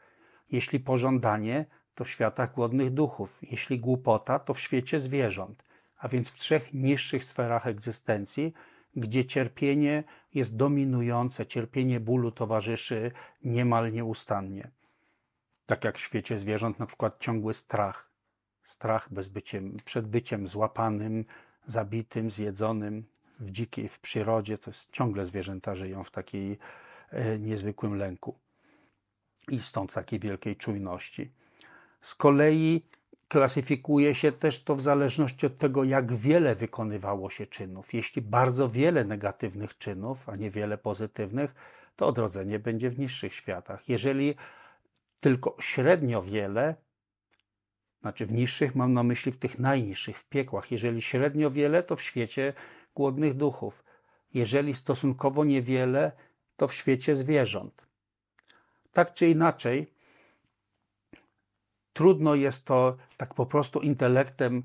Jeśli 0.51 0.79
pożądanie, 0.79 1.65
to 1.95 2.03
w 2.03 2.09
światach 2.09 2.53
głodnych 2.53 2.91
duchów. 2.91 3.39
Jeśli 3.41 3.79
głupota, 3.79 4.39
to 4.39 4.53
w 4.53 4.59
świecie 4.59 4.99
zwierząt. 4.99 5.63
A 5.97 6.07
więc 6.07 6.29
w 6.29 6.39
trzech 6.39 6.73
niższych 6.73 7.23
sferach 7.23 7.67
egzystencji, 7.67 8.53
gdzie 8.95 9.25
cierpienie 9.25 10.03
jest 10.33 10.55
dominujące, 10.55 11.45
cierpienie 11.45 11.99
bólu 11.99 12.31
towarzyszy 12.31 13.11
niemal 13.43 13.91
nieustannie. 13.91 14.71
Tak 15.65 15.83
jak 15.83 15.97
w 15.97 16.01
świecie 16.01 16.39
zwierząt, 16.39 16.79
na 16.79 16.85
przykład 16.85 17.19
ciągły 17.19 17.53
strach. 17.53 18.11
Strach 18.63 19.13
bez 19.13 19.27
byciem, 19.27 19.77
przed 19.85 20.07
byciem 20.07 20.47
złapanym, 20.47 21.25
zabitym, 21.67 22.31
zjedzonym 22.31 23.05
w 23.39 23.51
dzikiej, 23.51 23.89
w 23.89 23.99
przyrodzie. 23.99 24.57
To 24.57 24.69
jest 24.69 24.91
ciągle 24.91 25.25
zwierzęta 25.25 25.75
żyją 25.75 26.03
w 26.03 26.11
takiej 26.11 26.57
e, 27.09 27.39
niezwykłym 27.39 27.95
lęku. 27.95 28.35
I 29.51 29.59
stąd 29.59 29.93
takiej 29.93 30.19
wielkiej 30.19 30.55
czujności. 30.55 31.31
Z 32.01 32.15
kolei 32.15 32.85
klasyfikuje 33.27 34.15
się 34.15 34.31
też 34.31 34.63
to 34.63 34.75
w 34.75 34.81
zależności 34.81 35.45
od 35.45 35.57
tego, 35.57 35.83
jak 35.83 36.13
wiele 36.13 36.55
wykonywało 36.55 37.29
się 37.29 37.47
czynów. 37.47 37.93
Jeśli 37.93 38.21
bardzo 38.21 38.69
wiele 38.69 39.03
negatywnych 39.03 39.77
czynów, 39.77 40.29
a 40.29 40.35
niewiele 40.35 40.77
pozytywnych, 40.77 41.55
to 41.95 42.07
odrodzenie 42.07 42.59
będzie 42.59 42.89
w 42.89 42.99
niższych 42.99 43.33
światach. 43.33 43.89
Jeżeli 43.89 44.35
tylko 45.19 45.57
średnio 45.59 46.21
wiele, 46.21 46.75
znaczy 48.01 48.25
w 48.25 48.31
niższych 48.31 48.75
mam 48.75 48.93
na 48.93 49.03
myśli 49.03 49.31
w 49.31 49.37
tych 49.37 49.59
najniższych, 49.59 50.17
w 50.17 50.29
piekłach, 50.29 50.71
jeżeli 50.71 51.01
średnio 51.01 51.51
wiele, 51.51 51.83
to 51.83 51.95
w 51.95 52.01
świecie 52.01 52.53
głodnych 52.95 53.33
duchów. 53.33 53.83
Jeżeli 54.33 54.73
stosunkowo 54.73 55.45
niewiele, 55.45 56.11
to 56.57 56.67
w 56.67 56.73
świecie 56.73 57.15
zwierząt. 57.15 57.87
Tak 58.91 59.13
czy 59.13 59.29
inaczej, 59.29 59.87
trudno 61.93 62.35
jest 62.35 62.65
to 62.65 62.97
tak 63.17 63.33
po 63.33 63.45
prostu 63.45 63.79
intelektem 63.79 64.63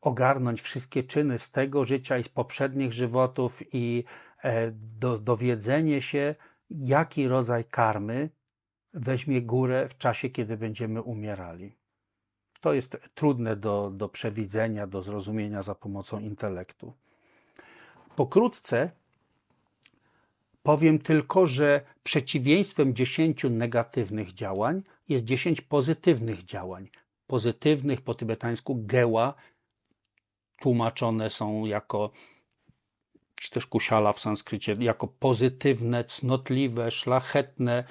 ogarnąć 0.00 0.62
wszystkie 0.62 1.02
czyny 1.02 1.38
z 1.38 1.50
tego 1.50 1.84
życia 1.84 2.18
i 2.18 2.24
z 2.24 2.28
poprzednich 2.28 2.92
żywotów 2.92 3.62
i 3.74 4.04
e, 4.42 4.70
do, 4.72 5.18
dowiedzenie 5.18 6.02
się, 6.02 6.34
jaki 6.70 7.28
rodzaj 7.28 7.64
karmy 7.64 8.30
weźmie 8.94 9.42
górę 9.42 9.88
w 9.88 9.98
czasie, 9.98 10.30
kiedy 10.30 10.56
będziemy 10.56 11.02
umierali. 11.02 11.76
To 12.60 12.72
jest 12.72 12.96
trudne 13.14 13.56
do, 13.56 13.90
do 13.90 14.08
przewidzenia, 14.08 14.86
do 14.86 15.02
zrozumienia 15.02 15.62
za 15.62 15.74
pomocą 15.74 16.20
intelektu. 16.20 16.92
Pokrótce 18.18 18.90
powiem 20.62 20.98
tylko, 20.98 21.46
że 21.46 21.80
przeciwieństwem 22.02 22.94
10 22.94 23.44
negatywnych 23.50 24.34
działań 24.34 24.82
jest 25.08 25.24
10 25.24 25.60
pozytywnych 25.60 26.44
działań. 26.44 26.88
Pozytywnych 27.26 28.00
po 28.00 28.14
tybetańsku 28.14 28.76
geła 28.86 29.34
tłumaczone 30.60 31.30
są 31.30 31.64
jako, 31.64 32.10
czy 33.34 33.50
też 33.50 33.66
kusiala 33.66 34.12
w 34.12 34.20
sanskrycie, 34.20 34.74
jako 34.78 35.06
pozytywne, 35.08 36.04
cnotliwe, 36.04 36.90
szlachetne, 36.90 37.84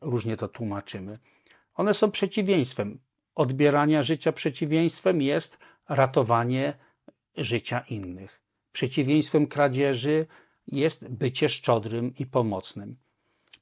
różnie 0.00 0.36
to 0.36 0.48
tłumaczymy. 0.48 1.18
One 1.74 1.94
są 1.94 2.10
przeciwieństwem. 2.10 2.98
Odbierania 3.34 4.02
życia 4.02 4.32
przeciwieństwem 4.32 5.22
jest 5.22 5.58
ratowanie 5.88 6.74
życia 7.36 7.80
innych. 7.80 8.47
Przeciwieństwem 8.78 9.46
kradzieży 9.46 10.26
jest 10.66 11.08
bycie 11.08 11.48
szczodrym 11.48 12.14
i 12.18 12.26
pomocnym. 12.26 12.96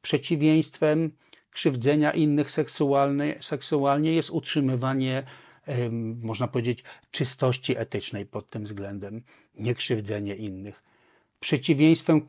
Przeciwieństwem 0.02 1.10
krzywdzenia 1.50 2.12
innych 2.12 2.50
seksualnie, 2.50 3.38
seksualnie 3.40 4.12
jest 4.12 4.30
utrzymywanie, 4.30 5.22
można 6.22 6.48
powiedzieć, 6.48 6.84
czystości 7.10 7.76
etycznej 7.76 8.26
pod 8.26 8.50
tym 8.50 8.64
względem, 8.64 9.22
nie 9.54 9.74
krzywdzenie 9.74 10.34
innych. 10.34 10.82
Przeciwieństwem 11.40 12.20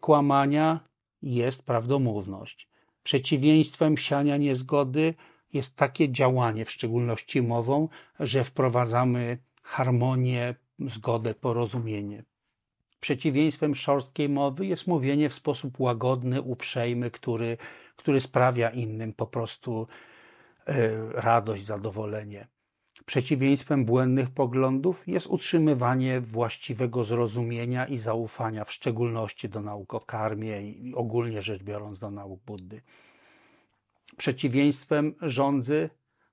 kłamania 0.00 0.80
jest 1.22 1.62
prawdomówność. 1.62 2.68
Przeciwieństwem 3.02 3.96
siania 3.96 4.36
niezgody 4.36 5.14
jest 5.52 5.76
takie 5.76 6.12
działanie, 6.12 6.64
w 6.64 6.70
szczególności 6.70 7.42
mową, 7.42 7.88
że 8.20 8.44
wprowadzamy 8.44 9.38
harmonię, 9.62 10.54
zgodę, 10.78 11.34
porozumienie. 11.34 12.24
Przeciwieństwem 13.00 13.74
szorstkiej 13.74 14.28
mowy 14.28 14.66
jest 14.66 14.86
mówienie 14.86 15.28
w 15.28 15.34
sposób 15.34 15.80
łagodny, 15.80 16.42
uprzejmy, 16.42 17.10
który, 17.10 17.56
który 17.96 18.20
sprawia 18.20 18.70
innym 18.70 19.12
po 19.12 19.26
prostu 19.26 19.86
e, 20.66 20.90
radość, 21.12 21.64
zadowolenie. 21.64 22.48
Przeciwieństwem 23.06 23.84
błędnych 23.84 24.30
poglądów 24.30 25.08
jest 25.08 25.26
utrzymywanie 25.26 26.20
właściwego 26.20 27.04
zrozumienia 27.04 27.86
i 27.86 27.98
zaufania, 27.98 28.64
w 28.64 28.72
szczególności 28.72 29.48
do 29.48 29.60
nauk 29.60 29.94
o 29.94 30.00
karmie 30.00 30.62
i 30.62 30.94
ogólnie 30.94 31.42
rzecz 31.42 31.62
biorąc 31.62 31.98
do 31.98 32.10
nauk 32.10 32.40
Buddy. 32.40 32.82
Przeciwieństwem 34.16 35.14
rządzy 35.22 35.90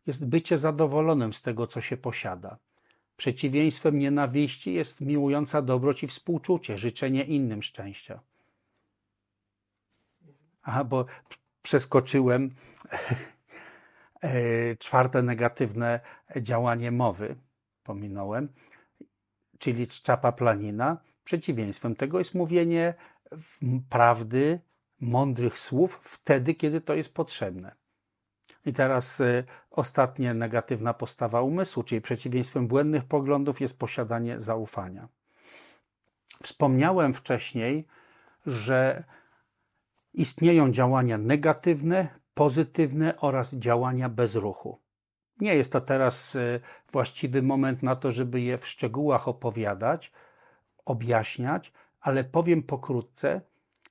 jest 0.08 0.26
bycie 0.26 0.58
zadowolonym 0.58 1.34
z 1.34 1.42
tego, 1.42 1.68
co 1.68 1.82
się 1.82 1.98
posiada. 1.98 2.58
Przeciwieństwem 3.22 4.00
nienawiści 4.00 4.74
jest 4.74 5.02
miłująca 5.02 5.62
dobroć 5.62 6.04
i 6.04 6.08
współczucie, 6.08 6.78
życzenie 6.78 7.24
innym 7.24 7.64
szczęścia. 7.64 8.20
Aha, 10.64 10.84
bo 10.84 11.06
przeskoczyłem 11.62 12.50
e, 14.22 14.76
czwarte 14.76 15.22
negatywne 15.22 16.00
działanie 16.42 16.92
mowy, 16.92 17.36
pominąłem, 17.84 18.50
czyli 19.60 19.88
czczapa 19.88 20.32
planina. 20.32 20.98
Przeciwieństwem 21.24 21.96
tego 21.96 22.18
jest 22.18 22.34
mówienie 22.34 22.94
prawdy, 23.90 24.60
mądrych 25.00 25.60
słów 25.60 26.00
wtedy, 26.04 26.56
kiedy 26.56 26.82
to 26.82 26.96
jest 26.96 27.14
potrzebne. 27.14 27.81
I 28.66 28.74
teraz 28.74 29.20
y, 29.20 29.44
ostatnia 29.72 30.34
negatywna 30.34 30.94
postawa 30.94 31.42
umysłu, 31.42 31.84
czyli 31.84 32.02
przeciwieństwem 32.02 32.68
błędnych 32.68 33.04
poglądów 33.04 33.62
jest 33.62 33.80
posiadanie 33.80 34.42
zaufania. 34.42 35.08
Wspomniałem 36.44 37.14
wcześniej, 37.14 37.88
że 38.46 39.04
istnieją 40.14 40.72
działania 40.72 41.18
negatywne, 41.18 42.08
pozytywne 42.34 43.18
oraz 43.18 43.54
działania 43.54 44.10
bez 44.10 44.36
ruchu. 44.36 44.80
Nie 45.40 45.56
jest 45.56 45.72
to 45.72 45.82
teraz 45.82 46.36
y, 46.36 46.60
właściwy 46.92 47.42
moment 47.42 47.84
na 47.84 47.96
to, 47.96 48.12
żeby 48.12 48.42
je 48.42 48.58
w 48.58 48.68
szczegółach 48.68 49.28
opowiadać, 49.28 50.12
objaśniać, 50.86 51.74
ale 52.02 52.24
powiem 52.24 52.64
pokrótce, 52.64 53.42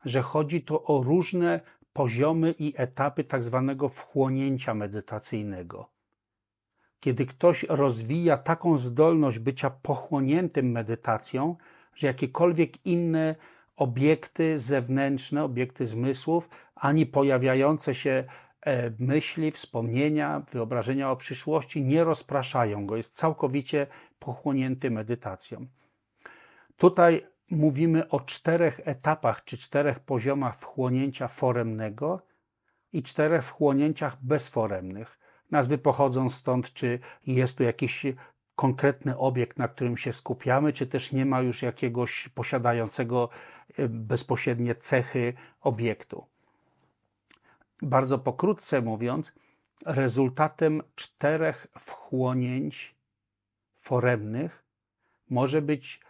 że 0.04 0.22
chodzi 0.22 0.62
tu 0.62 0.92
o 0.92 1.02
różne 1.02 1.60
poziomy 1.92 2.54
i 2.58 2.74
etapy 2.76 3.24
tak 3.24 3.42
zwanego 3.44 3.88
wchłonięcia 3.88 4.74
medytacyjnego. 4.74 5.90
Kiedy 7.00 7.26
ktoś 7.26 7.62
rozwija 7.62 8.38
taką 8.38 8.78
zdolność 8.78 9.38
bycia 9.38 9.70
pochłoniętym 9.70 10.70
medytacją, 10.70 11.56
że 11.94 12.06
jakiekolwiek 12.06 12.86
inne 12.86 13.34
obiekty 13.76 14.58
zewnętrzne, 14.58 15.44
obiekty 15.44 15.86
zmysłów, 15.86 16.48
ani 16.74 17.06
pojawiające 17.06 17.94
się 17.94 18.24
e, 18.60 18.92
myśli, 18.98 19.50
wspomnienia, 19.50 20.42
wyobrażenia 20.52 21.10
o 21.10 21.16
przyszłości 21.16 21.82
nie 21.82 22.04
rozpraszają 22.04 22.86
go, 22.86 22.96
jest 22.96 23.14
całkowicie 23.14 23.86
pochłonięty 24.18 24.90
medytacją. 24.90 25.66
Tutaj 26.76 27.26
mówimy 27.50 28.08
o 28.08 28.20
czterech 28.20 28.80
etapach 28.84 29.44
czy 29.44 29.58
czterech 29.58 30.00
poziomach 30.00 30.58
wchłonięcia 30.58 31.28
foremnego 31.28 32.22
i 32.92 33.02
czterech 33.02 33.44
wchłonięciach 33.44 34.16
bezforemnych. 34.22 35.18
Nazwy 35.50 35.78
pochodzą 35.78 36.30
stąd, 36.30 36.72
czy 36.72 36.98
jest 37.26 37.56
tu 37.56 37.62
jakiś 37.62 38.06
konkretny 38.56 39.18
obiekt, 39.18 39.58
na 39.58 39.68
którym 39.68 39.96
się 39.96 40.12
skupiamy, 40.12 40.72
czy 40.72 40.86
też 40.86 41.12
nie 41.12 41.26
ma 41.26 41.40
już 41.40 41.62
jakiegoś 41.62 42.28
posiadającego 42.28 43.28
e, 43.76 43.88
bezpośrednie 43.88 44.74
cechy 44.74 45.34
obiektu. 45.60 46.26
Bardzo 47.82 48.18
pokrótce 48.18 48.80
mówiąc, 48.80 49.32
rezultatem 49.86 50.82
czterech 50.94 51.66
wchłonięć 51.78 52.94
foremnych 53.76 54.64
może 55.30 55.62
być 55.62 56.00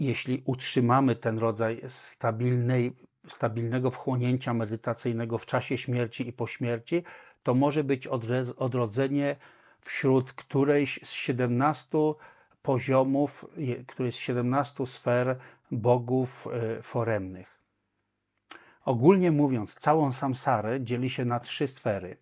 jeśli 0.00 0.42
utrzymamy 0.44 1.16
ten 1.16 1.38
rodzaj 1.38 1.80
stabilnej, 1.88 2.92
stabilnego 3.28 3.90
wchłonięcia 3.90 4.54
medytacyjnego 4.54 5.38
w 5.38 5.46
czasie 5.46 5.78
śmierci 5.78 6.28
i 6.28 6.32
po 6.32 6.46
śmierci, 6.46 7.02
to 7.42 7.54
może 7.54 7.84
być 7.84 8.06
odrodzenie 8.56 9.36
wśród 9.80 10.32
którejś 10.32 11.00
z 11.02 11.10
17 11.10 11.98
poziomów, 12.62 13.46
którejś 13.86 14.14
z 14.14 14.18
17 14.18 14.86
sfer 14.86 15.38
bogów 15.70 16.48
e, 16.52 16.82
foremnych. 16.82 17.60
Ogólnie 18.84 19.30
mówiąc, 19.30 19.74
całą 19.74 20.12
samsarę 20.12 20.80
dzieli 20.80 21.10
się 21.10 21.24
na 21.24 21.40
trzy 21.40 21.68
sfery. 21.68 22.16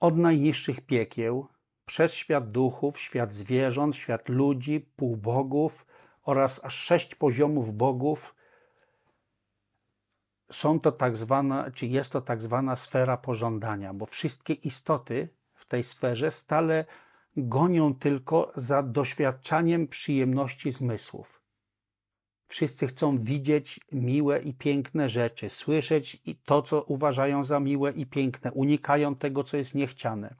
Od 0.00 0.18
najniższych 0.18 0.80
piekieł, 0.80 1.48
przez 1.86 2.14
świat 2.14 2.50
duchów, 2.50 3.00
świat 3.00 3.34
zwierząt, 3.34 3.96
świat 3.96 4.28
ludzi, 4.28 4.80
półbogów 4.96 5.86
oraz 6.22 6.64
aż 6.64 6.74
sześć 6.74 7.14
poziomów 7.14 7.74
bogów 7.76 8.34
są 10.50 10.80
to 10.80 10.92
tak 10.92 11.16
zwana, 11.16 11.70
czy 11.70 11.86
jest 11.86 12.12
to 12.12 12.20
tak 12.20 12.42
zwana 12.42 12.76
sfera 12.76 13.16
pożądania, 13.16 13.94
bo 13.94 14.06
wszystkie 14.06 14.54
istoty 14.54 15.28
w 15.54 15.66
tej 15.66 15.82
sferze 15.82 16.30
stale 16.30 16.84
gonią 17.36 17.94
tylko 17.94 18.52
za 18.56 18.82
doświadczaniem 18.82 19.88
przyjemności 19.88 20.72
zmysłów. 20.72 21.42
Wszyscy 22.46 22.86
chcą 22.86 23.18
widzieć 23.18 23.80
miłe 23.92 24.42
i 24.42 24.54
piękne 24.54 25.08
rzeczy, 25.08 25.50
słyszeć 25.50 26.22
to, 26.44 26.62
co 26.62 26.82
uważają 26.82 27.44
za 27.44 27.60
miłe 27.60 27.92
i 27.92 28.06
piękne, 28.06 28.52
unikają 28.52 29.14
tego, 29.14 29.44
co 29.44 29.56
jest 29.56 29.74
niechciane. 29.74 30.34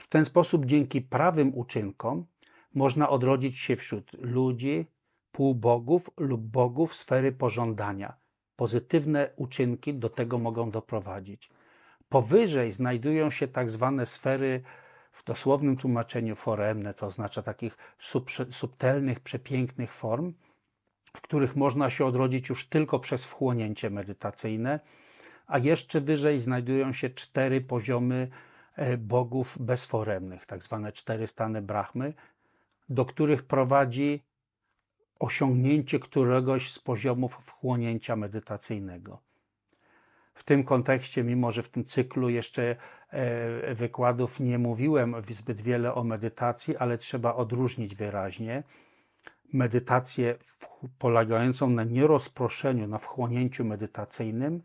W 0.00 0.06
ten 0.08 0.24
sposób, 0.24 0.66
dzięki 0.66 1.00
prawym 1.00 1.54
uczynkom, 1.54 2.26
można 2.74 3.08
odrodzić 3.08 3.58
się 3.58 3.76
wśród 3.76 4.12
ludzi, 4.12 4.86
półbogów 5.32 6.10
lub 6.16 6.40
bogów 6.40 6.94
sfery 6.94 7.32
pożądania. 7.32 8.16
Pozytywne 8.56 9.30
uczynki 9.36 9.94
do 9.94 10.08
tego 10.08 10.38
mogą 10.38 10.70
doprowadzić. 10.70 11.50
Powyżej 12.08 12.72
znajdują 12.72 13.30
się 13.30 13.48
tak 13.48 13.70
zwane 13.70 14.06
sfery 14.06 14.62
w 15.12 15.24
dosłownym 15.24 15.76
tłumaczeniu 15.76 16.36
foremne, 16.36 16.94
to 16.94 17.06
oznacza 17.06 17.42
takich 17.42 17.76
sub, 17.98 18.30
subtelnych, 18.50 19.20
przepięknych 19.20 19.92
form, 19.92 20.32
w 21.16 21.20
których 21.20 21.56
można 21.56 21.90
się 21.90 22.04
odrodzić 22.04 22.48
już 22.48 22.68
tylko 22.68 22.98
przez 22.98 23.24
wchłonięcie 23.24 23.90
medytacyjne, 23.90 24.80
a 25.46 25.58
jeszcze 25.58 26.00
wyżej 26.00 26.40
znajdują 26.40 26.92
się 26.92 27.10
cztery 27.10 27.60
poziomy 27.60 28.30
bogów 28.98 29.58
bezforemnych, 29.60 30.46
tak 30.46 30.62
zwane 30.62 30.92
cztery 30.92 31.26
stany 31.26 31.62
brahmy, 31.62 32.14
do 32.88 33.04
których 33.04 33.42
prowadzi 33.42 34.22
osiągnięcie 35.18 35.98
któregoś 35.98 36.72
z 36.72 36.78
poziomów 36.78 37.34
wchłonięcia 37.34 38.16
medytacyjnego. 38.16 39.20
W 40.34 40.44
tym 40.44 40.64
kontekście, 40.64 41.24
mimo 41.24 41.50
że 41.50 41.62
w 41.62 41.68
tym 41.68 41.84
cyklu 41.84 42.28
jeszcze 42.28 42.76
e, 43.10 43.74
wykładów 43.74 44.40
nie 44.40 44.58
mówiłem 44.58 45.14
zbyt 45.30 45.60
wiele 45.60 45.94
o 45.94 46.04
medytacji, 46.04 46.76
ale 46.76 46.98
trzeba 46.98 47.34
odróżnić 47.34 47.94
wyraźnie 47.94 48.62
medytację 49.52 50.34
polegającą 50.98 51.70
na 51.70 51.84
nierozproszeniu, 51.84 52.88
na 52.88 52.98
wchłonięciu 52.98 53.64
medytacyjnym 53.64 54.62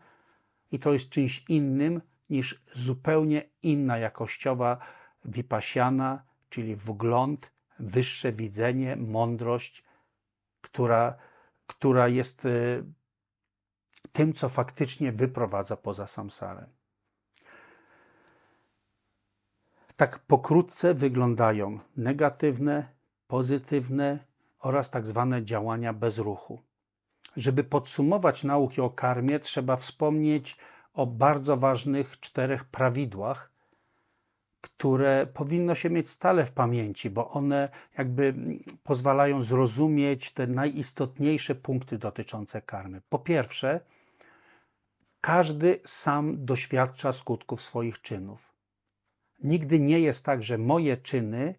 i 0.71 0.79
to 0.79 0.93
jest 0.93 1.09
czymś 1.09 1.45
innym 1.49 2.01
niż 2.29 2.61
zupełnie 2.73 3.49
inna 3.63 3.97
jakościowa 3.97 4.77
vipassiana, 5.25 6.23
czyli 6.49 6.75
wgląd, 6.75 7.51
wyższe 7.79 8.31
widzenie, 8.31 8.95
mądrość, 8.95 9.83
która, 10.61 11.15
która 11.67 12.07
jest 12.07 12.45
e, 12.45 12.49
tym, 14.11 14.33
co 14.33 14.49
faktycznie 14.49 15.11
wyprowadza 15.11 15.77
poza 15.77 16.07
samsarę. 16.07 16.65
Tak 19.97 20.19
pokrótce 20.19 20.93
wyglądają 20.93 21.79
negatywne, 21.97 22.89
pozytywne 23.27 24.19
oraz 24.59 24.89
tak 24.89 25.07
zwane 25.07 25.45
działania 25.45 25.93
bez 25.93 26.17
ruchu. 26.17 26.61
Żeby 27.37 27.63
podsumować 27.63 28.43
nauki 28.43 28.81
o 28.81 28.89
karmie, 28.89 29.39
trzeba 29.39 29.75
wspomnieć 29.75 30.57
o 30.95 31.05
bardzo 31.05 31.57
ważnych 31.57 32.19
czterech 32.19 32.63
prawidłach, 32.63 33.51
które 34.61 35.27
powinno 35.33 35.75
się 35.75 35.89
mieć 35.89 36.09
stale 36.09 36.45
w 36.45 36.51
pamięci, 36.51 37.09
bo 37.09 37.31
one 37.31 37.69
jakby 37.97 38.33
pozwalają 38.83 39.41
zrozumieć 39.41 40.31
te 40.31 40.47
najistotniejsze 40.47 41.55
punkty 41.55 41.97
dotyczące 41.97 42.61
karmy. 42.61 43.01
Po 43.09 43.19
pierwsze, 43.19 43.79
każdy 45.21 45.79
sam 45.85 46.45
doświadcza 46.45 47.11
skutków 47.11 47.61
swoich 47.61 48.01
czynów. 48.01 48.53
Nigdy 49.43 49.79
nie 49.79 49.99
jest 49.99 50.23
tak, 50.23 50.43
że 50.43 50.57
moje 50.57 50.97
czyny, 50.97 51.55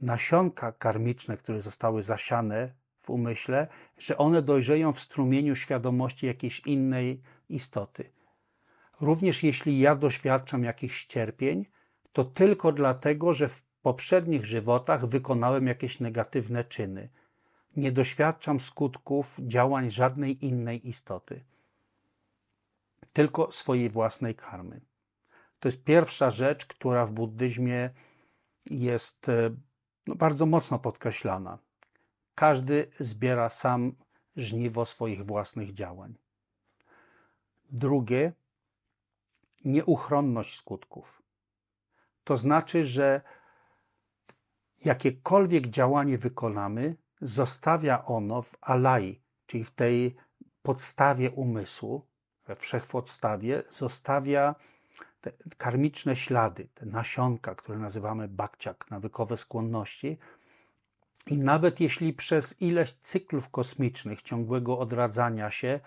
nasionka 0.00 0.72
karmiczne, 0.72 1.36
które 1.36 1.62
zostały 1.62 2.02
zasiane 2.02 2.72
w 3.00 3.10
umyśle, 3.10 3.68
że 3.98 4.18
one 4.18 4.42
dojrzeją 4.42 4.92
w 4.92 5.00
strumieniu 5.00 5.56
świadomości 5.56 6.26
jakiejś 6.26 6.60
innej 6.60 7.20
istoty. 7.48 8.13
Również 9.00 9.42
jeśli 9.42 9.78
ja 9.78 9.96
doświadczam 9.96 10.64
jakichś 10.64 11.06
cierpień, 11.06 11.66
to 12.12 12.24
tylko 12.24 12.72
dlatego, 12.72 13.34
że 13.34 13.48
w 13.48 13.62
poprzednich 13.82 14.44
żywotach 14.44 15.06
wykonałem 15.06 15.66
jakieś 15.66 16.00
negatywne 16.00 16.64
czyny. 16.64 17.08
Nie 17.76 17.92
doświadczam 17.92 18.60
skutków 18.60 19.36
działań 19.40 19.90
żadnej 19.90 20.44
innej 20.44 20.88
istoty 20.88 21.44
tylko 23.14 23.52
swojej 23.52 23.90
własnej 23.90 24.34
karmy. 24.34 24.80
To 25.60 25.68
jest 25.68 25.84
pierwsza 25.84 26.30
rzecz, 26.30 26.66
która 26.66 27.06
w 27.06 27.12
buddyzmie 27.12 27.90
jest 28.70 29.28
e, 29.28 29.50
no, 30.06 30.14
bardzo 30.14 30.46
mocno 30.46 30.78
podkreślana. 30.78 31.58
Każdy 32.34 32.90
zbiera 33.00 33.48
sam 33.48 33.92
żniwo 34.36 34.86
swoich 34.86 35.26
własnych 35.26 35.74
działań. 35.74 36.14
Drugie, 37.70 38.32
nieuchronność 39.64 40.58
skutków. 40.58 41.22
To 42.24 42.36
znaczy, 42.36 42.84
że 42.84 43.20
jakiekolwiek 44.84 45.66
działanie 45.66 46.18
wykonamy, 46.18 46.96
zostawia 47.20 48.04
ono 48.04 48.42
w 48.42 48.56
alai, 48.60 49.22
czyli 49.46 49.64
w 49.64 49.70
tej 49.70 50.16
podstawie 50.62 51.30
umysłu, 51.30 52.06
we 52.46 52.56
wszechpodstawie 52.56 53.62
zostawia 53.70 54.54
te 55.20 55.32
karmiczne 55.56 56.16
ślady, 56.16 56.68
te 56.74 56.86
nasionka, 56.86 57.54
które 57.54 57.78
nazywamy 57.78 58.28
bakciak, 58.28 58.90
nawykowe 58.90 59.36
skłonności. 59.36 60.18
I 61.26 61.38
nawet 61.38 61.80
jeśli 61.80 62.12
przez 62.12 62.62
ileś 62.62 62.92
cyklów 62.92 63.48
kosmicznych 63.48 64.22
ciągłego 64.22 64.78
odradzania 64.78 65.50
się 65.50 65.80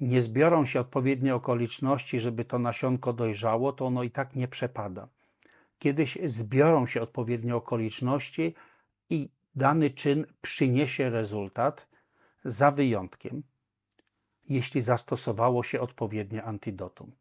nie 0.00 0.22
zbiorą 0.22 0.66
się 0.66 0.80
odpowiednie 0.80 1.34
okoliczności, 1.34 2.20
żeby 2.20 2.44
to 2.44 2.58
nasionko 2.58 3.12
dojrzało, 3.12 3.72
to 3.72 3.86
ono 3.86 4.02
i 4.02 4.10
tak 4.10 4.36
nie 4.36 4.48
przepada. 4.48 5.08
Kiedyś 5.78 6.18
zbiorą 6.24 6.86
się 6.86 7.02
odpowiednie 7.02 7.56
okoliczności 7.56 8.54
i 9.10 9.28
dany 9.54 9.90
czyn 9.90 10.26
przyniesie 10.42 11.10
rezultat, 11.10 11.86
za 12.44 12.70
wyjątkiem 12.70 13.42
jeśli 14.48 14.82
zastosowało 14.82 15.62
się 15.62 15.80
odpowiednie 15.80 16.44
antidotum. 16.44 17.12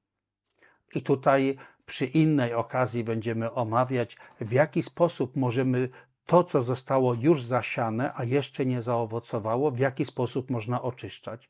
I 0.95 1.01
tutaj 1.01 1.57
przy 1.85 2.05
innej 2.05 2.53
okazji 2.53 3.03
będziemy 3.03 3.51
omawiać, 3.51 4.17
w 4.41 4.51
jaki 4.51 4.83
sposób 4.83 5.35
możemy 5.35 5.89
to, 6.25 6.43
co 6.43 6.61
zostało 6.61 7.13
już 7.13 7.43
zasiane, 7.43 8.13
a 8.15 8.23
jeszcze 8.23 8.65
nie 8.65 8.81
zaowocowało, 8.81 9.71
w 9.71 9.79
jaki 9.79 10.05
sposób 10.05 10.49
można 10.49 10.81
oczyszczać. 10.81 11.49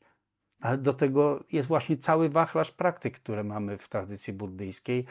Ale 0.66 0.78
do 0.78 0.92
tego 0.92 1.44
jest 1.52 1.68
właśnie 1.68 1.96
cały 1.96 2.28
wachlarz 2.28 2.70
praktyk, 2.70 3.14
które 3.14 3.44
mamy 3.44 3.78
w 3.78 3.88
tradycji 3.88 4.32
buddyjskiej 4.32 5.06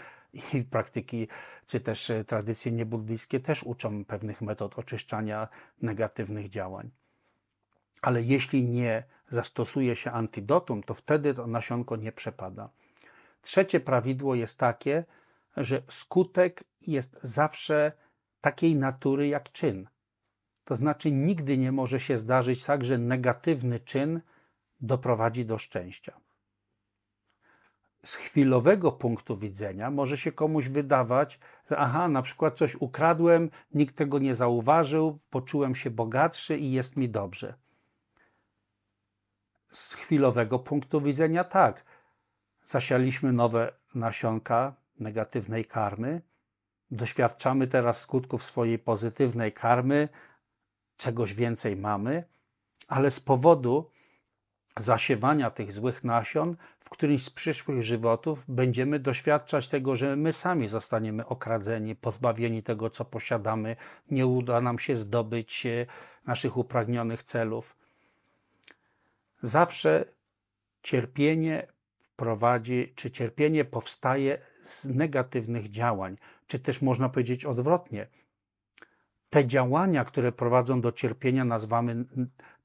i 0.53 0.63
praktyki, 0.63 1.27
czy 1.65 1.79
też 1.79 2.09
e, 2.09 2.23
tradycje 2.23 2.71
niebuddyjskie 2.71 3.39
też 3.39 3.63
uczą 3.63 4.05
pewnych 4.05 4.41
metod 4.41 4.79
oczyszczania 4.79 5.47
negatywnych 5.81 6.49
działań. 6.49 6.89
Ale 8.01 8.21
jeśli 8.21 8.63
nie 8.63 9.03
zastosuje 9.29 9.95
się 9.95 10.11
antidotum, 10.11 10.83
to 10.83 10.93
wtedy 10.93 11.33
to 11.33 11.47
nasionko 11.47 11.95
nie 11.95 12.11
przepada. 12.11 12.69
Trzecie 13.41 13.79
prawidło 13.79 14.35
jest 14.35 14.59
takie, 14.59 15.03
że 15.57 15.81
skutek 15.89 16.63
jest 16.81 17.19
zawsze 17.23 17.91
takiej 18.41 18.75
natury 18.75 19.27
jak 19.27 19.51
czyn. 19.51 19.87
To 20.65 20.75
znaczy, 20.75 21.11
nigdy 21.11 21.57
nie 21.57 21.71
może 21.71 21.99
się 21.99 22.17
zdarzyć 22.17 22.63
tak, 22.63 22.83
że 22.85 22.97
negatywny 22.97 23.79
czyn 23.79 24.21
doprowadzi 24.81 25.45
do 25.45 25.57
szczęścia. 25.57 26.13
z 28.05 28.15
chwilowego 28.15 28.91
punktu 28.91 29.37
widzenia 29.37 29.91
może 29.91 30.17
się 30.17 30.31
komuś 30.31 30.67
wydawać, 30.67 31.39
że 31.69 31.77
aha, 31.77 32.07
na 32.07 32.21
przykład 32.21 32.57
coś 32.57 32.75
ukradłem, 32.75 33.49
nikt 33.73 33.95
tego 33.95 34.19
nie 34.19 34.35
zauważył, 34.35 35.19
poczułem 35.29 35.75
się 35.75 35.89
bogatszy 35.89 36.57
i 36.57 36.71
jest 36.71 36.97
mi 36.97 37.09
dobrze. 37.09 37.53
Z 39.71 39.93
chwilowego 39.93 40.59
punktu 40.59 41.01
widzenia 41.01 41.43
tak. 41.43 41.83
Zasialiśmy 42.65 43.33
nowe 43.33 43.73
nasionka 43.95 44.73
negatywnej 44.99 45.65
karmy, 45.65 46.21
doświadczamy 46.91 47.67
teraz 47.67 48.01
skutków 48.01 48.43
swojej 48.43 48.79
pozytywnej 48.79 49.53
karmy, 49.53 50.09
czegoś 50.97 51.33
więcej 51.33 51.75
mamy, 51.75 52.23
ale 52.87 53.11
z 53.11 53.19
powodu 53.19 53.89
zasiewania 54.79 55.51
tych 55.51 55.71
złych 55.71 56.03
nasion 56.03 56.55
w 56.79 56.89
którymś 56.89 57.23
z 57.23 57.29
przyszłych 57.29 57.83
żywotów 57.83 58.43
będziemy 58.47 58.99
doświadczać 58.99 59.67
tego, 59.67 59.95
że 59.95 60.15
my 60.15 60.33
sami 60.33 60.67
zostaniemy 60.67 61.25
okradzeni, 61.25 61.95
pozbawieni 61.95 62.63
tego, 62.63 62.89
co 62.89 63.05
posiadamy, 63.05 63.75
nie 64.11 64.27
uda 64.27 64.61
nam 64.61 64.79
się 64.79 64.95
zdobyć 64.95 65.65
e, 65.65 65.85
naszych 66.25 66.57
upragnionych 66.57 67.23
celów. 67.23 67.75
Zawsze 69.41 70.05
cierpienie 70.83 71.67
prowadzi, 72.15 72.93
czy 72.95 73.11
cierpienie 73.11 73.65
powstaje 73.65 74.37
z 74.63 74.85
negatywnych 74.85 75.69
działań, 75.69 76.17
czy 76.47 76.59
też 76.59 76.81
można 76.81 77.09
powiedzieć 77.09 77.45
odwrotnie. 77.45 78.07
Te 79.29 79.47
działania, 79.47 80.05
które 80.05 80.31
prowadzą 80.31 80.81
do 80.81 80.91
cierpienia, 80.91 81.45
nazwamy, 81.45 82.05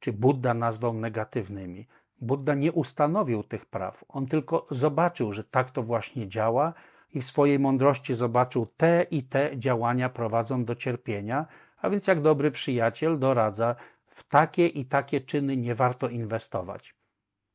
czy 0.00 0.12
Buddha 0.12 0.54
nazwał 0.54 0.94
negatywnymi. 0.94 1.86
Buddha 2.20 2.54
nie 2.54 2.72
ustanowił 2.72 3.42
tych 3.42 3.66
praw. 3.66 4.04
On 4.08 4.26
tylko 4.26 4.66
zobaczył, 4.70 5.32
że 5.32 5.44
tak 5.44 5.70
to 5.70 5.82
właśnie 5.82 6.28
działa 6.28 6.72
i 7.14 7.20
w 7.20 7.24
swojej 7.24 7.58
mądrości 7.58 8.14
zobaczył 8.14 8.66
te 8.76 9.06
i 9.10 9.22
te 9.22 9.58
działania 9.58 10.08
prowadzą 10.08 10.64
do 10.64 10.74
cierpienia, 10.74 11.46
a 11.82 11.90
więc 11.90 12.06
jak 12.06 12.22
dobry 12.22 12.50
przyjaciel 12.50 13.18
doradza, 13.18 13.76
w 14.06 14.24
takie 14.24 14.66
i 14.66 14.84
takie 14.84 15.20
czyny 15.20 15.56
nie 15.56 15.74
warto 15.74 16.08
inwestować, 16.08 16.94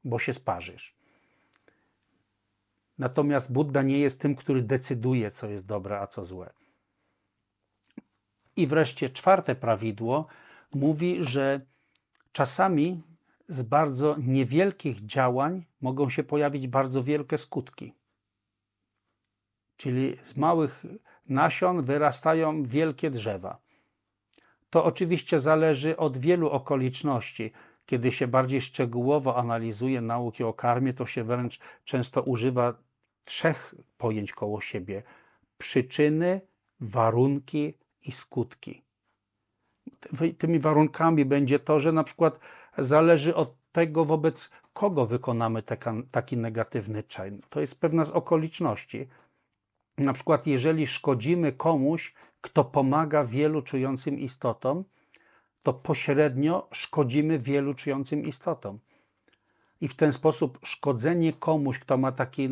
bo 0.03 0.19
się 0.19 0.33
sparzysz. 0.33 0.95
Natomiast 2.97 3.51
Buddha 3.51 3.81
nie 3.81 3.99
jest 3.99 4.19
tym, 4.19 4.35
który 4.35 4.61
decyduje, 4.61 5.31
co 5.31 5.47
jest 5.47 5.65
dobre, 5.65 5.99
a 5.99 6.07
co 6.07 6.25
złe. 6.25 6.53
I 8.55 8.67
wreszcie 8.67 9.09
czwarte 9.09 9.55
prawidło 9.55 10.27
mówi, 10.73 11.17
że 11.19 11.61
czasami 12.31 13.01
z 13.47 13.61
bardzo 13.61 14.15
niewielkich 14.17 15.05
działań 15.05 15.65
mogą 15.81 16.09
się 16.09 16.23
pojawić 16.23 16.67
bardzo 16.67 17.03
wielkie 17.03 17.37
skutki. 17.37 17.93
Czyli 19.77 20.17
z 20.23 20.35
małych 20.35 20.83
nasion 21.29 21.83
wyrastają 21.83 22.63
wielkie 22.63 23.09
drzewa. 23.09 23.57
To 24.69 24.85
oczywiście 24.85 25.39
zależy 25.39 25.97
od 25.97 26.17
wielu 26.17 26.49
okoliczności. 26.49 27.51
Kiedy 27.85 28.11
się 28.11 28.27
bardziej 28.27 28.61
szczegółowo 28.61 29.37
analizuje 29.37 30.01
nauki 30.01 30.43
o 30.43 30.53
karmie, 30.53 30.93
to 30.93 31.05
się 31.05 31.23
wręcz 31.23 31.59
często 31.83 32.21
używa 32.21 32.73
trzech 33.25 33.75
pojęć 33.97 34.31
koło 34.31 34.61
siebie: 34.61 35.03
przyczyny, 35.57 36.41
warunki 36.79 37.73
i 38.01 38.11
skutki. 38.11 38.81
Tymi 40.37 40.59
warunkami 40.59 41.25
będzie 41.25 41.59
to, 41.59 41.79
że 41.79 41.91
na 41.91 42.03
przykład 42.03 42.39
zależy 42.77 43.35
od 43.35 43.53
tego, 43.71 44.05
wobec 44.05 44.49
kogo 44.73 45.05
wykonamy 45.05 45.63
taki 46.11 46.37
negatywny 46.37 47.03
czyn. 47.03 47.41
To 47.49 47.61
jest 47.61 47.79
pewna 47.79 48.05
z 48.05 48.09
okoliczności. 48.09 49.07
Na 49.97 50.13
przykład, 50.13 50.47
jeżeli 50.47 50.87
szkodzimy 50.87 51.51
komuś, 51.51 52.13
kto 52.41 52.65
pomaga 52.65 53.23
wielu 53.23 53.61
czującym 53.61 54.19
istotom, 54.19 54.83
to 55.63 55.73
pośrednio 55.73 56.67
szkodzimy 56.71 57.39
wielu 57.39 57.73
czującym 57.73 58.25
istotom. 58.25 58.79
I 59.81 59.87
w 59.87 59.95
ten 59.95 60.13
sposób 60.13 60.59
szkodzenie 60.63 61.33
komuś, 61.33 61.79
kto 61.79 61.97
ma 61.97 62.11
taki 62.11 62.49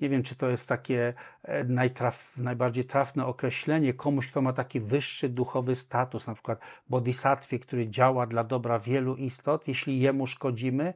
nie 0.00 0.08
wiem, 0.08 0.22
czy 0.22 0.34
to 0.34 0.50
jest 0.50 0.68
takie 0.68 1.14
e, 1.42 1.64
najtraf, 1.64 2.36
najbardziej 2.36 2.84
trafne 2.84 3.26
określenie, 3.26 3.94
komuś, 3.94 4.28
kto 4.28 4.42
ma 4.42 4.52
taki 4.52 4.80
wyższy 4.80 5.28
duchowy 5.28 5.76
status, 5.76 6.26
na 6.26 6.34
przykład 6.34 6.60
bodhisattwie, 6.88 7.58
który 7.58 7.88
działa 7.88 8.26
dla 8.26 8.44
dobra 8.44 8.78
wielu 8.78 9.16
istot, 9.16 9.68
jeśli 9.68 10.00
jemu 10.00 10.26
szkodzimy, 10.26 10.94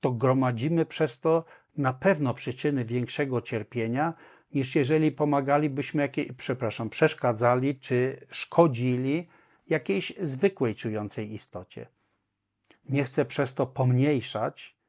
to 0.00 0.12
gromadzimy 0.12 0.86
przez 0.86 1.20
to 1.20 1.44
na 1.76 1.92
pewno 1.92 2.34
przyczyny 2.34 2.84
większego 2.84 3.40
cierpienia, 3.40 4.14
niż 4.54 4.74
jeżeli 4.74 5.12
pomagalibyśmy, 5.12 6.02
jakiej, 6.02 6.32
przepraszam, 6.36 6.90
przeszkadzali 6.90 7.78
czy 7.78 8.26
szkodzili 8.30 9.28
jakiejś 9.68 10.12
zwykłej 10.22 10.74
czującej 10.74 11.32
istocie. 11.32 11.86
Nie 12.88 13.04
chcę 13.04 13.24
przez 13.24 13.54
to 13.54 13.66
pomniejszać 13.66 14.79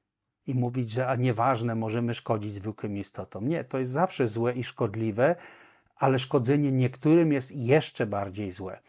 i 0.47 0.55
mówić, 0.55 0.91
że 0.91 1.07
a 1.07 1.15
nieważne, 1.15 1.75
możemy 1.75 2.13
szkodzić 2.13 2.53
zwykłym 2.53 2.97
istotom. 2.97 3.47
Nie, 3.47 3.63
to 3.63 3.79
jest 3.79 3.91
zawsze 3.91 4.27
złe 4.27 4.53
i 4.53 4.63
szkodliwe, 4.63 5.35
ale 5.95 6.19
szkodzenie 6.19 6.71
niektórym 6.71 7.33
jest 7.33 7.51
jeszcze 7.51 8.05
bardziej 8.05 8.51
złe. 8.51 8.79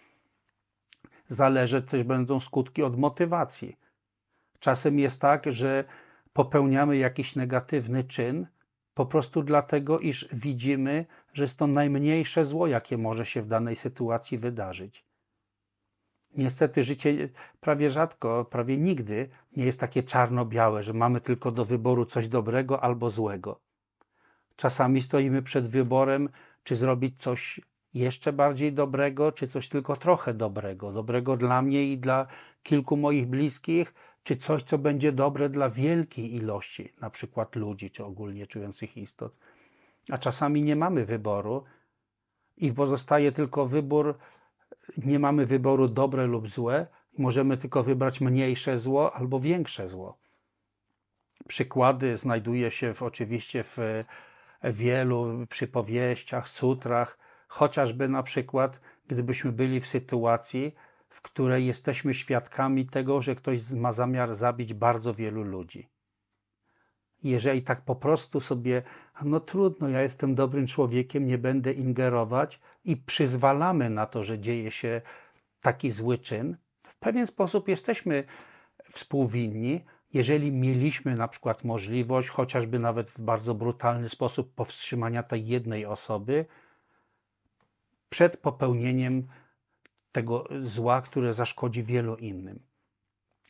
Zależy 1.28 1.82
też 1.82 2.02
będą 2.02 2.40
skutki 2.40 2.82
od 2.82 2.98
motywacji. 2.98 3.76
Czasem 4.58 4.98
jest 4.98 5.20
tak, 5.20 5.52
że 5.52 5.84
popełniamy 6.32 6.96
jakiś 6.96 7.36
negatywny 7.36 8.04
czyn 8.04 8.46
po 8.94 9.06
prostu 9.06 9.42
dlatego, 9.42 9.98
iż 9.98 10.28
widzimy, 10.32 11.06
że 11.34 11.44
jest 11.44 11.58
to 11.58 11.66
najmniejsze 11.66 12.44
zło, 12.44 12.66
jakie 12.66 12.98
może 12.98 13.26
się 13.26 13.42
w 13.42 13.46
danej 13.46 13.76
sytuacji 13.76 14.38
wydarzyć. 14.38 15.04
Niestety 16.36 16.84
życie 16.84 17.28
prawie 17.60 17.90
rzadko, 17.90 18.44
prawie 18.44 18.78
nigdy 18.78 19.28
nie 19.56 19.64
jest 19.64 19.80
takie 19.80 20.02
czarno-białe, 20.02 20.82
że 20.82 20.92
mamy 20.92 21.20
tylko 21.20 21.50
do 21.50 21.64
wyboru 21.64 22.04
coś 22.06 22.28
dobrego 22.28 22.84
albo 22.84 23.10
złego. 23.10 23.60
Czasami 24.56 25.02
stoimy 25.02 25.42
przed 25.42 25.68
wyborem, 25.68 26.28
czy 26.62 26.76
zrobić 26.76 27.20
coś 27.20 27.60
jeszcze 27.94 28.32
bardziej 28.32 28.72
dobrego, 28.72 29.32
czy 29.32 29.48
coś 29.48 29.68
tylko 29.68 29.96
trochę 29.96 30.34
dobrego, 30.34 30.92
dobrego 30.92 31.36
dla 31.36 31.62
mnie 31.62 31.92
i 31.92 31.98
dla 31.98 32.26
kilku 32.62 32.96
moich 32.96 33.26
bliskich, 33.26 33.94
czy 34.22 34.36
coś, 34.36 34.62
co 34.62 34.78
będzie 34.78 35.12
dobre 35.12 35.48
dla 35.48 35.70
wielkiej 35.70 36.34
ilości, 36.34 36.92
na 37.00 37.10
przykład 37.10 37.56
ludzi, 37.56 37.90
czy 37.90 38.04
ogólnie 38.04 38.46
czujących 38.46 38.96
istot. 38.96 39.36
A 40.10 40.18
czasami 40.18 40.62
nie 40.62 40.76
mamy 40.76 41.04
wyboru 41.04 41.64
i 42.56 42.72
pozostaje 42.72 43.32
tylko 43.32 43.66
wybór 43.66 44.18
nie 44.96 45.18
mamy 45.18 45.46
wyboru 45.46 45.88
dobre 45.88 46.26
lub 46.26 46.48
złe, 46.48 46.86
możemy 47.18 47.56
tylko 47.56 47.82
wybrać 47.82 48.20
mniejsze 48.20 48.78
zło 48.78 49.14
albo 49.16 49.40
większe 49.40 49.88
zło. 49.88 50.18
Przykłady 51.48 52.16
znajduje 52.16 52.70
się 52.70 52.94
w, 52.94 53.02
oczywiście 53.02 53.64
w 53.64 54.04
wielu 54.64 55.46
przypowieściach, 55.48 56.48
sutrach, 56.48 57.18
chociażby 57.48 58.08
na 58.08 58.22
przykład, 58.22 58.80
gdybyśmy 59.08 59.52
byli 59.52 59.80
w 59.80 59.86
sytuacji, 59.86 60.74
w 61.08 61.22
której 61.22 61.66
jesteśmy 61.66 62.14
świadkami 62.14 62.86
tego, 62.86 63.22
że 63.22 63.34
ktoś 63.34 63.70
ma 63.70 63.92
zamiar 63.92 64.34
zabić 64.34 64.74
bardzo 64.74 65.14
wielu 65.14 65.42
ludzi. 65.42 65.88
Jeżeli 67.24 67.62
tak 67.62 67.80
po 67.80 67.96
prostu 67.96 68.40
sobie, 68.40 68.82
no 69.22 69.40
trudno, 69.40 69.88
ja 69.88 70.02
jestem 70.02 70.34
dobrym 70.34 70.66
człowiekiem, 70.66 71.26
nie 71.26 71.38
będę 71.38 71.72
ingerować 71.72 72.60
i 72.84 72.96
przyzwalamy 72.96 73.90
na 73.90 74.06
to, 74.06 74.24
że 74.24 74.38
dzieje 74.38 74.70
się 74.70 75.00
taki 75.60 75.90
zły 75.90 76.18
czyn, 76.18 76.56
w 76.82 76.96
pewien 76.96 77.26
sposób 77.26 77.68
jesteśmy 77.68 78.24
współwinni, 78.90 79.84
jeżeli 80.12 80.52
mieliśmy 80.52 81.14
na 81.14 81.28
przykład 81.28 81.64
możliwość, 81.64 82.28
chociażby 82.28 82.78
nawet 82.78 83.10
w 83.10 83.20
bardzo 83.20 83.54
brutalny 83.54 84.08
sposób, 84.08 84.54
powstrzymania 84.54 85.22
tej 85.22 85.46
jednej 85.46 85.86
osoby 85.86 86.46
przed 88.08 88.36
popełnieniem 88.36 89.28
tego 90.12 90.48
zła, 90.64 91.02
które 91.02 91.34
zaszkodzi 91.34 91.82
wielu 91.82 92.16
innym. 92.16 92.62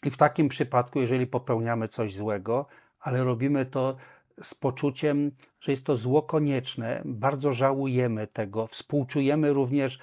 I 0.04 0.10
w 0.10 0.16
takim 0.16 0.48
przypadku, 0.48 1.00
jeżeli 1.00 1.26
popełniamy 1.26 1.88
coś 1.88 2.14
złego, 2.14 2.66
ale 3.02 3.24
robimy 3.24 3.66
to 3.66 3.96
z 4.42 4.54
poczuciem, 4.54 5.30
że 5.60 5.72
jest 5.72 5.84
to 5.84 5.96
zło 5.96 6.22
konieczne, 6.22 7.02
bardzo 7.04 7.52
żałujemy 7.52 8.26
tego, 8.26 8.66
współczujemy 8.66 9.52
również 9.52 9.98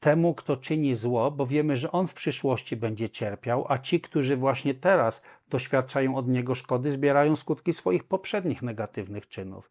temu, 0.00 0.34
kto 0.34 0.56
czyni 0.56 0.94
zło, 0.94 1.30
bo 1.30 1.46
wiemy, 1.46 1.76
że 1.76 1.92
on 1.92 2.06
w 2.06 2.14
przyszłości 2.14 2.76
będzie 2.76 3.10
cierpiał, 3.10 3.66
a 3.68 3.78
ci, 3.78 4.00
którzy 4.00 4.36
właśnie 4.36 4.74
teraz 4.74 5.22
doświadczają 5.50 6.16
od 6.16 6.28
niego 6.28 6.54
szkody, 6.54 6.90
zbierają 6.90 7.36
skutki 7.36 7.72
swoich 7.72 8.04
poprzednich 8.04 8.62
negatywnych 8.62 9.28
czynów. 9.28 9.70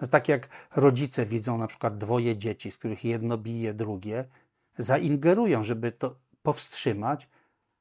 No, 0.00 0.06
tak 0.06 0.28
jak 0.28 0.48
rodzice 0.76 1.26
widzą 1.26 1.58
na 1.58 1.66
przykład 1.66 1.98
dwoje 1.98 2.36
dzieci, 2.36 2.70
z 2.70 2.78
których 2.78 3.04
jedno 3.04 3.38
bije 3.38 3.74
drugie, 3.74 4.24
zaingerują, 4.78 5.64
żeby 5.64 5.92
to 5.92 6.14
powstrzymać, 6.42 7.28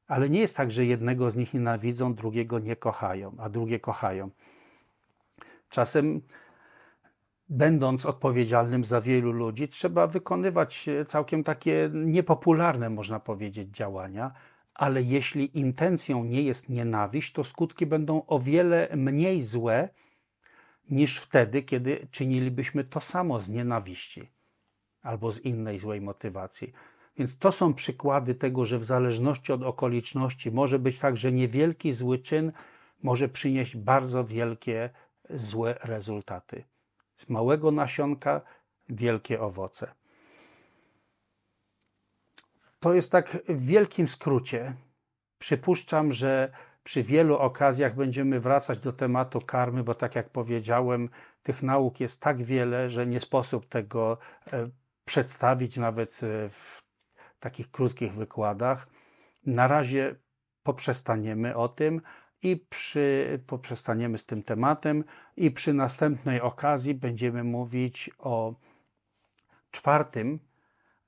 ale 0.09 0.29
nie 0.29 0.39
jest 0.39 0.55
tak, 0.55 0.71
że 0.71 0.85
jednego 0.85 1.31
z 1.31 1.35
nich 1.35 1.53
nienawidzą, 1.53 2.13
drugiego 2.13 2.59
nie 2.59 2.75
kochają, 2.75 3.35
a 3.37 3.49
drugie 3.49 3.79
kochają. 3.79 4.29
Czasem 5.69 6.21
będąc 7.49 8.05
odpowiedzialnym 8.05 8.83
za 8.83 9.01
wielu 9.01 9.31
ludzi, 9.31 9.67
trzeba 9.67 10.07
wykonywać 10.07 10.85
całkiem 11.07 11.43
takie 11.43 11.89
niepopularne, 11.93 12.89
można 12.89 13.19
powiedzieć, 13.19 13.69
działania, 13.69 14.31
ale 14.73 15.03
jeśli 15.03 15.59
intencją 15.59 16.23
nie 16.23 16.43
jest 16.43 16.69
nienawiść, 16.69 17.33
to 17.33 17.43
skutki 17.43 17.85
będą 17.85 18.25
o 18.25 18.39
wiele 18.39 18.89
mniej 18.95 19.41
złe 19.41 19.89
niż 20.89 21.17
wtedy, 21.17 21.63
kiedy 21.63 22.07
czynilibyśmy 22.11 22.83
to 22.83 22.99
samo 22.99 23.39
z 23.39 23.49
nienawiści 23.49 24.31
albo 25.01 25.31
z 25.31 25.39
innej 25.39 25.79
złej 25.79 26.01
motywacji. 26.01 26.73
Więc 27.19 27.37
to 27.37 27.51
są 27.51 27.73
przykłady 27.73 28.35
tego, 28.35 28.65
że 28.65 28.79
w 28.79 28.83
zależności 28.83 29.53
od 29.53 29.63
okoliczności 29.63 30.51
może 30.51 30.79
być 30.79 30.99
tak, 30.99 31.17
że 31.17 31.31
niewielki 31.31 31.93
zły 31.93 32.19
czyn 32.19 32.51
może 33.03 33.29
przynieść 33.29 33.77
bardzo 33.77 34.23
wielkie 34.23 34.89
złe 35.29 35.77
rezultaty. 35.83 36.63
Z 37.17 37.29
małego 37.29 37.71
nasionka 37.71 38.41
wielkie 38.89 39.41
owoce. 39.41 39.91
To 42.79 42.93
jest 42.93 43.11
tak 43.11 43.37
w 43.49 43.65
wielkim 43.65 44.07
skrócie. 44.07 44.73
Przypuszczam, 45.39 46.11
że 46.11 46.51
przy 46.83 47.03
wielu 47.03 47.37
okazjach 47.37 47.95
będziemy 47.95 48.39
wracać 48.39 48.79
do 48.79 48.93
tematu 48.93 49.41
karmy, 49.41 49.83
bo 49.83 49.95
tak 49.95 50.15
jak 50.15 50.29
powiedziałem, 50.29 51.09
tych 51.43 51.63
nauk 51.63 51.99
jest 51.99 52.21
tak 52.21 52.43
wiele, 52.43 52.89
że 52.89 53.07
nie 53.07 53.19
sposób 53.19 53.65
tego 53.65 54.17
e, 54.53 54.69
przedstawić 55.05 55.77
nawet 55.77 56.21
e, 56.23 56.49
w 56.49 56.88
takich 57.39 57.71
krótkich 57.71 58.13
wykładach. 58.13 58.87
Na 59.45 59.67
razie 59.67 60.15
poprzestaniemy 60.63 61.55
o 61.55 61.69
tym 61.69 62.01
i 62.43 62.57
przy, 62.57 63.39
poprzestaniemy 63.47 64.17
z 64.17 64.25
tym 64.25 64.43
tematem 64.43 65.03
i 65.37 65.51
przy 65.51 65.73
następnej 65.73 66.41
okazji 66.41 66.93
będziemy 66.93 67.43
mówić 67.43 68.09
o 68.17 68.55
czwartym 69.71 70.39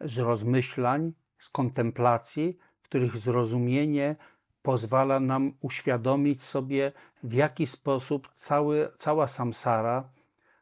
z 0.02 0.18
rozmyślań, 0.18 1.14
z 1.40 1.50
kontemplacji, 1.50 2.58
których 2.82 3.18
zrozumienie 3.18 4.16
pozwala 4.62 5.20
nam 5.20 5.54
uświadomić 5.62 6.44
sobie, 6.44 6.92
w 7.24 7.34
jaki 7.34 7.68
sposób 7.68 8.30
cały, 8.36 8.92
cała 8.98 9.28
samsara 9.28 10.10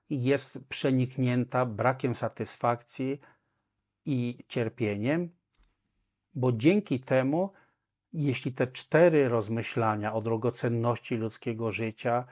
jest 0.09 0.59
przeniknięta 0.69 1.65
brakiem 1.65 2.15
satysfakcji 2.15 3.19
i 4.05 4.37
cierpieniem, 4.47 5.29
bo 6.39 6.51
dzięki 6.51 6.99
temu, 6.99 7.53
jeśli 8.13 8.53
te 8.53 8.67
cztery 8.67 9.29
rozmyślania 9.29 10.13
o 10.13 10.21
drogocenności 10.21 11.15
ludzkiego 11.15 11.71
życia, 11.71 12.25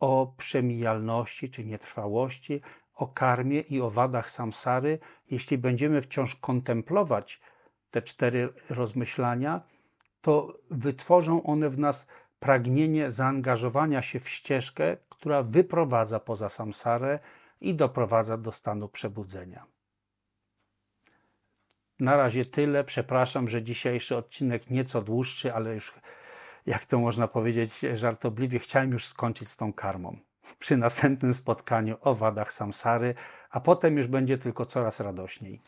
o 0.00 0.34
przemijalności 0.36 1.50
czy 1.50 1.64
nietrwałości, 1.64 2.60
o 2.94 3.06
karmie 3.06 3.60
i 3.60 3.80
o 3.80 3.90
wadach 3.90 4.30
samsary, 4.30 4.98
jeśli 5.30 5.58
będziemy 5.58 6.02
wciąż 6.02 6.36
kontemplować 6.36 7.40
te 7.90 8.02
cztery 8.02 8.48
rozmyślania, 8.70 9.60
to 10.20 10.58
wytworzą 10.70 11.42
one 11.42 11.70
w 11.70 11.78
nas 11.78 12.06
pragnienie 12.38 13.10
zaangażowania 13.10 14.02
się 14.02 14.20
w 14.20 14.28
ścieżkę, 14.28 14.96
która 15.08 15.42
wyprowadza 15.42 16.20
poza 16.20 16.48
samsarę 16.48 17.18
i 17.60 17.74
doprowadza 17.74 18.36
do 18.36 18.52
stanu 18.52 18.88
przebudzenia. 18.88 19.75
Na 22.00 22.16
razie 22.16 22.44
tyle. 22.44 22.84
Przepraszam, 22.84 23.48
że 23.48 23.62
dzisiejszy 23.62 24.16
odcinek 24.16 24.70
nieco 24.70 25.02
dłuższy, 25.02 25.54
ale 25.54 25.74
już, 25.74 25.94
jak 26.66 26.84
to 26.84 26.98
można 26.98 27.28
powiedzieć 27.28 27.80
żartobliwie, 27.94 28.58
chciałem 28.58 28.92
już 28.92 29.06
skończyć 29.06 29.48
z 29.48 29.56
tą 29.56 29.72
karmą. 29.72 30.16
Przy 30.58 30.76
następnym 30.76 31.34
spotkaniu 31.34 31.96
o 32.00 32.14
wadach 32.14 32.52
samsary, 32.52 33.14
a 33.50 33.60
potem 33.60 33.96
już 33.96 34.06
będzie 34.06 34.38
tylko 34.38 34.66
coraz 34.66 35.00
radośniej. 35.00 35.60